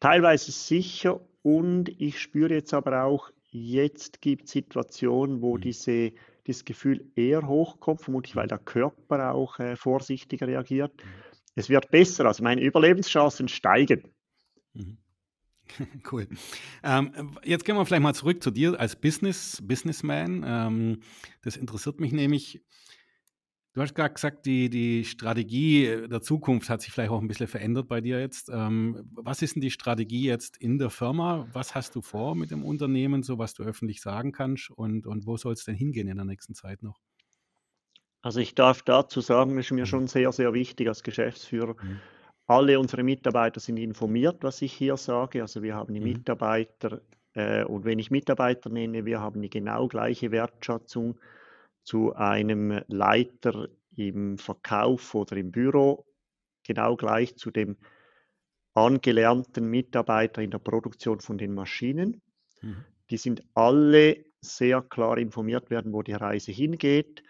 Teilweise 0.00 0.50
sicher 0.52 1.20
und 1.42 1.88
ich 2.00 2.20
spüre 2.20 2.54
jetzt 2.54 2.74
aber 2.74 3.04
auch, 3.04 3.30
jetzt 3.50 4.20
gibt 4.20 4.46
es 4.46 4.52
Situationen, 4.52 5.42
wo 5.42 5.56
Mhm. 5.56 5.60
diese, 5.60 6.12
dieses 6.46 6.64
Gefühl 6.64 7.10
eher 7.16 7.46
hochkommt, 7.46 8.02
vermutlich 8.02 8.36
weil 8.36 8.48
der 8.48 8.58
Körper 8.58 9.34
auch 9.34 9.58
äh, 9.58 9.76
vorsichtiger 9.76 10.46
reagiert. 10.46 10.92
Mhm. 11.04 11.24
Es 11.54 11.68
wird 11.68 11.90
besser, 11.90 12.26
also 12.26 12.42
meine 12.42 12.62
Überlebenschancen 12.62 13.48
steigen. 13.48 14.12
Mhm. 14.74 14.98
Cool. 16.10 16.26
Ähm, 16.82 17.38
jetzt 17.44 17.64
gehen 17.64 17.76
wir 17.76 17.86
vielleicht 17.86 18.02
mal 18.02 18.14
zurück 18.14 18.42
zu 18.42 18.50
dir 18.50 18.80
als 18.80 18.96
Business, 18.96 19.62
Businessman. 19.62 20.42
Ähm, 20.44 21.00
das 21.42 21.56
interessiert 21.56 22.00
mich 22.00 22.12
nämlich. 22.12 22.60
Du 23.80 23.84
hast 23.84 23.94
gerade 23.94 24.12
gesagt, 24.12 24.44
die, 24.44 24.68
die 24.68 25.06
Strategie 25.06 26.06
der 26.06 26.20
Zukunft 26.20 26.68
hat 26.68 26.82
sich 26.82 26.92
vielleicht 26.92 27.10
auch 27.10 27.22
ein 27.22 27.28
bisschen 27.28 27.46
verändert 27.46 27.88
bei 27.88 28.02
dir 28.02 28.20
jetzt. 28.20 28.50
Ähm, 28.52 29.08
was 29.14 29.40
ist 29.40 29.54
denn 29.54 29.62
die 29.62 29.70
Strategie 29.70 30.26
jetzt 30.26 30.58
in 30.58 30.76
der 30.76 30.90
Firma? 30.90 31.48
Was 31.54 31.74
hast 31.74 31.94
du 31.96 32.02
vor 32.02 32.34
mit 32.34 32.50
dem 32.50 32.62
Unternehmen, 32.62 33.22
so 33.22 33.38
was 33.38 33.54
du 33.54 33.62
öffentlich 33.62 34.02
sagen 34.02 34.32
kannst? 34.32 34.70
Und, 34.70 35.06
und 35.06 35.24
wo 35.24 35.38
soll 35.38 35.54
es 35.54 35.64
denn 35.64 35.76
hingehen 35.76 36.08
in 36.08 36.16
der 36.16 36.26
nächsten 36.26 36.54
Zeit 36.54 36.82
noch? 36.82 37.00
Also 38.22 38.40
ich 38.40 38.54
darf 38.54 38.82
dazu 38.82 39.20
sagen, 39.20 39.56
das 39.56 39.66
ist 39.66 39.72
mir 39.72 39.84
Mhm. 39.84 39.86
schon 39.86 40.06
sehr, 40.06 40.32
sehr 40.32 40.52
wichtig 40.52 40.88
als 40.88 41.02
Geschäftsführer. 41.02 41.76
Mhm. 41.82 42.02
Alle 42.46 42.78
unsere 42.80 43.02
Mitarbeiter 43.02 43.60
sind 43.60 43.76
informiert, 43.78 44.42
was 44.42 44.62
ich 44.62 44.72
hier 44.72 44.96
sage. 44.96 45.42
Also 45.42 45.62
wir 45.62 45.74
haben 45.74 45.94
die 45.94 46.00
Mhm. 46.00 46.00
Mitarbeiter, 46.00 47.02
äh, 47.34 47.64
und 47.64 47.84
wenn 47.84 47.98
ich 47.98 48.10
Mitarbeiter 48.10 48.70
nenne, 48.70 49.04
wir 49.06 49.20
haben 49.20 49.40
die 49.42 49.50
genau 49.50 49.88
gleiche 49.88 50.30
Wertschätzung 50.32 51.18
zu 51.90 52.14
einem 52.14 52.84
Leiter 52.86 53.68
im 53.96 54.38
Verkauf 54.38 55.12
oder 55.16 55.36
im 55.36 55.50
Büro, 55.50 56.06
genau 56.62 56.94
gleich 56.94 57.34
zu 57.34 57.50
dem 57.50 57.78
angelernten 58.74 59.68
Mitarbeiter 59.68 60.40
in 60.40 60.52
der 60.52 60.60
Produktion 60.60 61.18
von 61.18 61.36
den 61.36 61.52
Maschinen. 61.52 62.22
Mhm. 62.62 62.84
Die 63.10 63.16
sind 63.16 63.42
alle 63.54 64.24
sehr 64.40 64.82
klar 64.82 65.18
informiert 65.18 65.68
werden, 65.70 65.92
wo 65.92 66.04
die 66.04 66.12
Reise 66.12 66.52
hingeht. 66.52 67.24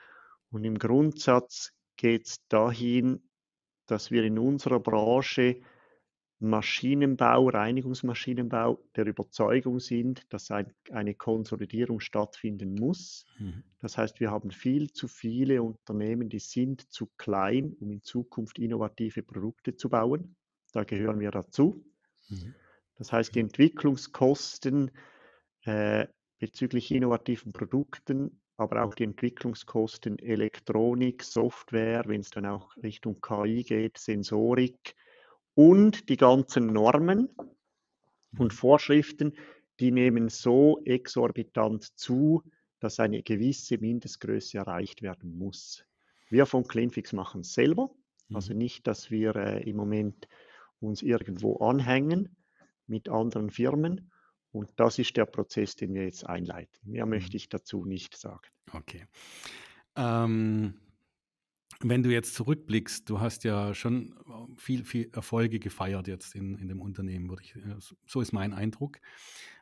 Und 0.51 0.65
im 0.65 0.79
Grundsatz 0.79 1.73
geht 1.97 2.27
es 2.27 2.47
dahin, 2.49 3.31
dass 3.87 4.11
wir 4.11 4.25
in 4.25 4.39
unserer 4.39 4.79
Branche 4.79 5.63
Maschinenbau, 6.41 7.51
Reinigungsmaschinenbau 7.51 8.83
der 8.97 9.07
Überzeugung 9.07 9.79
sind, 9.79 10.33
dass 10.33 10.51
ein, 10.51 10.73
eine 10.91 11.15
Konsolidierung 11.15 12.01
stattfinden 12.01 12.75
muss. 12.75 13.27
Mhm. 13.39 13.63
Das 13.81 13.99
heißt, 13.99 14.21
wir 14.21 14.31
haben 14.31 14.51
viel 14.51 14.91
zu 14.91 15.07
viele 15.07 15.63
Unternehmen, 15.63 16.31
die 16.31 16.39
sind 16.39 16.91
zu 16.91 17.11
klein, 17.19 17.77
um 17.79 17.91
in 17.91 18.03
Zukunft 18.03 18.59
innovative 18.59 19.23
Produkte 19.23 19.77
zu 19.77 19.91
bauen. 19.91 20.35
Da 20.73 20.85
gehören 20.85 21.21
wir 21.21 21.31
dazu. 21.31 21.85
Mhm. 22.31 22.55
Das 22.97 23.13
heißt, 23.13 23.35
die 23.35 23.41
Entwicklungskosten 23.41 24.91
äh, 25.65 26.07
bezüglich 26.39 26.91
innovativen 26.91 27.53
Produkten, 27.53 28.41
aber 28.57 28.83
auch 28.85 28.95
die 28.95 29.05
Entwicklungskosten 29.05 30.19
Elektronik, 30.19 31.23
Software, 31.23 32.05
wenn 32.07 32.23
es 32.23 32.31
dann 32.31 32.47
auch 32.47 32.75
Richtung 32.79 33.21
KI 33.21 33.63
geht, 33.63 33.99
Sensorik 33.99 34.95
und 35.61 36.09
die 36.09 36.17
ganzen 36.17 36.69
Normen 36.69 37.29
und 38.39 38.55
Vorschriften, 38.55 39.35
die 39.79 39.91
nehmen 39.91 40.31
so 40.31 40.81
exorbitant 40.87 41.85
zu, 41.99 42.43
dass 42.79 42.99
eine 42.99 43.23
gewisse 43.23 43.77
Mindestgröße 43.77 44.57
erreicht 44.57 45.03
werden 45.03 45.37
muss. 45.37 45.85
Wir 46.31 46.47
von 46.47 46.65
Cleanfix 46.67 47.13
machen 47.13 47.43
es 47.43 47.53
selber, 47.53 47.91
also 48.33 48.55
Mhm. 48.55 48.59
nicht, 48.59 48.87
dass 48.87 49.11
wir 49.11 49.37
äh, 49.37 49.69
im 49.69 49.77
Moment 49.77 50.29
uns 50.81 51.03
irgendwo 51.03 51.57
anhängen 51.59 52.35
mit 52.87 53.11
anderen 53.11 53.51
Firmen. 53.51 54.11
Und 54.53 54.71
das 54.77 54.99
ist 54.99 55.15
der 55.19 55.27
Prozess, 55.27 55.77
den 55.77 55.93
wir 55.93 56.05
jetzt 56.05 56.27
einleiten. 56.27 56.79
Mehr 56.91 57.05
möchte 57.05 57.33
Mhm. 57.33 57.37
ich 57.37 57.49
dazu 57.51 57.85
nicht 57.85 58.17
sagen. 58.17 58.49
Okay. 58.73 59.05
Ähm, 59.95 60.81
wenn 61.83 62.03
du 62.03 62.11
jetzt 62.11 62.35
zurückblickst, 62.35 63.09
du 63.09 63.21
hast 63.21 63.45
ja 63.45 63.75
schon 63.75 64.13
äh, 64.27 64.61
viel, 64.61 64.85
viel 64.85 65.11
Erfolge 65.13 65.59
gefeiert 65.59 66.09
jetzt 66.09 66.35
in, 66.35 66.57
in 66.57 66.69
dem 66.69 66.81
Unternehmen, 66.81 67.29
würde 67.31 67.43
ich, 67.43 67.57
äh, 67.57 67.77
so 68.07 68.21
ist 68.21 68.33
mein 68.33 68.53
Eindruck. 68.53 68.99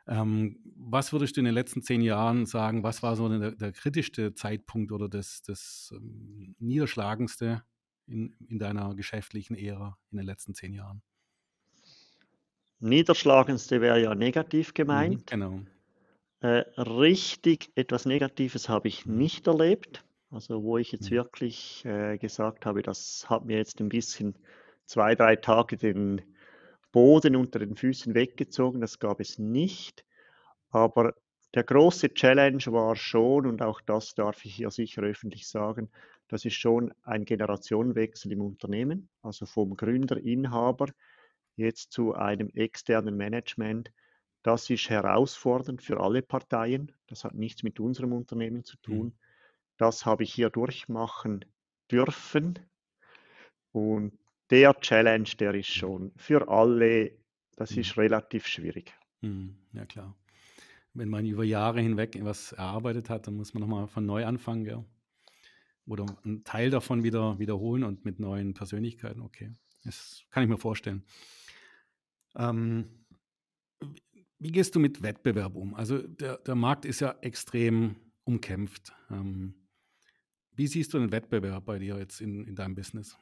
Ähm, 0.07 0.59
was 0.75 1.13
würdest 1.13 1.37
du 1.37 1.41
in 1.41 1.45
den 1.45 1.53
letzten 1.53 1.81
zehn 1.81 2.01
Jahren 2.01 2.45
sagen, 2.45 2.83
was 2.83 3.03
war 3.03 3.15
so 3.15 3.29
der, 3.29 3.51
der 3.51 3.71
kritischste 3.71 4.33
Zeitpunkt 4.33 4.91
oder 4.91 5.07
das, 5.09 5.41
das 5.43 5.91
ähm, 5.95 6.55
niederschlagendste 6.59 7.63
in, 8.07 8.35
in 8.47 8.59
deiner 8.59 8.95
geschäftlichen 8.95 9.55
Ära 9.55 9.97
in 10.11 10.17
den 10.17 10.25
letzten 10.25 10.53
zehn 10.55 10.73
Jahren? 10.73 11.01
Niederschlagendste 12.81 13.79
wäre 13.79 14.01
ja 14.01 14.15
negativ 14.15 14.73
Mhm, 14.83 15.23
gemeint. 15.23 15.29
genau. 15.29 15.65
Äh, 16.41 16.65
richtig 16.77 17.71
etwas 17.75 18.05
Negatives 18.05 18.67
habe 18.67 18.89
ich 18.89 19.05
Mhm. 19.05 19.29
nicht 19.29 19.47
erlebt. 19.47 20.03
Also 20.31 20.63
wo 20.63 20.77
ich 20.77 20.91
jetzt 20.91 21.11
Mhm. 21.11 21.11
wirklich 21.11 21.83
äh, 21.85 22.17
gesagt 22.17 22.65
habe, 22.65 22.81
das 22.81 23.29
hat 23.29 23.45
mir 23.45 23.57
jetzt 23.57 23.79
ein 23.79 23.89
bisschen 23.89 24.37
zwei, 24.85 25.15
drei 25.15 25.35
Tage 25.35 25.77
den 25.77 26.21
Boden 26.91 27.35
unter 27.35 27.59
den 27.59 27.75
Füßen 27.75 28.15
weggezogen, 28.15 28.81
das 28.81 28.99
gab 28.99 29.19
es 29.19 29.37
nicht. 29.39 30.05
Aber 30.69 31.15
der 31.55 31.63
große 31.63 32.13
Challenge 32.13 32.63
war 32.67 32.95
schon, 32.95 33.47
und 33.47 33.61
auch 33.61 33.81
das 33.81 34.15
darf 34.15 34.45
ich 34.45 34.55
hier 34.55 34.71
sicher 34.71 35.03
öffentlich 35.03 35.47
sagen, 35.47 35.89
das 36.27 36.45
ist 36.45 36.55
schon 36.55 36.93
ein 37.03 37.25
Generationenwechsel 37.25 38.31
im 38.33 38.41
Unternehmen, 38.41 39.09
also 39.23 39.45
vom 39.47 39.75
Gründer, 39.75 40.17
Inhaber 40.17 40.87
jetzt 41.55 41.91
zu 41.91 42.13
einem 42.15 42.49
externen 42.49 43.17
Management. 43.17 43.91
Das 44.43 44.69
ist 44.69 44.89
herausfordernd 44.89 45.81
für 45.81 45.99
alle 45.99 46.21
Parteien. 46.21 46.93
Das 47.07 47.23
hat 47.25 47.35
nichts 47.35 47.63
mit 47.63 47.79
unserem 47.79 48.13
Unternehmen 48.13 48.63
zu 48.63 48.77
tun. 48.77 49.13
Mhm. 49.13 49.28
Das 49.79 50.05
habe 50.05 50.21
ich 50.21 50.31
hier 50.31 50.51
durchmachen 50.51 51.43
dürfen. 51.91 52.69
Und 53.71 54.19
der 54.51 54.75
Challenge, 54.79 55.27
der 55.39 55.55
ist 55.55 55.67
schon 55.69 56.11
für 56.17 56.47
alle, 56.49 57.17
das 57.55 57.75
Mhm. 57.75 57.79
ist 57.79 57.97
relativ 57.97 58.45
schwierig. 58.45 58.93
Mhm, 59.21 59.57
Ja, 59.73 59.85
klar. 59.85 60.15
Wenn 60.93 61.09
man 61.09 61.25
über 61.25 61.43
Jahre 61.45 61.81
hinweg 61.81 62.17
was 62.23 62.53
erarbeitet 62.53 63.09
hat, 63.09 63.27
dann 63.27 63.35
muss 63.35 63.53
man 63.53 63.61
nochmal 63.61 63.87
von 63.87 64.05
neu 64.05 64.25
anfangen, 64.25 64.65
gell? 64.65 64.85
Oder 65.85 66.05
einen 66.23 66.43
Teil 66.43 66.69
davon 66.69 67.03
wieder 67.03 67.39
wiederholen 67.39 67.83
und 67.83 68.05
mit 68.05 68.19
neuen 68.19 68.53
Persönlichkeiten. 68.53 69.21
Okay, 69.21 69.51
das 69.83 70.23
kann 70.29 70.43
ich 70.43 70.49
mir 70.49 70.57
vorstellen. 70.57 71.03
Ähm, 72.35 73.05
wie- 73.81 74.25
wie 74.39 74.51
gehst 74.51 74.75
du 74.75 74.79
mit 74.79 75.01
Wettbewerb 75.03 75.55
um? 75.55 75.73
Also 75.75 75.99
der, 76.07 76.37
der 76.39 76.55
Markt 76.55 76.85
ist 76.85 76.99
ja 77.01 77.17
extrem 77.21 77.95
umkämpft. 78.23 78.93
Ähm, 79.09 79.68
wie 80.59 80.67
siehst 80.67 80.93
du 80.93 80.99
den 80.99 81.13
Wettbewerb 81.13 81.65
bei 81.65 81.79
dir 81.79 81.97
jetzt 81.97 82.19
in, 82.19 82.45
in 82.45 82.53
deinem 82.53 82.75
Business? 82.75 83.17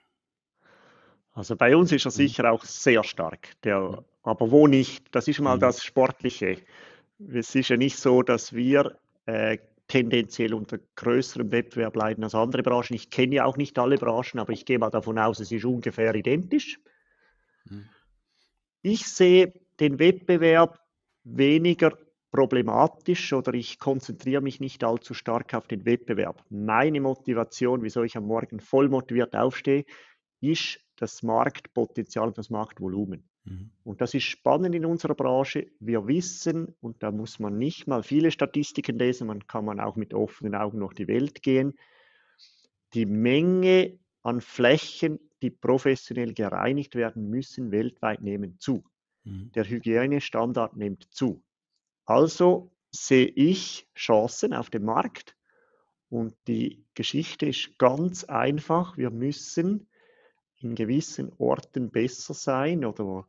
Also 1.34 1.56
bei 1.56 1.76
uns 1.76 1.92
ist 1.92 2.06
er 2.06 2.10
Mhm. 2.10 2.16
sicher 2.16 2.52
auch 2.52 2.66
sehr 2.66 3.04
stark. 3.04 3.50
Der, 3.64 4.04
aber 4.24 4.50
wo 4.50 4.66
nicht? 4.66 5.06
Das 5.14 5.28
ist 5.28 5.40
mal 5.40 5.58
Mhm. 5.58 5.62
das 5.62 5.84
Sportliche. 5.84 6.58
Es 7.32 7.54
ist 7.54 7.70
ja 7.70 7.78
nicht 7.78 7.98
so, 7.98 8.24
dass 8.24 8.54
wir 8.54 8.98
äh, 9.28 9.60
tendenziell 9.88 10.56
unter 10.56 10.80
größerem 10.96 11.52
Wettbewerb 11.52 11.96
leiden 11.96 12.24
als 12.24 12.34
andere 12.34 12.64
Branchen. 12.64 12.96
Ich 12.96 13.12
kenne 13.12 13.36
ja 13.36 13.46
auch 13.46 13.56
nicht 13.56 13.78
alle 13.78 13.98
Branchen, 13.98 14.40
aber 14.40 14.52
ich 14.52 14.66
gehe 14.66 14.80
mal 14.80 14.90
davon 14.90 15.20
aus, 15.20 15.40
es 15.40 15.52
ist 15.52 15.64
ungefähr 15.64 16.16
identisch. 16.16 16.80
Mhm. 17.70 17.86
Ich 18.82 19.06
sehe 19.06 19.54
den 19.80 20.00
Wettbewerb 20.00 20.80
weniger 21.24 21.96
problematisch 22.32 23.34
oder 23.34 23.54
ich 23.54 23.80
konzentriere 23.80 24.42
mich 24.42 24.60
nicht 24.60 24.84
allzu 24.84 25.14
stark 25.14 25.54
auf 25.54 25.68
den 25.68 25.86
Wettbewerb. 25.86 26.44
Meine 26.50 27.02
Motivation, 27.02 27.84
wieso 27.84 28.04
ich 28.04 28.18
am 28.18 28.26
Morgen 28.26 28.60
voll 28.60 28.90
motiviert 28.90 29.36
aufstehe, 29.36 29.86
ist 30.42 30.80
das 30.98 31.24
Marktpotenzial 31.24 32.28
und 32.28 32.38
das 32.38 32.50
Marktvolumen. 32.50 33.28
Mhm. 33.46 33.72
Und 33.84 34.02
das 34.02 34.14
ist 34.14 34.24
spannend 34.24 34.76
in 34.76 34.86
unserer 34.86 35.16
Branche. 35.16 35.68
Wir 35.80 36.08
wissen, 36.08 36.76
und 36.82 37.02
da 37.02 37.12
muss 37.12 37.40
man 37.40 37.58
nicht 37.58 37.88
mal 37.88 38.04
viele 38.04 38.32
Statistiken 38.32 39.00
lesen, 39.00 39.28
man 39.28 39.48
kann 39.48 39.66
man 39.66 39.80
auch 39.80 39.96
mit 39.96 40.14
offenen 40.14 40.56
Augen 40.56 40.80
durch 40.80 40.94
die 40.94 41.08
Welt 41.08 41.42
gehen. 41.42 41.74
Die 42.94 43.06
Menge 43.06 44.00
an 44.24 44.42
Flächen, 44.42 45.20
die 45.42 45.52
professionell 45.52 46.34
gereinigt 46.34 46.96
werden 46.96 47.30
müssen, 47.30 47.72
weltweit 47.72 48.22
nehmen 48.22 48.58
zu. 48.60 48.84
Mhm. 49.24 49.52
Der 49.54 49.66
Hygienestandard 49.66 50.76
nimmt 50.76 51.08
zu. 51.12 51.44
Also 52.08 52.72
sehe 52.90 53.28
ich 53.28 53.88
Chancen 53.96 54.54
auf 54.54 54.70
dem 54.72 54.86
Markt. 54.86 55.36
Und 56.10 56.34
die 56.48 56.86
Geschichte 56.96 57.48
ist 57.48 57.78
ganz 57.78 58.24
einfach. 58.24 58.98
Wir 58.98 59.12
müssen 59.12 59.88
in 60.60 60.74
gewissen 60.74 61.32
Orten 61.38 61.92
besser 61.92 62.34
sein 62.34 62.86
oder 62.86 63.28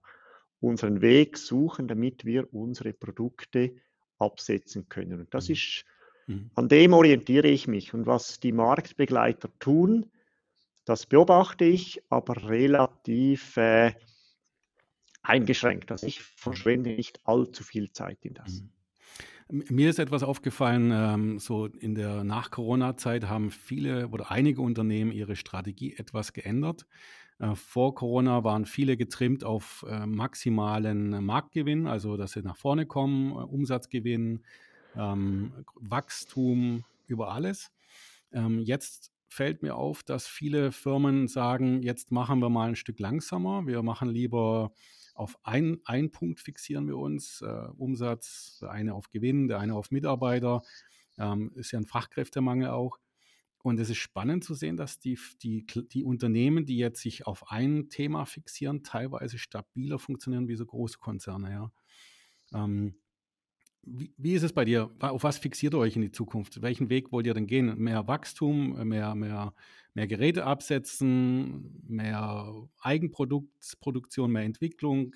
unseren 0.60 1.00
Weg 1.00 1.36
suchen, 1.36 1.88
damit 1.88 2.24
wir 2.24 2.54
unsere 2.54 2.92
Produkte 2.92 3.74
absetzen 4.18 4.88
können. 4.88 5.20
Und 5.20 5.34
das 5.34 5.48
mhm. 5.48 5.52
ist, 5.52 5.84
mhm. 6.28 6.50
an 6.54 6.68
dem 6.68 6.92
orientiere 6.92 7.48
ich 7.48 7.66
mich. 7.66 7.94
Und 7.94 8.06
was 8.06 8.38
die 8.38 8.52
Marktbegleiter 8.52 9.50
tun, 9.58 10.06
das 10.84 11.04
beobachte 11.04 11.64
ich, 11.64 12.00
aber 12.08 12.48
relativ 12.48 13.56
äh, 13.56 13.92
eingeschränkt. 15.28 15.90
Also 15.90 16.06
ich 16.06 16.22
verschwende 16.22 16.90
nicht 16.90 17.20
allzu 17.24 17.64
viel 17.64 17.92
Zeit 17.92 18.24
in 18.24 18.34
das. 18.34 18.62
Mhm. 18.62 18.70
Mir 19.50 19.88
ist 19.88 19.98
etwas 19.98 20.22
aufgefallen, 20.22 20.90
ähm, 20.92 21.38
so 21.38 21.66
in 21.66 21.94
der 21.94 22.22
Nach-Corona-Zeit 22.22 23.28
haben 23.28 23.50
viele 23.50 24.08
oder 24.08 24.30
einige 24.30 24.60
Unternehmen 24.60 25.10
ihre 25.10 25.36
Strategie 25.36 25.94
etwas 25.94 26.34
geändert. 26.34 26.86
Äh, 27.38 27.54
vor 27.54 27.94
Corona 27.94 28.44
waren 28.44 28.66
viele 28.66 28.98
getrimmt 28.98 29.44
auf 29.44 29.86
äh, 29.88 30.04
maximalen 30.04 31.24
Marktgewinn, 31.24 31.86
also 31.86 32.18
dass 32.18 32.32
sie 32.32 32.42
nach 32.42 32.56
vorne 32.56 32.84
kommen, 32.84 33.30
äh, 33.30 33.34
Umsatzgewinn, 33.36 34.44
ähm, 34.96 35.52
Wachstum 35.76 36.84
über 37.06 37.32
alles. 37.32 37.72
Ähm, 38.32 38.58
jetzt 38.58 39.12
fällt 39.28 39.62
mir 39.62 39.76
auf, 39.76 40.02
dass 40.02 40.26
viele 40.26 40.72
Firmen 40.72 41.26
sagen, 41.26 41.82
jetzt 41.82 42.12
machen 42.12 42.40
wir 42.40 42.50
mal 42.50 42.68
ein 42.68 42.76
Stück 42.76 42.98
langsamer. 42.98 43.66
Wir 43.66 43.82
machen 43.82 44.08
lieber 44.10 44.72
auf 45.18 45.38
ein, 45.42 45.81
einen 45.85 46.11
Punkt 46.11 46.40
fixieren 46.40 46.87
wir 46.87 46.96
uns, 46.96 47.40
äh, 47.42 47.68
Umsatz, 47.76 48.59
der 48.61 48.70
eine 48.70 48.94
auf 48.94 49.11
Gewinn, 49.11 49.48
der 49.48 49.59
eine 49.59 49.74
auf 49.74 49.90
Mitarbeiter, 49.90 50.62
ähm, 51.18 51.52
ist 51.57 51.72
ja 51.72 51.81
ein 51.81 51.87
Fachkräftemangel 51.87 52.68
auch. 52.68 52.98
Und 53.62 53.81
es 53.81 53.90
ist 53.90 53.98
spannend 53.98 54.44
zu 54.44 54.54
sehen, 54.54 54.76
dass 54.76 55.00
die, 55.00 55.18
die, 55.42 55.66
die 55.66 56.04
Unternehmen, 56.04 56.64
die 56.64 56.78
jetzt 56.78 57.02
sich 57.02 57.26
auf 57.26 57.50
ein 57.50 57.90
Thema 57.90 58.24
fixieren, 58.24 58.85
teilweise 58.85 59.38
stabiler 59.38 59.98
funktionieren 59.98 60.46
wie 60.46 60.54
so 60.54 60.64
Großkonzerne. 60.64 61.50
Ja. 61.50 61.72
Ähm, 62.54 62.94
wie, 63.82 64.12
wie, 64.16 64.34
ist 64.34 64.42
es 64.42 64.52
bei 64.52 64.64
dir? 64.64 64.90
Auf 65.00 65.24
was 65.24 65.38
fixiert 65.38 65.74
ihr 65.74 65.78
euch 65.78 65.96
in 65.96 66.02
die 66.02 66.12
Zukunft? 66.12 66.60
Welchen 66.62 66.90
Weg 66.90 67.12
wollt 67.12 67.26
ihr 67.26 67.34
denn 67.34 67.46
gehen? 67.46 67.78
Mehr 67.78 68.06
Wachstum, 68.06 68.88
mehr, 68.88 69.14
mehr, 69.14 69.54
mehr 69.94 70.06
Geräte 70.06 70.44
absetzen, 70.44 71.82
mehr 71.86 72.68
Eigenproduktion, 72.80 74.30
mehr 74.30 74.42
Entwicklung, 74.42 75.14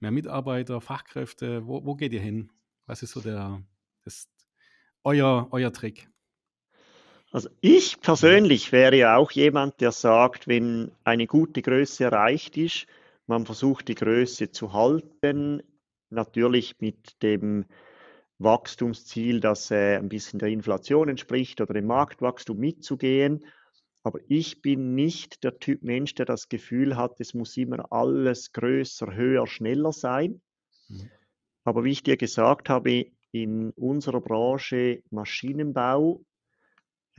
mehr 0.00 0.10
Mitarbeiter, 0.10 0.80
Fachkräfte? 0.80 1.66
Wo, 1.66 1.84
wo 1.84 1.94
geht 1.94 2.12
ihr 2.12 2.20
hin? 2.20 2.50
Was 2.86 3.02
ist 3.02 3.12
so 3.12 3.20
der, 3.20 3.62
das, 4.04 4.28
euer, 5.04 5.48
euer 5.50 5.72
Trick? 5.72 6.08
Also 7.30 7.50
ich 7.60 8.00
persönlich 8.00 8.72
wäre 8.72 8.96
ja 8.96 9.16
auch 9.16 9.30
jemand, 9.32 9.80
der 9.80 9.92
sagt, 9.92 10.48
wenn 10.48 10.92
eine 11.04 11.26
gute 11.26 11.60
Größe 11.60 12.04
erreicht 12.04 12.56
ist, 12.56 12.86
man 13.26 13.44
versucht 13.44 13.88
die 13.88 13.94
Größe 13.94 14.50
zu 14.50 14.72
halten, 14.72 15.62
natürlich 16.10 16.76
mit 16.80 17.22
dem 17.22 17.64
Wachstumsziel, 18.38 19.40
das 19.40 19.70
äh, 19.70 19.96
ein 19.96 20.08
bisschen 20.08 20.38
der 20.38 20.48
Inflation 20.48 21.08
entspricht 21.08 21.60
oder 21.60 21.74
dem 21.74 21.86
Marktwachstum 21.86 22.58
mitzugehen. 22.58 23.44
Aber 24.04 24.20
ich 24.28 24.62
bin 24.62 24.94
nicht 24.94 25.42
der 25.44 25.58
Typ 25.58 25.82
Mensch, 25.82 26.14
der 26.14 26.26
das 26.26 26.48
Gefühl 26.48 26.96
hat, 26.96 27.20
es 27.20 27.34
muss 27.34 27.56
immer 27.56 27.92
alles 27.92 28.52
größer, 28.52 29.14
höher, 29.14 29.46
schneller 29.46 29.92
sein. 29.92 30.40
Mhm. 30.88 31.10
Aber 31.64 31.84
wie 31.84 31.90
ich 31.90 32.04
dir 32.04 32.16
gesagt 32.16 32.68
habe, 32.68 33.06
in 33.32 33.70
unserer 33.72 34.20
Branche 34.20 35.02
Maschinenbau 35.10 36.24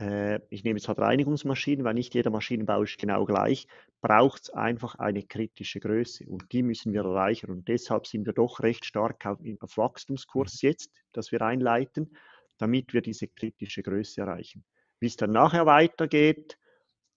äh, 0.00 0.40
ich 0.48 0.64
nehme 0.64 0.78
jetzt 0.78 0.88
halt 0.88 0.98
Reinigungsmaschinen, 0.98 1.84
weil 1.84 1.94
nicht 1.94 2.14
jeder 2.14 2.30
Maschinenbau 2.30 2.82
ist 2.82 2.98
genau 2.98 3.24
gleich, 3.26 3.66
braucht 4.00 4.44
es 4.44 4.50
einfach 4.50 4.94
eine 4.94 5.22
kritische 5.22 5.78
Größe 5.78 6.24
und 6.26 6.50
die 6.52 6.62
müssen 6.62 6.92
wir 6.92 7.04
erreichen 7.04 7.50
und 7.50 7.68
deshalb 7.68 8.06
sind 8.06 8.24
wir 8.24 8.32
doch 8.32 8.60
recht 8.60 8.84
stark 8.84 9.26
auf, 9.26 9.38
auf 9.60 9.76
Wachstumskurs 9.76 10.62
mhm. 10.62 10.68
jetzt, 10.68 10.90
das 11.12 11.30
wir 11.32 11.42
einleiten, 11.42 12.16
damit 12.58 12.94
wir 12.94 13.02
diese 13.02 13.28
kritische 13.28 13.82
Größe 13.82 14.22
erreichen. 14.22 14.64
Wie 15.00 15.06
es 15.06 15.16
dann 15.16 15.30
nachher 15.30 15.66
weitergeht, 15.66 16.58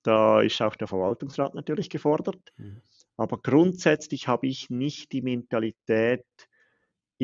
da 0.03 0.41
ist 0.41 0.61
auch 0.61 0.75
der 0.75 0.87
Verwaltungsrat 0.87 1.55
natürlich 1.55 1.89
gefordert. 1.89 2.53
Mhm. 2.57 2.81
Aber 3.15 3.37
grundsätzlich 3.37 4.27
habe 4.27 4.47
ich 4.47 4.69
nicht 4.69 5.11
die 5.13 5.21
Mentalität, 5.21 6.25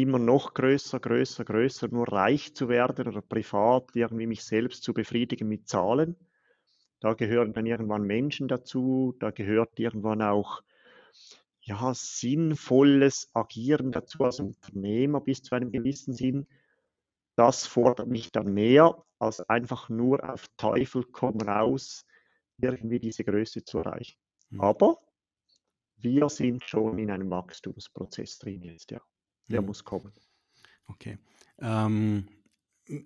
immer 0.01 0.19
noch 0.19 0.53
größer, 0.53 0.99
größer, 0.99 1.45
größer, 1.45 1.87
nur 1.89 2.07
reich 2.11 2.53
zu 2.53 2.69
werden 2.69 3.07
oder 3.07 3.21
privat 3.21 3.95
irgendwie 3.95 4.27
mich 4.27 4.43
selbst 4.43 4.83
zu 4.83 4.93
befriedigen 4.93 5.47
mit 5.47 5.67
Zahlen. 5.67 6.15
Da 6.99 7.13
gehören 7.13 7.53
dann 7.53 7.65
irgendwann 7.65 8.03
Menschen 8.03 8.47
dazu, 8.47 9.15
da 9.19 9.31
gehört 9.31 9.79
irgendwann 9.79 10.21
auch 10.21 10.61
ja, 11.61 11.93
sinnvolles 11.93 13.29
Agieren 13.33 13.91
dazu 13.91 14.23
als 14.23 14.39
Unternehmer 14.39 15.21
bis 15.21 15.43
zu 15.43 15.55
einem 15.55 15.71
gewissen 15.71 16.13
Sinn. 16.13 16.47
Das 17.35 17.67
fordert 17.67 18.07
mich 18.07 18.31
dann 18.31 18.53
mehr, 18.53 19.03
als 19.19 19.41
einfach 19.49 19.87
nur 19.87 20.27
auf 20.29 20.47
Teufel 20.57 21.05
komm 21.11 21.39
raus, 21.41 22.05
irgendwie 22.57 22.99
diese 22.99 23.23
Größe 23.23 23.63
zu 23.63 23.79
erreichen. 23.79 24.17
Mhm. 24.49 24.61
Aber 24.61 24.99
wir 25.97 26.29
sind 26.29 26.63
schon 26.63 26.97
in 26.97 27.11
einem 27.11 27.29
Wachstumsprozess 27.29 28.39
drin 28.39 28.63
jetzt, 28.63 28.91
ja. 28.91 29.01
Der 29.49 29.61
mhm. 29.61 29.67
muss 29.67 29.83
kommen. 29.83 30.11
Okay. 30.87 31.17
Ähm, 31.59 32.27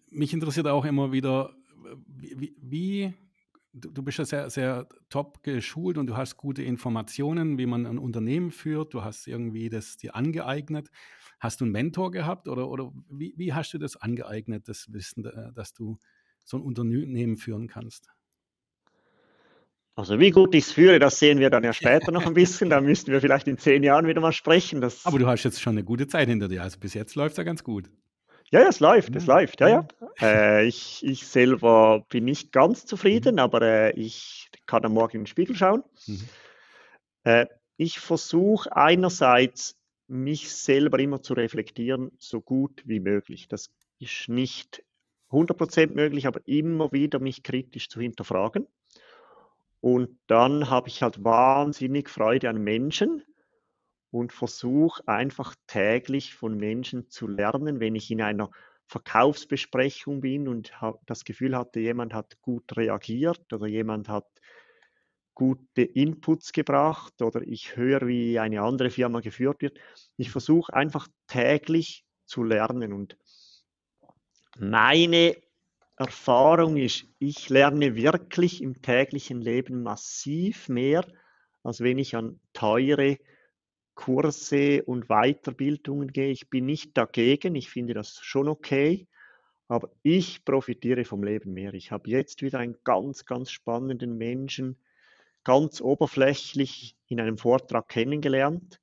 mich 0.09 0.33
interessiert 0.33 0.67
auch 0.67 0.85
immer 0.85 1.11
wieder, 1.11 1.55
wie, 2.07 2.55
wie 2.59 3.13
du, 3.73 4.03
bist 4.03 4.19
ja 4.19 4.25
sehr, 4.25 4.49
sehr 4.49 4.87
top 5.09 5.43
geschult 5.43 5.97
und 5.97 6.07
du 6.07 6.15
hast 6.15 6.37
gute 6.37 6.63
Informationen, 6.63 7.57
wie 7.57 7.65
man 7.65 7.85
ein 7.85 7.97
Unternehmen 7.97 8.51
führt. 8.51 8.93
Du 8.93 9.03
hast 9.03 9.27
irgendwie 9.27 9.69
das 9.69 9.97
dir 9.97 10.15
angeeignet. 10.15 10.89
Hast 11.39 11.59
du 11.59 11.65
einen 11.65 11.73
Mentor 11.73 12.11
gehabt 12.11 12.47
oder, 12.47 12.69
oder 12.69 12.93
wie, 13.09 13.33
wie 13.35 13.53
hast 13.53 13.73
du 13.73 13.77
das 13.77 13.97
angeeignet, 13.97 14.67
das 14.67 14.93
Wissen, 14.93 15.23
dass 15.55 15.73
du 15.73 15.97
so 16.45 16.57
ein 16.57 16.63
Unternehmen 16.63 17.37
führen 17.37 17.67
kannst? 17.67 18.07
Also 19.95 20.19
wie 20.19 20.31
gut 20.31 20.55
ich 20.55 20.65
es 20.65 20.71
führe, 20.71 20.97
das 20.97 21.19
sehen 21.19 21.39
wir 21.39 21.51
dann 21.51 21.63
ja 21.63 21.71
später 21.71 22.11
noch 22.11 22.25
ein 22.25 22.33
bisschen. 22.33 22.69
Da 22.69 22.81
müssten 22.81 23.11
wir 23.11 23.21
vielleicht 23.21 23.47
in 23.47 23.57
zehn 23.57 23.83
Jahren 23.83 24.07
wieder 24.07 24.21
mal 24.21 24.31
sprechen. 24.31 24.81
Das 24.81 25.05
Aber 25.05 25.19
du 25.19 25.27
hast 25.27 25.43
jetzt 25.43 25.61
schon 25.61 25.73
eine 25.73 25.83
gute 25.83 26.07
Zeit 26.07 26.27
hinter 26.27 26.47
dir. 26.47 26.63
Also 26.63 26.79
bis 26.79 26.93
jetzt 26.93 27.15
läuft 27.15 27.33
es 27.33 27.37
ja 27.37 27.43
ganz 27.43 27.63
gut. 27.63 27.89
Ja, 28.51 28.61
ja, 28.61 28.69
es 28.69 28.79
läuft, 28.79 29.15
es 29.15 29.25
läuft, 29.25 29.61
ja, 29.61 29.67
ja. 29.67 29.87
Äh, 30.21 30.67
ich, 30.67 31.03
ich 31.03 31.25
selber 31.25 32.05
bin 32.09 32.25
nicht 32.25 32.51
ganz 32.51 32.85
zufrieden, 32.85 33.35
mhm. 33.35 33.39
aber 33.39 33.61
äh, 33.63 33.91
ich 33.99 34.49
kann 34.67 34.85
am 34.85 34.93
Morgen 34.93 35.17
in 35.17 35.21
den 35.21 35.27
Spiegel 35.27 35.55
schauen. 35.55 35.83
Mhm. 36.05 36.21
Äh, 37.23 37.47
ich 37.77 37.99
versuche 37.99 38.75
einerseits, 38.75 39.75
mich 40.07 40.53
selber 40.53 40.99
immer 40.99 41.23
zu 41.23 41.33
reflektieren, 41.33 42.11
so 42.19 42.41
gut 42.41 42.83
wie 42.85 42.99
möglich. 42.99 43.47
Das 43.47 43.71
ist 43.99 44.29
nicht 44.29 44.83
100% 45.31 45.95
möglich, 45.95 46.27
aber 46.27 46.41
immer 46.45 46.91
wieder 46.91 47.19
mich 47.19 47.41
kritisch 47.41 47.89
zu 47.89 47.99
hinterfragen. 47.99 48.67
Und 49.83 50.17
dann 50.27 50.69
habe 50.69 50.87
ich 50.87 51.03
halt 51.03 51.25
wahnsinnig 51.25 52.09
Freude 52.09 52.47
an 52.47 52.63
Menschen 52.63 53.21
und 54.11 54.31
versuche 54.31 55.05
einfach 55.09 55.55
täglich 55.67 56.35
von 56.35 56.55
Menschen 56.55 57.09
zu 57.09 57.27
lernen, 57.27 57.81
wenn 57.81 57.93
ich 57.93 58.09
in 58.09 58.21
einer 58.21 58.49
Verkaufsbesprechung 58.87 60.21
bin 60.21 60.47
und 60.47 60.71
das 61.05 61.25
Gefühl 61.25 61.57
hatte, 61.57 61.81
jemand 61.81 62.13
hat 62.13 62.41
gut 62.41 62.77
reagiert 62.77 63.51
oder 63.51 63.67
jemand 63.67 64.07
hat 64.07 64.25
gute 65.33 65.81
Inputs 65.81 66.53
gebracht 66.53 67.21
oder 67.21 67.41
ich 67.41 67.75
höre, 67.75 68.07
wie 68.07 68.39
eine 68.39 68.61
andere 68.61 68.89
Firma 68.89 69.19
geführt 69.19 69.61
wird. 69.61 69.79
Ich 70.15 70.31
versuche 70.31 70.73
einfach 70.73 71.09
täglich 71.27 72.05
zu 72.25 72.43
lernen 72.43 72.93
und 72.93 73.17
meine 74.57 75.35
Erfahrung 75.95 76.77
ist, 76.77 77.05
ich 77.19 77.49
lerne 77.49 77.95
wirklich 77.95 78.61
im 78.61 78.81
täglichen 78.81 79.41
Leben 79.41 79.83
massiv 79.83 80.69
mehr, 80.69 81.05
als 81.63 81.81
wenn 81.81 81.97
ich 81.97 82.15
an 82.15 82.39
teure 82.53 83.17
Kurse 83.95 84.83
und 84.83 85.07
Weiterbildungen 85.07 86.11
gehe. 86.11 86.31
Ich 86.31 86.49
bin 86.49 86.65
nicht 86.65 86.97
dagegen, 86.97 87.55
ich 87.55 87.69
finde 87.69 87.93
das 87.93 88.19
schon 88.21 88.47
okay, 88.47 89.07
aber 89.67 89.91
ich 90.01 90.43
profitiere 90.45 91.05
vom 91.05 91.23
Leben 91.23 91.53
mehr. 91.53 91.73
Ich 91.73 91.91
habe 91.91 92.09
jetzt 92.09 92.41
wieder 92.41 92.59
einen 92.59 92.77
ganz, 92.83 93.25
ganz 93.25 93.51
spannenden 93.51 94.17
Menschen 94.17 94.77
ganz 95.43 95.81
oberflächlich 95.81 96.95
in 97.07 97.19
einem 97.19 97.37
Vortrag 97.37 97.89
kennengelernt. 97.89 98.79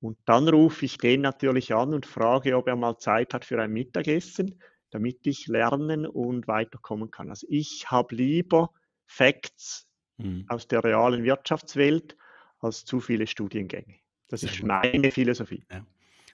Und 0.00 0.18
dann 0.26 0.48
rufe 0.48 0.84
ich 0.84 0.98
den 0.98 1.22
natürlich 1.22 1.74
an 1.74 1.94
und 1.94 2.06
frage, 2.06 2.56
ob 2.56 2.68
er 2.68 2.76
mal 2.76 2.98
Zeit 2.98 3.32
hat 3.32 3.44
für 3.44 3.60
ein 3.60 3.72
Mittagessen, 3.72 4.60
damit 4.94 5.26
ich 5.26 5.48
lernen 5.48 6.06
und 6.06 6.46
weiterkommen 6.46 7.10
kann. 7.10 7.28
Also 7.28 7.48
ich 7.50 7.90
habe 7.90 8.14
lieber 8.14 8.70
Facts 9.06 9.88
mhm. 10.18 10.44
aus 10.46 10.68
der 10.68 10.84
realen 10.84 11.24
Wirtschaftswelt 11.24 12.16
als 12.60 12.84
zu 12.84 13.00
viele 13.00 13.26
Studiengänge. 13.26 13.96
Das 14.28 14.42
Sehr 14.42 14.50
ist 14.50 14.60
gut. 14.60 14.68
meine 14.68 15.10
Philosophie. 15.10 15.64
Ja. 15.68 15.84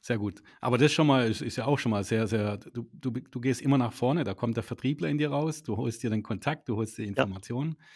Sehr 0.02 0.18
gut. 0.18 0.42
Aber 0.60 0.76
das 0.76 0.92
schon 0.92 1.06
mal 1.06 1.30
ist, 1.30 1.40
ist, 1.40 1.56
ja 1.56 1.64
auch 1.64 1.78
schon 1.78 1.88
mal 1.88 2.04
sehr, 2.04 2.26
sehr, 2.26 2.58
du, 2.58 2.86
du, 2.92 3.10
du 3.10 3.40
gehst 3.40 3.62
immer 3.62 3.78
nach 3.78 3.94
vorne, 3.94 4.24
da 4.24 4.34
kommt 4.34 4.56
der 4.56 4.62
Vertriebler 4.62 5.08
in 5.08 5.16
dir 5.16 5.30
raus, 5.30 5.62
du 5.62 5.78
holst 5.78 6.02
dir 6.02 6.10
den 6.10 6.22
Kontakt, 6.22 6.68
du 6.68 6.76
holst 6.76 6.98
dir 6.98 7.06
Informationen. 7.06 7.76
Ja. 7.78 7.86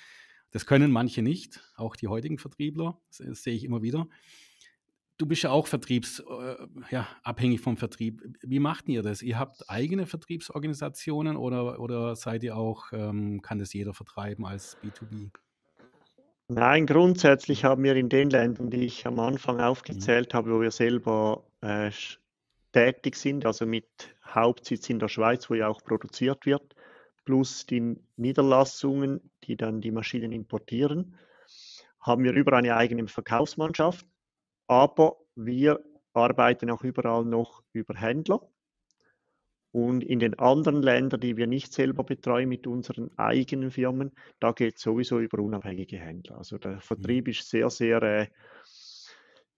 Das 0.52 0.64
können 0.64 0.90
manche 0.90 1.20
nicht, 1.20 1.60
auch 1.76 1.94
die 1.94 2.08
heutigen 2.08 2.38
Vertriebler, 2.38 2.98
das, 3.08 3.18
das 3.18 3.42
sehe 3.42 3.54
ich 3.54 3.64
immer 3.64 3.82
wieder. 3.82 4.08
Du 5.16 5.26
bist 5.26 5.42
ja 5.42 5.50
auch 5.50 5.68
vertriebs, 5.68 6.18
äh, 6.18 6.56
ja, 6.90 7.06
abhängig 7.22 7.60
vom 7.60 7.76
Vertrieb. 7.76 8.22
Wie 8.42 8.58
macht 8.58 8.88
ihr 8.88 9.02
das? 9.02 9.22
Ihr 9.22 9.38
habt 9.38 9.70
eigene 9.70 10.06
Vertriebsorganisationen 10.06 11.36
oder, 11.36 11.78
oder 11.78 12.16
seid 12.16 12.42
ihr 12.42 12.56
auch, 12.56 12.92
ähm, 12.92 13.40
kann 13.40 13.60
das 13.60 13.72
jeder 13.72 13.94
vertreiben 13.94 14.44
als 14.44 14.76
B2B? 14.82 15.30
Nein, 16.48 16.86
grundsätzlich 16.86 17.64
haben 17.64 17.84
wir 17.84 17.96
in 17.96 18.08
den 18.08 18.28
Ländern, 18.28 18.70
die 18.70 18.84
ich 18.84 19.06
am 19.06 19.18
Anfang 19.18 19.56
mhm. 19.56 19.62
aufgezählt 19.62 20.34
habe, 20.34 20.52
wo 20.52 20.60
wir 20.60 20.72
selber 20.72 21.44
äh, 21.62 21.90
tätig 22.72 23.16
sind, 23.16 23.46
also 23.46 23.64
mit 23.64 24.14
Hauptsitz 24.26 24.90
in 24.90 24.98
der 24.98 25.08
Schweiz, 25.08 25.48
wo 25.48 25.54
ja 25.54 25.68
auch 25.68 25.82
produziert 25.82 26.44
wird, 26.44 26.74
plus 27.24 27.66
die 27.66 27.96
Niederlassungen, 28.16 29.30
die 29.44 29.56
dann 29.56 29.80
die 29.80 29.90
Maschinen 29.90 30.32
importieren, 30.32 31.16
haben 32.00 32.24
wir 32.24 32.32
über 32.32 32.52
eine 32.54 32.76
eigene 32.76 33.08
Verkaufsmannschaft, 33.08 34.06
aber 34.66 35.16
wir 35.34 35.80
arbeiten 36.12 36.70
auch 36.70 36.82
überall 36.82 37.24
noch 37.24 37.62
über 37.72 37.94
Händler. 37.94 38.40
Und 39.72 40.04
in 40.04 40.20
den 40.20 40.38
anderen 40.38 40.82
Ländern, 40.82 41.18
die 41.18 41.36
wir 41.36 41.48
nicht 41.48 41.72
selber 41.72 42.04
betreuen 42.04 42.48
mit 42.48 42.68
unseren 42.68 43.10
eigenen 43.18 43.72
Firmen, 43.72 44.12
da 44.38 44.52
geht 44.52 44.76
es 44.76 44.82
sowieso 44.82 45.18
über 45.18 45.40
unabhängige 45.40 45.98
Händler. 45.98 46.38
Also 46.38 46.58
der 46.58 46.80
Vertrieb 46.80 47.26
ist 47.26 47.50
sehr, 47.50 47.68
sehr 47.70 48.00
äh, 48.02 48.28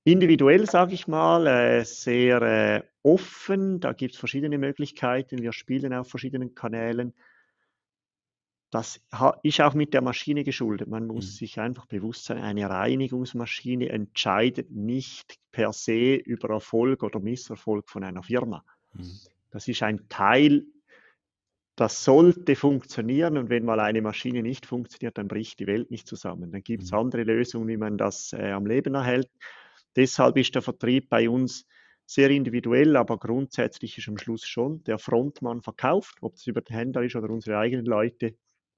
individuell, 0.04 0.64
sage 0.64 0.94
ich 0.94 1.06
mal, 1.06 1.46
äh, 1.46 1.84
sehr 1.84 2.40
äh, 2.40 2.82
offen. 3.02 3.78
Da 3.80 3.92
gibt 3.92 4.14
es 4.14 4.18
verschiedene 4.18 4.56
Möglichkeiten. 4.56 5.42
Wir 5.42 5.52
spielen 5.52 5.92
auf 5.92 6.08
verschiedenen 6.08 6.54
Kanälen. 6.54 7.12
Das 8.70 9.00
ist 9.42 9.61
auch 9.61 9.74
mit 9.74 9.94
der 9.94 10.02
Maschine 10.02 10.42
geschuldet. 10.42 10.88
Man 10.88 11.07
muss 11.07 11.26
mhm. 11.26 11.37
sich 11.37 11.61
einfach 11.61 11.87
bewusst 11.87 12.24
sein, 12.24 12.38
eine 12.38 12.68
Reinigungsmaschine 12.68 13.88
entscheidet 13.88 14.70
nicht 14.70 15.38
per 15.52 15.72
se 15.72 16.16
über 16.16 16.50
Erfolg 16.50 17.02
oder 17.02 17.20
Misserfolg 17.20 17.88
von 17.88 18.02
einer 18.02 18.22
Firma. 18.22 18.64
Mhm. 18.92 19.18
Das 19.50 19.68
ist 19.68 19.83
ein 19.83 20.09
Teil, 20.09 20.64
das 21.76 22.05
sollte 22.05 22.57
funktionieren 22.57 23.37
und 23.37 23.50
wenn 23.50 23.64
mal 23.64 23.81
eine 23.81 24.02
Maschine 24.02 24.42
nicht 24.42 24.66
funktioniert, 24.66 25.18
dann 25.18 25.29
bricht 25.29 25.61
die 25.61 25.66
Welt 25.66 25.90
nicht 25.90 26.09
zusammen. 26.09 26.50
Dann 26.50 26.62
gibt 26.62 26.83
es 26.83 26.90
mhm. 26.90 26.98
andere 26.98 27.22
Lösungen, 27.22 27.68
wie 27.68 27.76
man 27.76 27.98
das 27.98 28.33
äh, 28.33 28.50
am 28.50 28.66
Leben 28.66 28.94
erhält. 28.94 29.31
Deshalb 29.94 30.37
ist 30.38 30.55
der 30.55 30.62
Vertrieb 30.62 31.09
bei 31.09 31.29
uns 31.29 31.66
sehr 32.07 32.31
individuell, 32.31 32.96
aber 32.96 33.18
grundsätzlich 33.18 33.98
ist 33.98 34.09
am 34.09 34.16
Schluss 34.18 34.46
schon 34.46 34.83
der 34.85 34.98
Frontmann 34.98 35.62
verkauft, 35.62 36.16
ob 36.20 36.35
es 36.35 36.46
über 36.46 36.62
den 36.62 36.76
Händler 36.76 37.02
ist 37.02 37.16
oder 37.16 37.31
unsere 37.31 37.59
eigenen 37.59 37.87
Leute. 37.87 38.37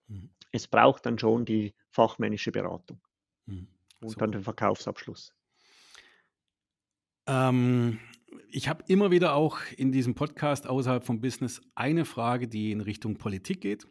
Mhm. 0.09 0.31
Es 0.51 0.66
braucht 0.66 1.07
dann 1.07 1.18
schon 1.18 1.44
die 1.44 1.75
fachmännische 1.90 2.53
Beratung 2.53 3.01
mhm. 3.47 3.68
und 4.01 4.11
so. 4.11 4.16
dann 4.16 4.33
den 4.33 4.42
Verkaufsabschluss. 4.42 5.35
Ähm, 7.27 8.01
ich 8.51 8.68
habe 8.68 8.85
immer 8.88 9.11
wieder 9.11 9.35
auch 9.35 9.59
in 9.77 9.92
diesem 9.92 10.14
Podcast 10.14 10.66
außerhalb 10.66 11.05
vom 11.05 11.21
Business 11.21 11.61
eine 11.75 12.05
Frage, 12.05 12.49
die 12.49 12.73
in 12.73 12.81
Richtung 12.81 13.18
Politik 13.18 13.61
geht, 13.61 13.87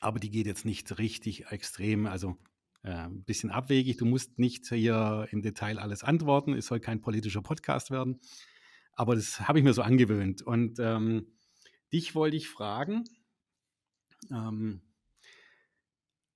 aber 0.00 0.18
die 0.18 0.30
geht 0.30 0.46
jetzt 0.46 0.64
nicht 0.64 0.98
richtig 0.98 1.46
extrem, 1.50 2.06
also 2.06 2.36
äh, 2.82 2.90
ein 2.90 3.24
bisschen 3.24 3.50
abwegig. 3.50 3.98
Du 3.98 4.06
musst 4.06 4.38
nicht 4.38 4.66
hier 4.68 5.28
im 5.30 5.42
Detail 5.42 5.78
alles 5.78 6.02
antworten. 6.02 6.54
Es 6.54 6.66
soll 6.66 6.80
kein 6.80 7.00
politischer 7.00 7.42
Podcast 7.42 7.90
werden. 7.90 8.20
Aber 8.94 9.14
das 9.14 9.40
habe 9.40 9.58
ich 9.58 9.64
mir 9.64 9.74
so 9.74 9.82
angewöhnt. 9.82 10.42
Und 10.42 10.78
ähm, 10.78 11.26
dich 11.92 12.14
wollte 12.14 12.36
ich 12.36 12.48
fragen, 12.48 13.04
ähm, 14.30 14.82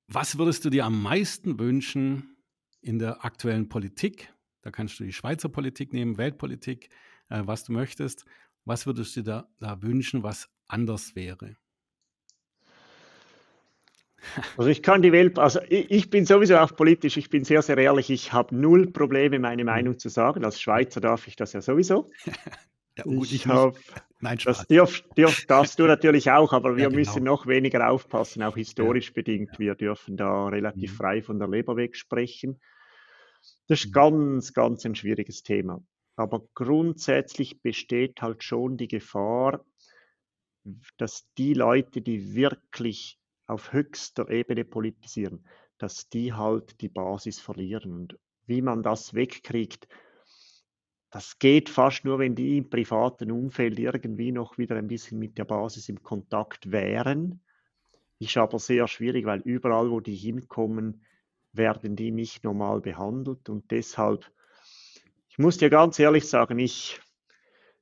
was 0.06 0.38
würdest 0.38 0.64
du 0.64 0.70
dir 0.70 0.84
am 0.84 1.02
meisten 1.02 1.58
wünschen 1.58 2.36
in 2.80 2.98
der 2.98 3.24
aktuellen 3.24 3.68
Politik? 3.68 4.32
Da 4.62 4.70
kannst 4.70 4.98
du 4.98 5.04
die 5.04 5.12
Schweizer 5.12 5.48
Politik 5.48 5.92
nehmen, 5.92 6.18
Weltpolitik, 6.18 6.88
äh, 7.28 7.42
was 7.44 7.64
du 7.64 7.72
möchtest. 7.72 8.24
Was 8.64 8.86
würdest 8.86 9.16
du 9.16 9.22
dir 9.22 9.30
da, 9.30 9.48
da 9.60 9.82
wünschen, 9.82 10.22
was 10.22 10.48
anders 10.66 11.14
wäre? 11.14 11.56
Also 14.56 14.70
ich 14.70 14.82
kann 14.82 15.02
die 15.02 15.12
Welt, 15.12 15.38
also 15.38 15.60
ich, 15.68 16.08
bin 16.08 16.24
sowieso 16.24 16.56
auch 16.56 16.74
politisch, 16.74 17.18
ich 17.18 17.28
bin 17.28 17.44
sehr, 17.44 17.60
sehr 17.60 17.76
ehrlich, 17.76 18.08
ich 18.08 18.32
habe 18.32 18.56
null 18.56 18.90
Probleme, 18.90 19.38
meine 19.38 19.64
mhm. 19.64 19.66
Meinung 19.66 19.98
zu 19.98 20.08
sagen. 20.08 20.46
Als 20.46 20.58
Schweizer 20.58 21.02
darf 21.02 21.28
ich 21.28 21.36
das 21.36 21.52
ja 21.52 21.60
sowieso. 21.60 22.10
ja, 22.96 23.04
gut, 23.04 23.26
ich, 23.26 23.34
ich 23.34 23.46
habe, 23.46 23.74
das 24.44 24.66
dürf, 24.66 25.02
dürf, 25.16 25.46
darfst 25.46 25.78
du 25.78 25.84
natürlich 25.86 26.30
auch, 26.30 26.52
aber 26.52 26.76
wir 26.76 26.84
ja, 26.84 26.88
genau. 26.88 26.98
müssen 26.98 27.24
noch 27.24 27.46
weniger 27.46 27.90
aufpassen, 27.90 28.42
auch 28.42 28.56
historisch 28.56 29.08
ja. 29.08 29.14
bedingt. 29.14 29.58
Wir 29.58 29.74
dürfen 29.74 30.16
da 30.16 30.48
relativ 30.48 30.92
mhm. 30.92 30.96
frei 30.96 31.22
von 31.22 31.38
der 31.38 31.48
Leber 31.48 31.76
weg 31.76 31.96
sprechen. 31.96 32.60
Das 33.66 33.80
ist 33.80 33.86
mhm. 33.88 33.92
ganz, 33.92 34.52
ganz 34.52 34.84
ein 34.84 34.94
schwieriges 34.94 35.42
Thema. 35.42 35.82
Aber 36.16 36.46
grundsätzlich 36.54 37.60
besteht 37.60 38.22
halt 38.22 38.44
schon 38.44 38.76
die 38.76 38.88
Gefahr, 38.88 39.64
dass 40.96 41.26
die 41.36 41.54
Leute, 41.54 42.00
die 42.00 42.34
wirklich 42.34 43.18
auf 43.46 43.72
höchster 43.72 44.30
Ebene 44.30 44.64
politisieren, 44.64 45.46
dass 45.78 46.08
die 46.08 46.32
halt 46.32 46.80
die 46.80 46.88
Basis 46.88 47.40
verlieren. 47.40 47.92
Und 47.92 48.18
wie 48.46 48.62
man 48.62 48.82
das 48.82 49.14
wegkriegt, 49.14 49.88
das 51.14 51.38
geht 51.38 51.68
fast 51.68 52.04
nur, 52.04 52.18
wenn 52.18 52.34
die 52.34 52.58
im 52.58 52.68
privaten 52.68 53.30
Umfeld 53.30 53.78
irgendwie 53.78 54.32
noch 54.32 54.58
wieder 54.58 54.74
ein 54.74 54.88
bisschen 54.88 55.20
mit 55.20 55.38
der 55.38 55.44
Basis 55.44 55.88
im 55.88 56.02
Kontakt 56.02 56.72
wären. 56.72 57.40
Ist 58.18 58.36
aber 58.36 58.58
sehr 58.58 58.88
schwierig, 58.88 59.24
weil 59.24 59.40
überall, 59.42 59.92
wo 59.92 60.00
die 60.00 60.16
hinkommen, 60.16 61.04
werden 61.52 61.94
die 61.94 62.10
nicht 62.10 62.42
normal 62.42 62.80
behandelt. 62.80 63.48
Und 63.48 63.70
deshalb, 63.70 64.28
ich 65.28 65.38
muss 65.38 65.56
dir 65.56 65.70
ganz 65.70 66.00
ehrlich 66.00 66.28
sagen, 66.28 66.58
ich, 66.58 67.00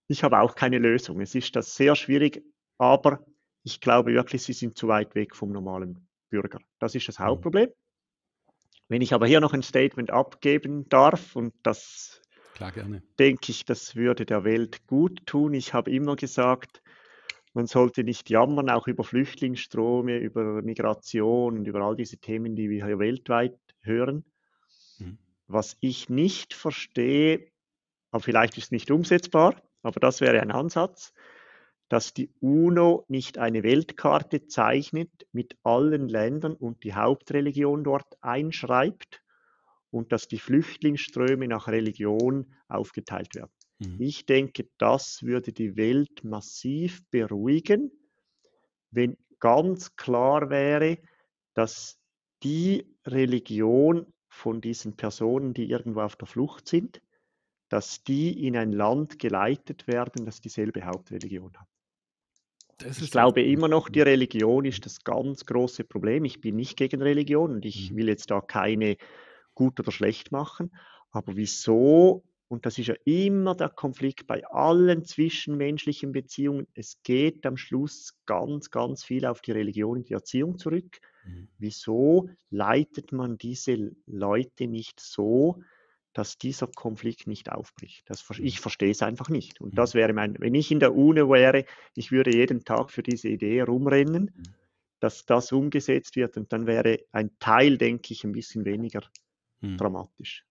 ich 0.09 0.23
habe 0.25 0.41
auch 0.41 0.55
keine 0.55 0.77
Lösung. 0.77 1.19
Es 1.23 1.35
ist 1.35 1.57
das 1.57 1.75
sehr 1.75 1.97
schwierig, 1.97 2.45
aber 2.77 3.25
ich 3.63 3.81
glaube 3.81 4.13
wirklich, 4.13 4.43
sie 4.43 4.53
sind 4.53 4.77
zu 4.77 4.89
weit 4.89 5.15
weg 5.15 5.35
vom 5.35 5.53
normalen 5.53 6.07
Bürger. 6.29 6.59
Das 6.79 6.95
ist 6.95 7.09
das 7.09 7.19
mhm. 7.19 7.25
Hauptproblem. 7.25 7.71
Wenn 8.89 9.01
ich 9.01 9.15
aber 9.15 9.27
hier 9.27 9.41
noch 9.41 9.55
ein 9.55 9.63
Statement 9.63 10.11
abgeben 10.11 10.87
darf, 10.91 11.35
und 11.35 11.55
das 11.63 12.22
Klar, 12.55 12.73
denke 13.19 13.51
ich, 13.51 13.65
das 13.65 13.97
würde 13.97 14.27
der 14.27 14.45
Welt 14.45 14.87
gut 14.87 15.25
tun. 15.27 15.55
Ich 15.55 15.73
habe 15.73 15.91
immer 15.91 16.17
gesagt, 16.17 16.83
man 17.55 17.67
sollte 17.67 18.05
nicht 18.05 18.31
jammern, 18.31 18.71
auch 18.71 18.87
über 18.87 19.05
Flüchtlingsströme, 19.05 20.19
über 20.19 20.63
Migration 20.63 21.59
und 21.59 21.67
über 21.67 21.81
all 21.81 21.97
diese 21.97 22.19
Themen, 22.19 22.57
die 22.57 22.71
wir 22.71 22.87
hier 22.87 22.99
weltweit 22.99 23.59
hören. 23.83 24.25
Mhm. 24.99 25.19
Was 25.47 25.77
ich 25.81 26.09
nicht 26.09 26.55
verstehe, 26.55 27.51
aber 28.11 28.23
vielleicht 28.23 28.57
ist 28.59 28.65
es 28.65 28.71
nicht 28.71 28.91
umsetzbar, 28.91 29.61
aber 29.83 30.01
das 30.01 30.21
wäre 30.21 30.41
ein 30.41 30.51
Ansatz, 30.51 31.13
dass 31.89 32.15
die 32.15 32.31
UNO 32.41 33.05
nicht 33.09 33.37
eine 33.37 33.63
Weltkarte 33.63 34.47
zeichnet 34.47 35.11
mit 35.33 35.59
allen 35.63 36.09
Ländern 36.09 36.55
und 36.55 36.85
die 36.85 36.95
Hauptreligion 36.95 37.85
dort 37.85 38.17
einschreibt 38.23 39.22
und 39.93 40.11
dass 40.11 40.27
die 40.27 40.39
Flüchtlingsströme 40.39 41.47
nach 41.47 41.69
Religion 41.69 42.53
aufgeteilt 42.69 43.35
werden. 43.35 43.53
Mhm. 43.79 43.97
Ich 44.01 44.27
denke, 44.27 44.69
das 44.79 45.23
würde 45.23 45.53
die 45.53 45.77
Welt 45.77 46.25
massiv 46.25 47.03
beruhigen, 47.11 47.93
wenn 48.91 49.17
ganz 49.39 49.95
klar 49.97 50.51
wäre, 50.51 50.99
dass 51.55 51.99
die 52.43 52.97
Religion 53.07 54.13
von 54.29 54.61
diesen 54.61 54.97
Personen, 54.97 55.55
die 55.55 55.69
irgendwo 55.71 56.01
auf 56.01 56.17
der 56.17 56.27
Flucht 56.27 56.69
sind, 56.69 57.01
dass 57.69 58.03
die 58.03 58.47
in 58.47 58.57
ein 58.57 58.73
Land 58.73 59.19
geleitet 59.19 59.87
werden, 59.87 60.25
das 60.27 60.41
dieselbe 60.41 60.85
Hauptreligion 60.85 61.53
hat 61.59 61.69
ich 62.87 63.11
glaube 63.11 63.43
immer 63.43 63.69
noch, 63.69 63.89
die 63.89 64.01
Religion 64.01 64.65
ist 64.65 64.85
das 64.87 65.05
ganz 65.05 65.47
große 65.47 65.85
Problem. 65.85 66.25
Ich 66.25 66.41
bin 66.41 66.57
nicht 66.57 66.77
gegen 66.77 67.03
Religion 67.03 67.53
und 67.53 67.65
ich 67.65 67.91
mhm. 67.91 67.97
will 67.97 68.09
jetzt 68.09 68.31
da 68.31 68.41
keine 68.41 68.97
gut 69.55 69.79
oder 69.81 69.93
schlecht 69.93 70.33
machen. 70.33 70.73
Aber 71.11 71.37
wieso? 71.37 72.25
Und 72.49 72.67
das 72.67 72.77
ist 72.77 72.89
ja 72.89 72.95
immer 73.05 73.55
der 73.55 73.71
Konflikt 73.71 74.27
bei 74.27 74.45
allen 74.47 75.05
zwischenmenschlichen 75.05 76.13
Beziehungen. 76.13 76.67
Es 76.75 77.03
geht 77.03 77.47
am 77.47 77.57
Schluss 77.57 78.15
ganz, 78.27 78.71
ganz 78.71 79.05
viel 79.05 79.25
auf 79.25 79.41
die 79.41 79.53
Religion 79.53 79.99
und 79.99 80.09
die 80.11 80.13
Erziehung 80.13 80.59
zurück. 80.59 81.01
Mhm. 81.25 81.49
Wieso 81.59 82.29
leitet 82.51 83.11
man 83.13 83.39
diese 83.39 83.93
Leute 84.07 84.67
nicht 84.67 85.01
so, 85.01 85.63
dass 86.13 86.37
dieser 86.37 86.67
Konflikt 86.67 87.27
nicht 87.27 87.51
aufbricht? 87.51 88.03
Das, 88.07 88.23
ich 88.39 88.59
mhm. 88.59 88.61
verstehe 88.61 88.91
es 88.91 89.03
einfach 89.03 89.31
nicht. 89.31 89.61
Und 89.63 89.79
das 89.79 89.95
mhm. 89.95 89.99
wäre 89.99 90.13
mein, 90.13 90.37
wenn 90.39 90.55
ich 90.55 90.71
in 90.71 90.81
der 90.81 90.95
UNE 90.95 91.31
wäre, 91.31 91.65
ich 91.95 92.13
würde 92.13 92.35
jeden 92.35 92.65
Tag 92.65 92.91
für 92.91 93.03
diese 93.03 93.29
Idee 93.29 93.63
rumrennen, 93.63 94.31
dass 95.01 95.25
das 95.25 95.53
umgesetzt 95.53 96.17
wird 96.17 96.37
und 96.37 96.53
dann 96.53 96.67
wäre 96.67 97.01
ein 97.13 97.31
Teil, 97.39 97.79
denke 97.79 98.13
ich, 98.13 98.25
ein 98.25 98.33
bisschen 98.33 98.65
weniger 98.65 99.03
hm. 99.63 99.77
dramatisch. 99.77 100.45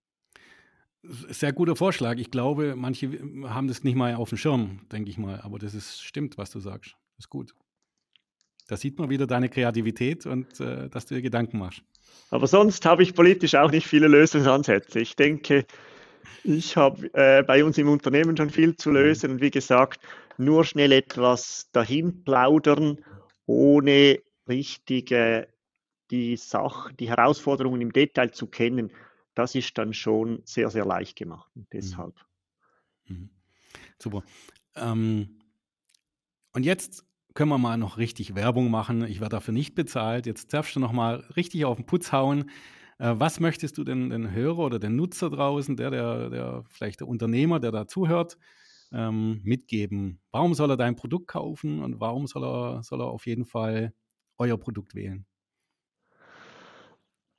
Sehr 1.03 1.51
guter 1.51 1.75
Vorschlag. 1.75 2.17
Ich 2.17 2.29
glaube, 2.29 2.75
manche 2.75 3.09
haben 3.45 3.67
das 3.67 3.83
nicht 3.83 3.95
mal 3.95 4.15
auf 4.15 4.29
dem 4.29 4.37
Schirm, 4.37 4.81
denke 4.91 5.09
ich 5.09 5.17
mal. 5.17 5.41
Aber 5.41 5.57
das 5.57 5.73
ist, 5.73 6.01
stimmt, 6.03 6.37
was 6.37 6.51
du 6.51 6.59
sagst. 6.59 6.95
Das 7.17 7.25
ist 7.25 7.29
gut. 7.29 7.55
Da 8.67 8.77
sieht 8.77 8.99
man 8.99 9.09
wieder 9.09 9.27
deine 9.27 9.49
Kreativität 9.49 10.25
und 10.25 10.59
äh, 10.59 10.89
dass 10.89 11.07
du 11.07 11.15
dir 11.15 11.21
Gedanken 11.21 11.57
machst. 11.57 11.81
Aber 12.29 12.47
sonst 12.47 12.85
habe 12.85 13.03
ich 13.03 13.15
politisch 13.15 13.55
auch 13.55 13.71
nicht 13.71 13.87
viele 13.87 14.07
Lösungsansätze. 14.07 14.99
Ich 14.99 15.15
denke, 15.15 15.65
ich 16.43 16.77
habe 16.77 17.13
äh, 17.13 17.43
bei 17.43 17.63
uns 17.63 17.77
im 17.77 17.89
Unternehmen 17.89 18.37
schon 18.37 18.49
viel 18.49 18.75
zu 18.75 18.91
lösen 18.91 19.31
und 19.31 19.41
wie 19.41 19.51
gesagt, 19.51 20.01
nur 20.37 20.63
schnell 20.63 20.91
etwas 20.91 21.69
dahin 21.71 22.23
plaudern, 22.23 23.03
ohne 23.45 24.19
richtige 24.47 25.47
die 26.11 26.37
Sache, 26.37 26.93
die 26.93 27.09
Herausforderungen 27.09 27.81
im 27.81 27.93
Detail 27.93 28.31
zu 28.31 28.47
kennen, 28.47 28.91
das 29.33 29.55
ist 29.55 29.77
dann 29.77 29.93
schon 29.93 30.41
sehr, 30.45 30.69
sehr 30.69 30.85
leicht 30.85 31.17
gemacht. 31.17 31.49
Und 31.55 31.63
mhm. 31.63 31.67
deshalb. 31.73 32.15
Mhm. 33.07 33.29
Super. 33.97 34.23
Ähm, 34.75 35.39
und 36.53 36.63
jetzt 36.63 37.05
können 37.33 37.49
wir 37.49 37.57
mal 37.57 37.77
noch 37.77 37.97
richtig 37.97 38.35
Werbung 38.35 38.69
machen. 38.69 39.05
Ich 39.05 39.21
werde 39.21 39.37
dafür 39.37 39.53
nicht 39.53 39.75
bezahlt. 39.75 40.25
Jetzt 40.25 40.53
darfst 40.53 40.75
du 40.75 40.79
noch 40.79 40.91
mal 40.91 41.23
richtig 41.35 41.65
auf 41.65 41.77
den 41.77 41.85
Putz 41.85 42.11
hauen. 42.11 42.49
Äh, 42.97 43.15
was 43.17 43.39
möchtest 43.39 43.77
du 43.77 43.83
denn 43.83 44.09
den 44.09 44.31
Hörer 44.31 44.59
oder 44.59 44.79
den 44.79 44.95
Nutzer 44.95 45.29
draußen, 45.29 45.77
der, 45.77 45.91
der, 45.91 46.29
der 46.29 46.63
vielleicht 46.69 46.99
der 46.99 47.07
Unternehmer, 47.07 47.59
der 47.59 47.71
da 47.71 47.87
zuhört, 47.87 48.37
ähm, 48.91 49.41
mitgeben? 49.43 50.19
Warum 50.31 50.53
soll 50.53 50.71
er 50.71 50.77
dein 50.77 50.95
Produkt 50.95 51.27
kaufen 51.27 51.81
und 51.81 51.99
warum 51.99 52.27
soll 52.27 52.43
er, 52.43 52.83
soll 52.83 53.01
er 53.01 53.07
auf 53.07 53.25
jeden 53.27 53.45
Fall 53.45 53.93
euer 54.37 54.57
Produkt 54.57 54.93
wählen? 54.93 55.25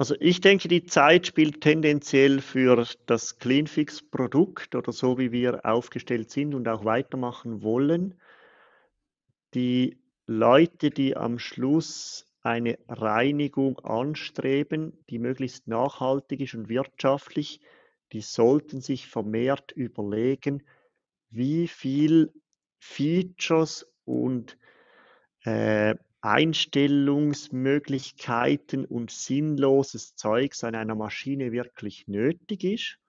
Also 0.03 0.17
ich 0.19 0.41
denke, 0.41 0.67
die 0.67 0.83
Zeit 0.83 1.29
spielt 1.29 1.61
tendenziell 1.61 2.41
für 2.41 2.85
das 3.07 3.39
CleanFix-Produkt 3.39 4.75
oder 4.75 4.91
so, 4.91 5.17
wie 5.17 5.31
wir 5.31 5.65
aufgestellt 5.65 6.29
sind 6.29 6.55
und 6.55 6.67
auch 6.67 6.85
weitermachen 6.85 7.63
wollen. 7.63 8.21
Die 9.55 10.03
Leute, 10.27 10.91
die 10.91 11.17
am 11.17 11.39
Schluss 11.39 12.27
eine 12.43 12.81
Reinigung 12.89 13.79
anstreben, 13.79 15.05
die 15.09 15.21
möglichst 15.21 15.69
nachhaltig 15.69 16.41
ist 16.41 16.55
und 16.55 16.69
wirtschaftlich, 16.69 17.61
die 18.11 18.23
sollten 18.23 18.81
sich 18.81 19.07
vermehrt 19.07 19.71
überlegen, 19.71 20.65
wie 21.31 21.69
viel 21.69 22.33
Features 22.81 23.87
und 24.05 24.59
äh, 25.45 25.95
Einstellungsmöglichkeiten 26.23 28.85
und 28.85 29.11
sinnloses 29.11 30.15
Zeugs 30.15 30.63
an 30.63 30.77
einer 30.77 30.95
Maschine 30.95 31.51
wirklich 31.51 32.07
nötig 32.07 32.63
ist 32.63 33.01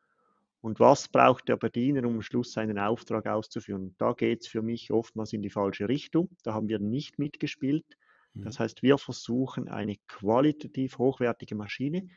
und 0.61 0.79
was 0.79 1.09
braucht 1.09 1.47
der 1.47 1.57
Bediener, 1.57 2.07
um 2.07 2.15
am 2.15 2.23
Schluss 2.23 2.53
seinen 2.53 2.79
Auftrag 2.79 3.27
auszuführen. 3.27 3.93
Da 3.99 4.13
geht 4.13 4.41
es 4.41 4.47
für 4.47 4.63
mich 4.63 4.91
oftmals 4.91 5.31
in 5.31 5.43
die 5.43 5.51
falsche 5.51 5.87
Richtung. 5.87 6.29
Da 6.43 6.55
haben 6.55 6.69
wir 6.69 6.79
nicht 6.79 7.19
mitgespielt. 7.19 7.85
Mhm. 8.33 8.45
Das 8.45 8.59
heißt, 8.59 8.81
wir 8.81 8.97
versuchen 8.97 9.67
eine 9.67 9.97
qualitativ 10.07 10.97
hochwertige 10.97 11.53
Maschine, 11.53 12.07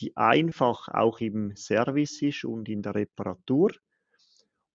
die 0.00 0.16
einfach 0.16 0.88
auch 0.88 1.20
im 1.20 1.54
Service 1.54 2.22
ist 2.22 2.44
und 2.44 2.68
in 2.68 2.82
der 2.82 2.96
Reparatur 2.96 3.70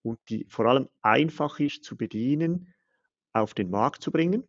und 0.03 0.19
die 0.30 0.45
vor 0.47 0.67
allem 0.67 0.88
einfach 1.01 1.59
ist 1.59 1.84
zu 1.84 1.97
bedienen, 1.97 2.73
auf 3.34 3.53
den 3.53 3.69
Markt 3.69 4.03
zu 4.03 4.11
bringen 4.11 4.47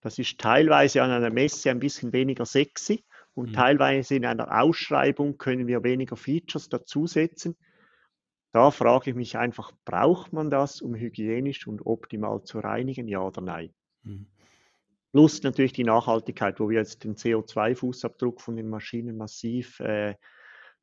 das 0.00 0.18
ist 0.18 0.38
teilweise 0.38 1.02
an 1.02 1.10
einer 1.10 1.30
Messe 1.30 1.70
ein 1.70 1.80
bisschen 1.80 2.12
weniger 2.12 2.46
sexy 2.46 3.04
und 3.34 3.50
mhm. 3.50 3.54
teilweise 3.54 4.14
in 4.14 4.24
einer 4.24 4.60
Ausschreibung 4.60 5.38
können 5.38 5.66
wir 5.66 5.82
weniger 5.82 6.16
Features 6.16 6.68
dazusetzen. 6.68 7.56
Da 8.52 8.70
frage 8.70 9.10
ich 9.10 9.16
mich 9.16 9.36
einfach, 9.36 9.72
braucht 9.84 10.32
man 10.32 10.50
das, 10.50 10.80
um 10.80 10.94
hygienisch 10.94 11.66
und 11.66 11.84
optimal 11.84 12.42
zu 12.44 12.60
reinigen, 12.60 13.08
ja 13.08 13.20
oder 13.20 13.40
nein? 13.40 13.74
Mhm. 14.02 14.26
Plus 15.12 15.42
natürlich 15.42 15.72
die 15.72 15.84
Nachhaltigkeit, 15.84 16.60
wo 16.60 16.68
wir 16.68 16.78
jetzt 16.78 17.04
den 17.04 17.16
CO2-Fußabdruck 17.16 18.40
von 18.40 18.56
den 18.56 18.68
Maschinen 18.68 19.16
massiv 19.16 19.80
äh, 19.80 20.14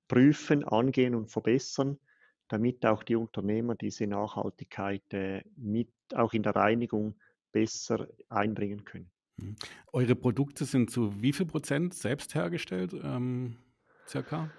prüfen, 0.07 0.63
angehen 0.63 1.15
und 1.15 1.31
verbessern, 1.31 1.99
damit 2.47 2.85
auch 2.85 3.03
die 3.03 3.15
Unternehmer 3.15 3.75
diese 3.75 4.07
Nachhaltigkeit 4.07 5.03
äh, 5.13 5.43
mit 5.55 5.89
auch 6.13 6.33
in 6.33 6.43
der 6.43 6.55
Reinigung 6.55 7.15
besser 7.55 8.09
einbringen 8.27 8.83
können. 8.83 9.09
Mhm. 9.37 9.55
Eure 9.93 10.15
Produkte 10.15 10.65
sind 10.65 10.91
zu 10.91 11.21
wie 11.21 11.31
viel 11.31 11.45
Prozent 11.45 11.93
selbst 11.93 12.35
hergestellt, 12.35 12.93
ähm, 13.01 13.55
circa? 14.05 14.51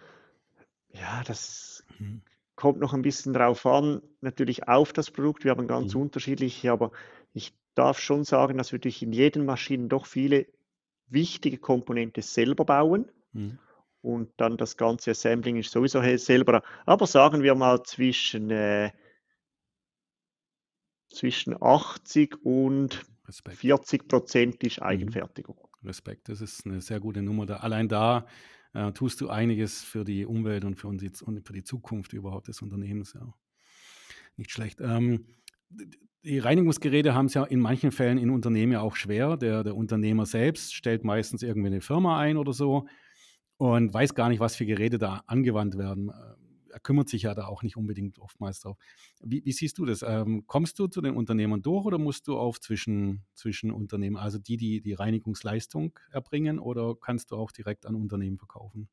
Ja, 0.95 1.23
das 1.27 1.85
mhm. 1.99 2.23
kommt 2.55 2.81
noch 2.81 2.95
ein 2.95 3.03
bisschen 3.03 3.35
drauf 3.35 3.67
an, 3.67 4.01
natürlich 4.23 4.67
auf 4.67 4.95
das 4.95 5.11
Produkt. 5.11 5.45
Wir 5.45 5.51
haben 5.51 5.69
ganz 5.69 5.95
mhm. 5.95 6.03
unterschiedliche, 6.03 6.73
aber 6.73 6.91
ich 7.35 7.55
darf 7.75 7.99
schon 8.01 8.25
sagen, 8.25 8.57
dass 8.57 8.73
wir 8.73 8.79
durch 8.79 9.03
in 9.03 9.13
jeden 9.13 9.45
Maschinen 9.45 9.91
doch 9.91 10.07
viele 10.07 10.47
wichtige 11.07 11.59
Komponente 11.59 12.23
selber 12.23 12.65
bauen. 12.65 13.13
Mhm. 13.33 13.59
Und 14.01 14.31
dann 14.39 14.57
das 14.57 14.79
ganze 14.79 15.11
Assembling 15.11 15.57
ist 15.57 15.71
sowieso 15.71 16.01
selber. 16.17 16.63
Aber 16.87 17.07
sagen 17.07 17.43
wir 17.43 17.55
mal 17.57 17.83
zwischen 17.83 18.51
äh, 18.51 18.91
zwischen 21.11 21.61
80 21.61 22.37
und 22.43 23.05
Respekt. 23.27 23.59
40 23.59 24.09
Prozent 24.09 24.63
ist 24.63 24.79
mhm. 24.79 24.87
Eigenfertigung. 24.87 25.57
Respekt, 25.85 26.29
das 26.29 26.41
ist 26.41 26.67
eine 26.67 26.81
sehr 26.81 27.01
gute 27.01 27.23
Nummer. 27.23 27.47
Da, 27.47 27.57
allein 27.57 27.89
da 27.89 28.27
äh, 28.75 28.93
tust 28.93 29.21
du 29.21 29.29
einiges 29.29 29.83
für 29.83 30.05
die 30.05 30.27
Umwelt 30.27 30.65
und 30.65 30.77
für, 30.77 30.89
uns, 30.89 31.23
und 31.23 31.47
für 31.47 31.53
die 31.53 31.63
Zukunft 31.63 32.13
überhaupt 32.13 32.49
des 32.49 32.63
Unternehmens. 32.63 33.13
Ja. 33.15 33.35
Nicht 34.37 34.51
schlecht. 34.51 34.81
Ähm, 34.81 35.27
die 36.23 36.39
Reinigungsgeräte 36.39 37.15
haben 37.15 37.27
es 37.27 37.35
ja 37.35 37.45
in 37.45 37.61
manchen 37.61 37.93
Fällen 37.93 38.19
in 38.19 38.31
Unternehmen 38.31 38.73
ja 38.73 38.81
auch 38.81 38.97
schwer. 38.97 39.37
Der, 39.37 39.63
der 39.63 39.77
Unternehmer 39.77 40.27
selbst 40.27 40.75
stellt 40.75 41.05
meistens 41.05 41.43
irgendwie 41.43 41.69
eine 41.69 41.81
Firma 41.81 42.19
ein 42.19 42.37
oder 42.37 42.53
so 42.53 42.87
und 43.59 43.95
weiß 43.95 44.15
gar 44.15 44.29
nicht, 44.29 44.41
was 44.41 44.57
für 44.57 44.67
Geräte 44.67 44.99
da 44.99 45.23
angewandt 45.27 45.79
werden 45.79 46.11
er 46.77 46.81
kümmert 46.81 47.09
sich 47.09 47.23
ja 47.23 47.35
da 47.35 47.47
auch 47.47 47.63
nicht 47.63 47.79
unbedingt 47.79 48.19
oftmals 48.19 48.61
drauf. 48.61 48.77
Wie, 49.23 49.43
wie 49.47 49.53
siehst 49.53 49.79
du 49.79 49.87
das? 49.87 50.05
Ähm, 50.07 50.45
kommst 50.47 50.79
du 50.79 50.89
zu 50.89 51.01
den 51.01 51.17
Unternehmern 51.17 51.63
durch 51.63 51.87
oder 51.87 51.97
musst 51.97 52.29
du 52.29 52.37
auf 52.37 52.61
zwischen, 52.61 53.25
zwischen 53.35 53.71
Unternehmen, 53.71 54.19
also 54.19 54.39
die, 54.39 54.59
die 54.59 54.83
die 54.83 54.93
Reinigungsleistung 54.93 55.99
erbringen, 56.11 56.59
oder 56.59 56.95
kannst 56.95 57.31
du 57.31 57.37
auch 57.37 57.51
direkt 57.51 57.87
an 57.87 57.95
Unternehmen 57.95 58.37
verkaufen? 58.37 58.91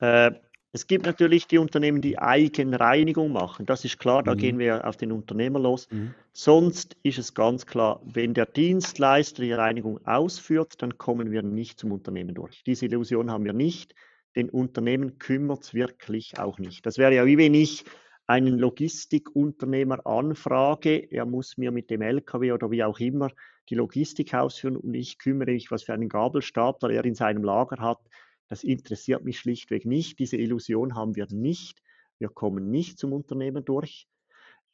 Äh, 0.00 0.32
es 0.72 0.88
gibt 0.88 1.06
natürlich 1.06 1.46
die 1.46 1.58
Unternehmen, 1.58 2.00
die 2.00 2.18
Eigenreinigung 2.18 3.30
machen. 3.30 3.64
Das 3.64 3.84
ist 3.84 4.00
klar, 4.00 4.24
da 4.24 4.34
mhm. 4.34 4.38
gehen 4.38 4.58
wir 4.58 4.84
auf 4.84 4.96
den 4.96 5.12
Unternehmer 5.12 5.60
los. 5.60 5.86
Mhm. 5.92 6.12
Sonst 6.32 6.96
ist 7.04 7.20
es 7.20 7.34
ganz 7.34 7.66
klar, 7.66 8.00
wenn 8.04 8.34
der 8.34 8.46
Dienstleister 8.46 9.42
die 9.42 9.52
Reinigung 9.52 10.04
ausführt, 10.04 10.82
dann 10.82 10.98
kommen 10.98 11.30
wir 11.30 11.42
nicht 11.42 11.78
zum 11.78 11.92
Unternehmen 11.92 12.34
durch. 12.34 12.64
Diese 12.64 12.86
Illusion 12.86 13.30
haben 13.30 13.44
wir 13.44 13.52
nicht 13.52 13.94
den 14.36 14.50
Unternehmen 14.50 15.18
kümmert 15.18 15.64
es 15.64 15.74
wirklich 15.74 16.38
auch 16.38 16.58
nicht. 16.58 16.86
Das 16.86 16.98
wäre 16.98 17.14
ja 17.14 17.26
wie 17.26 17.38
wenn 17.38 17.54
ich 17.54 17.84
einen 18.26 18.58
Logistikunternehmer 18.58 20.06
anfrage, 20.06 21.10
er 21.10 21.26
muss 21.26 21.58
mir 21.58 21.70
mit 21.70 21.90
dem 21.90 22.02
LKW 22.02 22.52
oder 22.52 22.70
wie 22.70 22.84
auch 22.84 22.98
immer 22.98 23.30
die 23.68 23.74
Logistik 23.74 24.34
ausführen 24.34 24.76
und 24.76 24.94
ich 24.94 25.18
kümmere 25.18 25.52
mich, 25.52 25.70
was 25.70 25.82
für 25.82 25.92
einen 25.92 26.08
Gabelstapler 26.08 26.90
er 26.90 27.04
in 27.04 27.14
seinem 27.14 27.44
Lager 27.44 27.82
hat. 27.82 28.00
Das 28.48 28.64
interessiert 28.64 29.24
mich 29.24 29.38
schlichtweg 29.38 29.86
nicht. 29.86 30.18
Diese 30.18 30.36
Illusion 30.36 30.94
haben 30.94 31.16
wir 31.16 31.26
nicht. 31.30 31.82
Wir 32.18 32.28
kommen 32.28 32.70
nicht 32.70 32.98
zum 32.98 33.12
Unternehmen 33.12 33.64
durch. 33.64 34.06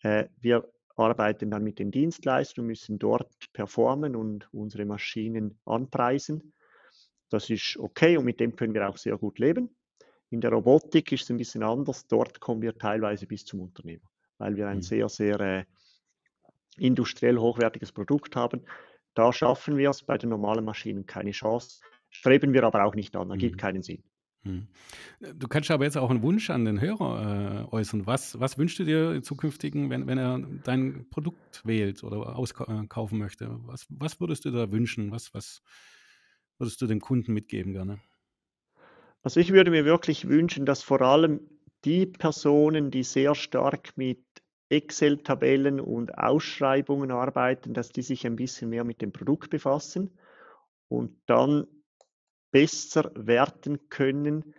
Äh, 0.03 0.27
wir 0.41 0.71
arbeiten 0.97 1.51
dann 1.51 1.65
mit 1.65 1.79
den 1.79 1.91
Dienstleistern, 1.91 2.67
müssen 2.67 2.99
dort 2.99 3.33
performen 3.53 4.17
und 4.17 4.49
unsere 4.53 4.85
Maschinen 4.85 5.59
anpreisen. 5.65 6.53
Das 7.29 7.51
ist 7.51 7.77
okay 7.79 8.17
und 8.17 8.25
mit 8.25 8.41
dem 8.41 8.57
können 8.57 8.75
wir 8.75 8.89
auch 8.89 8.97
sehr 8.97 9.17
gut 9.19 9.39
leben. 9.39 9.71
In 10.31 10.41
der 10.41 10.51
Robotik 10.51 11.13
ist 11.13 11.23
es 11.23 11.31
ein 11.31 11.39
bisschen 11.39 11.63
anders. 11.63 12.07
Dort 12.07 12.41
kommen 12.41 12.63
wir 12.63 12.77
teilweise 12.77 13.27
bis 13.27 13.45
zum 13.45 13.61
Unternehmer, 13.61 14.09
weil 14.39 14.57
wir 14.57 14.69
ein 14.69 14.79
mhm. 14.79 14.83
sehr, 14.83 15.09
sehr 15.09 15.41
äh, 15.41 15.65
industriell 16.77 17.39
hochwertiges 17.39 17.93
Produkt 17.93 18.37
haben. 18.37 18.63
Da 19.15 19.33
schaffen 19.33 19.77
wir 19.77 19.91
es 19.91 20.03
bei 20.03 20.19
den 20.19 20.31
normalen 20.31 20.65
Maschinen 20.65 21.07
keine 21.07 21.33
Chance. 21.33 21.81
Streben 22.11 22.53
wir 22.53 22.65
aber 22.65 22.85
auch 22.85 22.95
nicht 22.95 23.17
an, 23.17 23.31
ergibt 23.31 23.57
mhm. 23.57 23.61
keinen 23.61 23.83
Sinn. 23.83 24.03
Mhm. 24.45 24.69
Du 25.35 25.49
kannst 25.49 25.71
aber 25.71 25.85
jetzt 25.85 25.97
auch 25.97 26.11
einen 26.11 26.23
Wunsch 26.23 26.51
an 26.51 26.65
den 26.65 26.81
Hörer 26.81 27.67
äh, 27.71 27.75
äußern. 27.75 28.07
Was, 28.07 28.39
was 28.39 28.57
wünschst 28.59 28.79
du 28.79 28.85
dir 28.85 29.23
zukünftigen, 29.23 29.91
wenn, 29.91 30.07
wenn 30.07 30.19
er 30.19 30.39
dein 30.63 31.09
Produkt 31.11 31.63
wählt 31.67 32.05
oder 32.05 32.37
auskaufen 32.37 33.19
möchte? 33.19 33.59
Was, 33.67 33.87
was 33.89 34.21
würdest 34.21 34.45
du 34.45 34.51
da 34.51 34.71
wünschen? 34.71 35.11
Was, 35.11 35.35
was, 35.35 35.63
würdest 36.59 36.81
du 36.81 36.87
den 36.87 37.01
Kunden 37.01 37.33
mitgeben 37.33 37.73
gerne? 37.73 38.01
Also 39.23 39.41
ich 39.41 39.53
würde 39.53 39.71
mir 39.71 39.85
wirklich 39.85 40.29
wünschen, 40.29 40.67
dass 40.67 40.83
vor 40.83 41.01
allem 41.03 41.41
die 41.85 42.07
Personen, 42.07 42.91
die 42.91 43.03
sehr 43.03 43.35
stark 43.35 43.97
mit 43.97 44.25
Excel-Tabellen 44.69 45.81
und 45.81 46.19
Ausschreibungen 46.19 47.11
arbeiten, 47.11 47.73
dass 47.75 47.91
die 47.91 48.03
sich 48.03 48.27
ein 48.27 48.37
bisschen 48.37 48.71
mehr 48.71 48.85
mit 48.85 49.01
dem 49.01 49.13
Produkt 49.13 49.51
befassen 49.51 50.19
und 50.89 51.17
dann 51.27 51.67
besser 52.51 53.11
werten 53.15 53.89
können, 53.89 54.55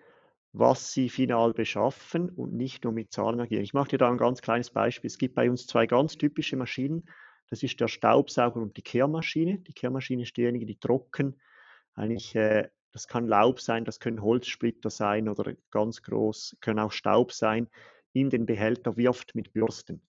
was 0.51 0.93
sie 0.93 1.09
final 1.09 1.53
beschaffen 1.53 2.29
und 2.29 2.53
nicht 2.53 2.83
nur 2.83 2.93
mit 2.93 3.11
Zahlen 3.11 3.39
agieren. 3.39 3.63
Ich 3.63 3.73
mache 3.73 3.89
dir 3.89 3.97
da 3.99 4.09
ein 4.09 4.17
ganz 4.17 4.41
kleines 4.41 4.71
Beispiel. 4.71 5.07
Es 5.07 5.17
gibt 5.17 5.35
bei 5.35 5.49
uns 5.49 5.67
zwei 5.67 5.85
ganz 5.85 6.17
typische 6.17 6.55
Maschinen. 6.55 7.07
Das 7.49 7.61
ist 7.61 7.79
der 7.79 7.87
Staubsauger 7.87 8.59
und 8.59 8.77
die 8.77 8.81
Kehrmaschine. 8.81 9.59
Die 9.59 9.73
Kehrmaschine 9.73 10.23
ist 10.23 10.37
diejenige, 10.37 10.65
die 10.65 10.79
trocken 10.79 11.39
eigentlich, 11.99 12.35
äh, 12.35 12.69
das 12.91 13.07
kann 13.07 13.27
Laub 13.27 13.59
sein, 13.59 13.85
das 13.85 13.99
können 13.99 14.21
Holzsplitter 14.21 14.89
sein 14.89 15.29
oder 15.29 15.53
ganz 15.69 16.01
groß, 16.01 16.57
können 16.61 16.79
auch 16.79 16.91
Staub 16.91 17.31
sein, 17.31 17.67
in 18.13 18.29
den 18.29 18.45
Behälter 18.45 18.97
wirft 18.97 19.35
mit 19.35 19.53
Bürsten. 19.53 20.01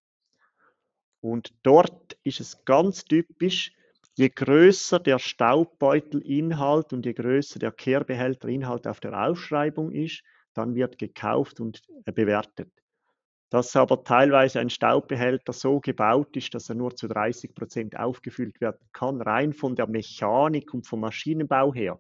Und 1.20 1.53
dort 1.62 2.16
ist 2.22 2.41
es 2.41 2.64
ganz 2.64 3.05
typisch, 3.05 3.72
je 4.16 4.30
größer 4.30 4.99
der 4.99 5.18
Staubbeutelinhalt 5.18 6.93
und 6.93 7.05
je 7.05 7.12
größer 7.12 7.59
der 7.59 7.72
Kehrbehälterinhalt 7.72 8.86
auf 8.86 9.01
der 9.01 9.28
Ausschreibung 9.28 9.93
ist, 9.93 10.22
dann 10.55 10.74
wird 10.74 10.99
gekauft 10.99 11.61
und 11.61 11.82
äh, 12.07 12.12
bewertet. 12.12 12.72
Dass 13.51 13.74
aber 13.74 14.05
teilweise 14.05 14.61
ein 14.61 14.70
Staubbehälter 14.70 15.53
so 15.53 15.80
gebaut 15.80 16.36
ist, 16.36 16.55
dass 16.55 16.68
er 16.68 16.76
nur 16.76 16.94
zu 16.94 17.09
30 17.09 17.55
Prozent 17.55 17.98
aufgefüllt 17.98 18.61
werden 18.61 18.88
kann, 18.92 19.20
rein 19.20 19.53
von 19.53 19.74
der 19.74 19.88
Mechanik 19.88 20.72
und 20.72 20.86
vom 20.86 21.01
Maschinenbau 21.01 21.74
her, 21.74 21.98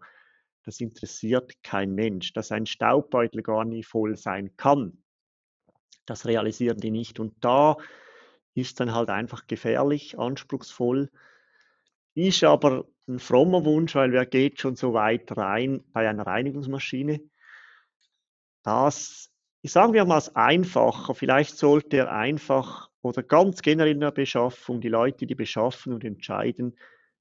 das 0.64 0.80
interessiert 0.80 1.62
kein 1.62 1.94
Mensch. 1.94 2.32
Dass 2.32 2.52
ein 2.52 2.66
Staubbeutel 2.66 3.42
gar 3.42 3.64
nie 3.64 3.82
voll 3.82 4.16
sein 4.16 4.56
kann, 4.56 5.02
das 6.06 6.26
realisieren 6.26 6.78
die 6.78 6.90
nicht. 6.90 7.20
Und 7.20 7.34
da 7.40 7.76
ist 8.54 8.80
dann 8.80 8.94
halt 8.94 9.10
einfach 9.10 9.46
gefährlich, 9.46 10.18
anspruchsvoll. 10.18 11.10
Ist 12.14 12.44
aber 12.44 12.84
ein 13.08 13.18
frommer 13.18 13.64
Wunsch, 13.64 13.94
weil 13.94 14.12
wer 14.12 14.26
geht 14.26 14.60
schon 14.60 14.76
so 14.76 14.92
weit 14.92 15.36
rein 15.36 15.84
bei 15.92 16.08
einer 16.08 16.26
Reinigungsmaschine? 16.26 17.20
Das, 18.62 19.29
ich 19.62 19.72
sagen 19.72 19.92
wir 19.92 20.04
mal, 20.04 20.22
einfacher. 20.34 21.14
Vielleicht 21.14 21.56
sollte 21.56 21.98
er 21.98 22.12
einfach 22.12 22.90
oder 23.02 23.22
ganz 23.22 23.62
generell 23.62 23.92
in 23.92 24.00
der 24.00 24.10
Beschaffung 24.10 24.80
die 24.80 24.88
Leute, 24.88 25.26
die 25.26 25.34
beschaffen 25.34 25.92
und 25.92 26.04
entscheiden, 26.04 26.76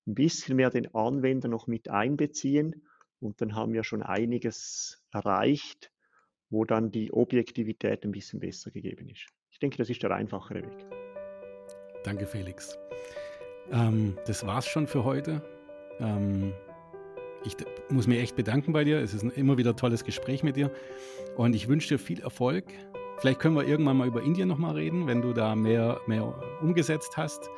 ein 0.08 0.16
bisschen 0.16 0.56
mehr 0.56 0.70
den 0.70 0.94
Anwender 0.94 1.48
noch 1.48 1.68
mit 1.68 1.90
einbeziehen. 1.90 2.86
Und 3.20 3.42
dann 3.42 3.56
haben 3.56 3.74
wir 3.74 3.84
schon 3.84 4.02
einiges 4.02 5.04
erreicht, 5.12 5.92
wo 6.50 6.66
dann 6.66 6.92
die 6.92 7.12
Objektivität 7.12 8.04
ein 8.04 8.12
bisschen 8.12 8.40
besser 8.40 8.72
gegeben 8.72 9.10
ist. 9.10 9.28
Ich 9.52 9.60
denke, 9.60 9.78
das 9.78 9.90
ist 9.90 10.02
der 10.02 10.12
einfachere 10.12 10.64
Weg. 10.64 10.86
Danke, 12.04 12.26
Felix. 12.26 12.78
Ähm, 13.72 14.18
das 14.26 14.46
war's 14.46 14.68
schon 14.68 14.88
für 14.88 15.04
heute. 15.04 15.42
Ähm, 16.00 16.54
ich 17.44 17.56
muss 17.90 18.08
mich 18.08 18.20
echt 18.20 18.36
bedanken 18.36 18.74
bei 18.74 18.84
dir. 18.84 19.00
Es 19.00 19.14
ist 19.14 19.24
ein 19.24 19.32
immer 19.32 19.58
wieder 19.58 19.76
tolles 19.76 20.04
Gespräch 20.04 20.44
mit 20.44 20.56
dir. 20.56 20.72
Und 21.36 21.56
ich 21.56 21.68
wünsche 21.68 21.90
dir 21.90 22.00
viel 22.00 22.22
Erfolg. 22.22 22.66
Vielleicht 23.20 23.40
können 23.40 23.56
wir 23.56 23.68
irgendwann 23.68 23.98
mal 23.98 24.08
über 24.08 24.22
Indien 24.22 24.48
nochmal 24.48 24.76
reden, 24.76 25.08
wenn 25.08 25.22
du 25.22 25.34
da 25.34 25.56
mehr, 25.56 26.00
mehr 26.08 26.34
umgesetzt 26.62 27.18
hast 27.18 27.50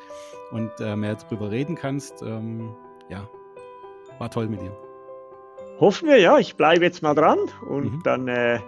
und 0.50 0.70
äh, 0.80 0.96
mehr 0.96 1.14
darüber 1.16 1.50
reden 1.50 1.76
kannst. 1.76 2.22
Ähm, 2.22 2.74
ja, 3.08 3.28
war 4.18 4.30
toll 4.30 4.48
mit 4.48 4.60
dir. 4.60 4.76
Hoffen 5.78 6.08
wir, 6.08 6.18
ja. 6.18 6.38
Ich 6.38 6.56
bleibe 6.56 6.84
jetzt 6.84 7.02
mal 7.02 7.14
dran 7.14 7.38
und 7.68 7.92
mhm. 7.92 8.02
dann 8.02 8.28
äh, 8.28 8.60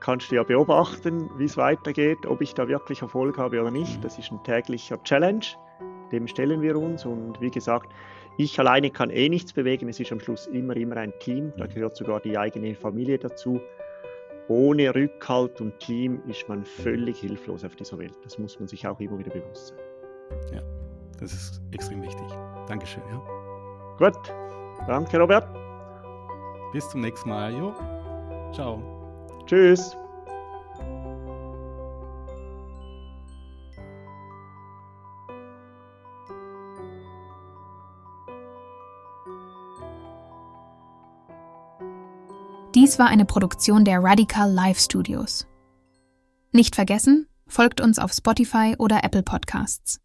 kannst 0.00 0.30
du 0.30 0.36
ja 0.36 0.42
beobachten, 0.42 1.30
wie 1.36 1.44
es 1.44 1.56
weitergeht, 1.56 2.26
ob 2.26 2.40
ich 2.40 2.54
da 2.54 2.66
wirklich 2.68 3.02
Erfolg 3.02 3.38
habe 3.38 3.60
oder 3.60 3.70
nicht. 3.70 3.98
Mhm. 3.98 4.02
Das 4.02 4.18
ist 4.18 4.32
ein 4.32 4.42
täglicher 4.42 5.02
Challenge 5.02 5.46
dem 6.12 6.28
stellen 6.28 6.62
wir 6.62 6.76
uns. 6.76 7.04
Und 7.04 7.40
wie 7.40 7.50
gesagt, 7.50 7.90
ich 8.38 8.58
alleine 8.58 8.90
kann 8.90 9.10
eh 9.10 9.28
nichts 9.28 9.52
bewegen. 9.52 9.88
Es 9.88 10.00
ist 10.00 10.12
am 10.12 10.20
Schluss 10.20 10.46
immer, 10.46 10.76
immer 10.76 10.96
ein 10.96 11.12
Team. 11.18 11.52
Da 11.56 11.66
gehört 11.66 11.96
sogar 11.96 12.20
die 12.20 12.36
eigene 12.36 12.74
Familie 12.74 13.18
dazu. 13.18 13.60
Ohne 14.48 14.94
Rückhalt 14.94 15.60
und 15.60 15.78
Team 15.78 16.20
ist 16.28 16.48
man 16.48 16.64
völlig 16.64 17.20
hilflos 17.20 17.64
auf 17.64 17.76
dieser 17.76 17.98
Welt. 17.98 18.18
Das 18.24 18.38
muss 18.38 18.58
man 18.58 18.68
sich 18.68 18.86
auch 18.86 18.98
immer 19.00 19.18
wieder 19.18 19.30
bewusst 19.30 19.68
sein. 19.68 19.78
Ja, 20.54 20.62
das 21.20 21.32
ist 21.32 21.62
extrem 21.72 22.02
wichtig. 22.02 22.26
Dankeschön. 22.66 23.02
Ja. 23.10 23.22
Gut, 23.98 24.16
danke 24.86 25.18
Robert. 25.18 25.46
Bis 26.72 26.88
zum 26.88 27.02
nächsten 27.02 27.28
Mal. 27.28 27.52
Jo. 27.52 27.74
Ciao. 28.52 28.82
Tschüss. 29.46 29.96
Dies 42.74 42.98
war 42.98 43.08
eine 43.08 43.26
Produktion 43.26 43.84
der 43.84 44.02
Radical 44.02 44.50
Live 44.50 44.80
Studios. 44.80 45.46
Nicht 46.52 46.74
vergessen, 46.74 47.28
folgt 47.46 47.82
uns 47.82 47.98
auf 47.98 48.12
Spotify 48.12 48.76
oder 48.78 49.04
Apple 49.04 49.22
Podcasts. 49.22 50.02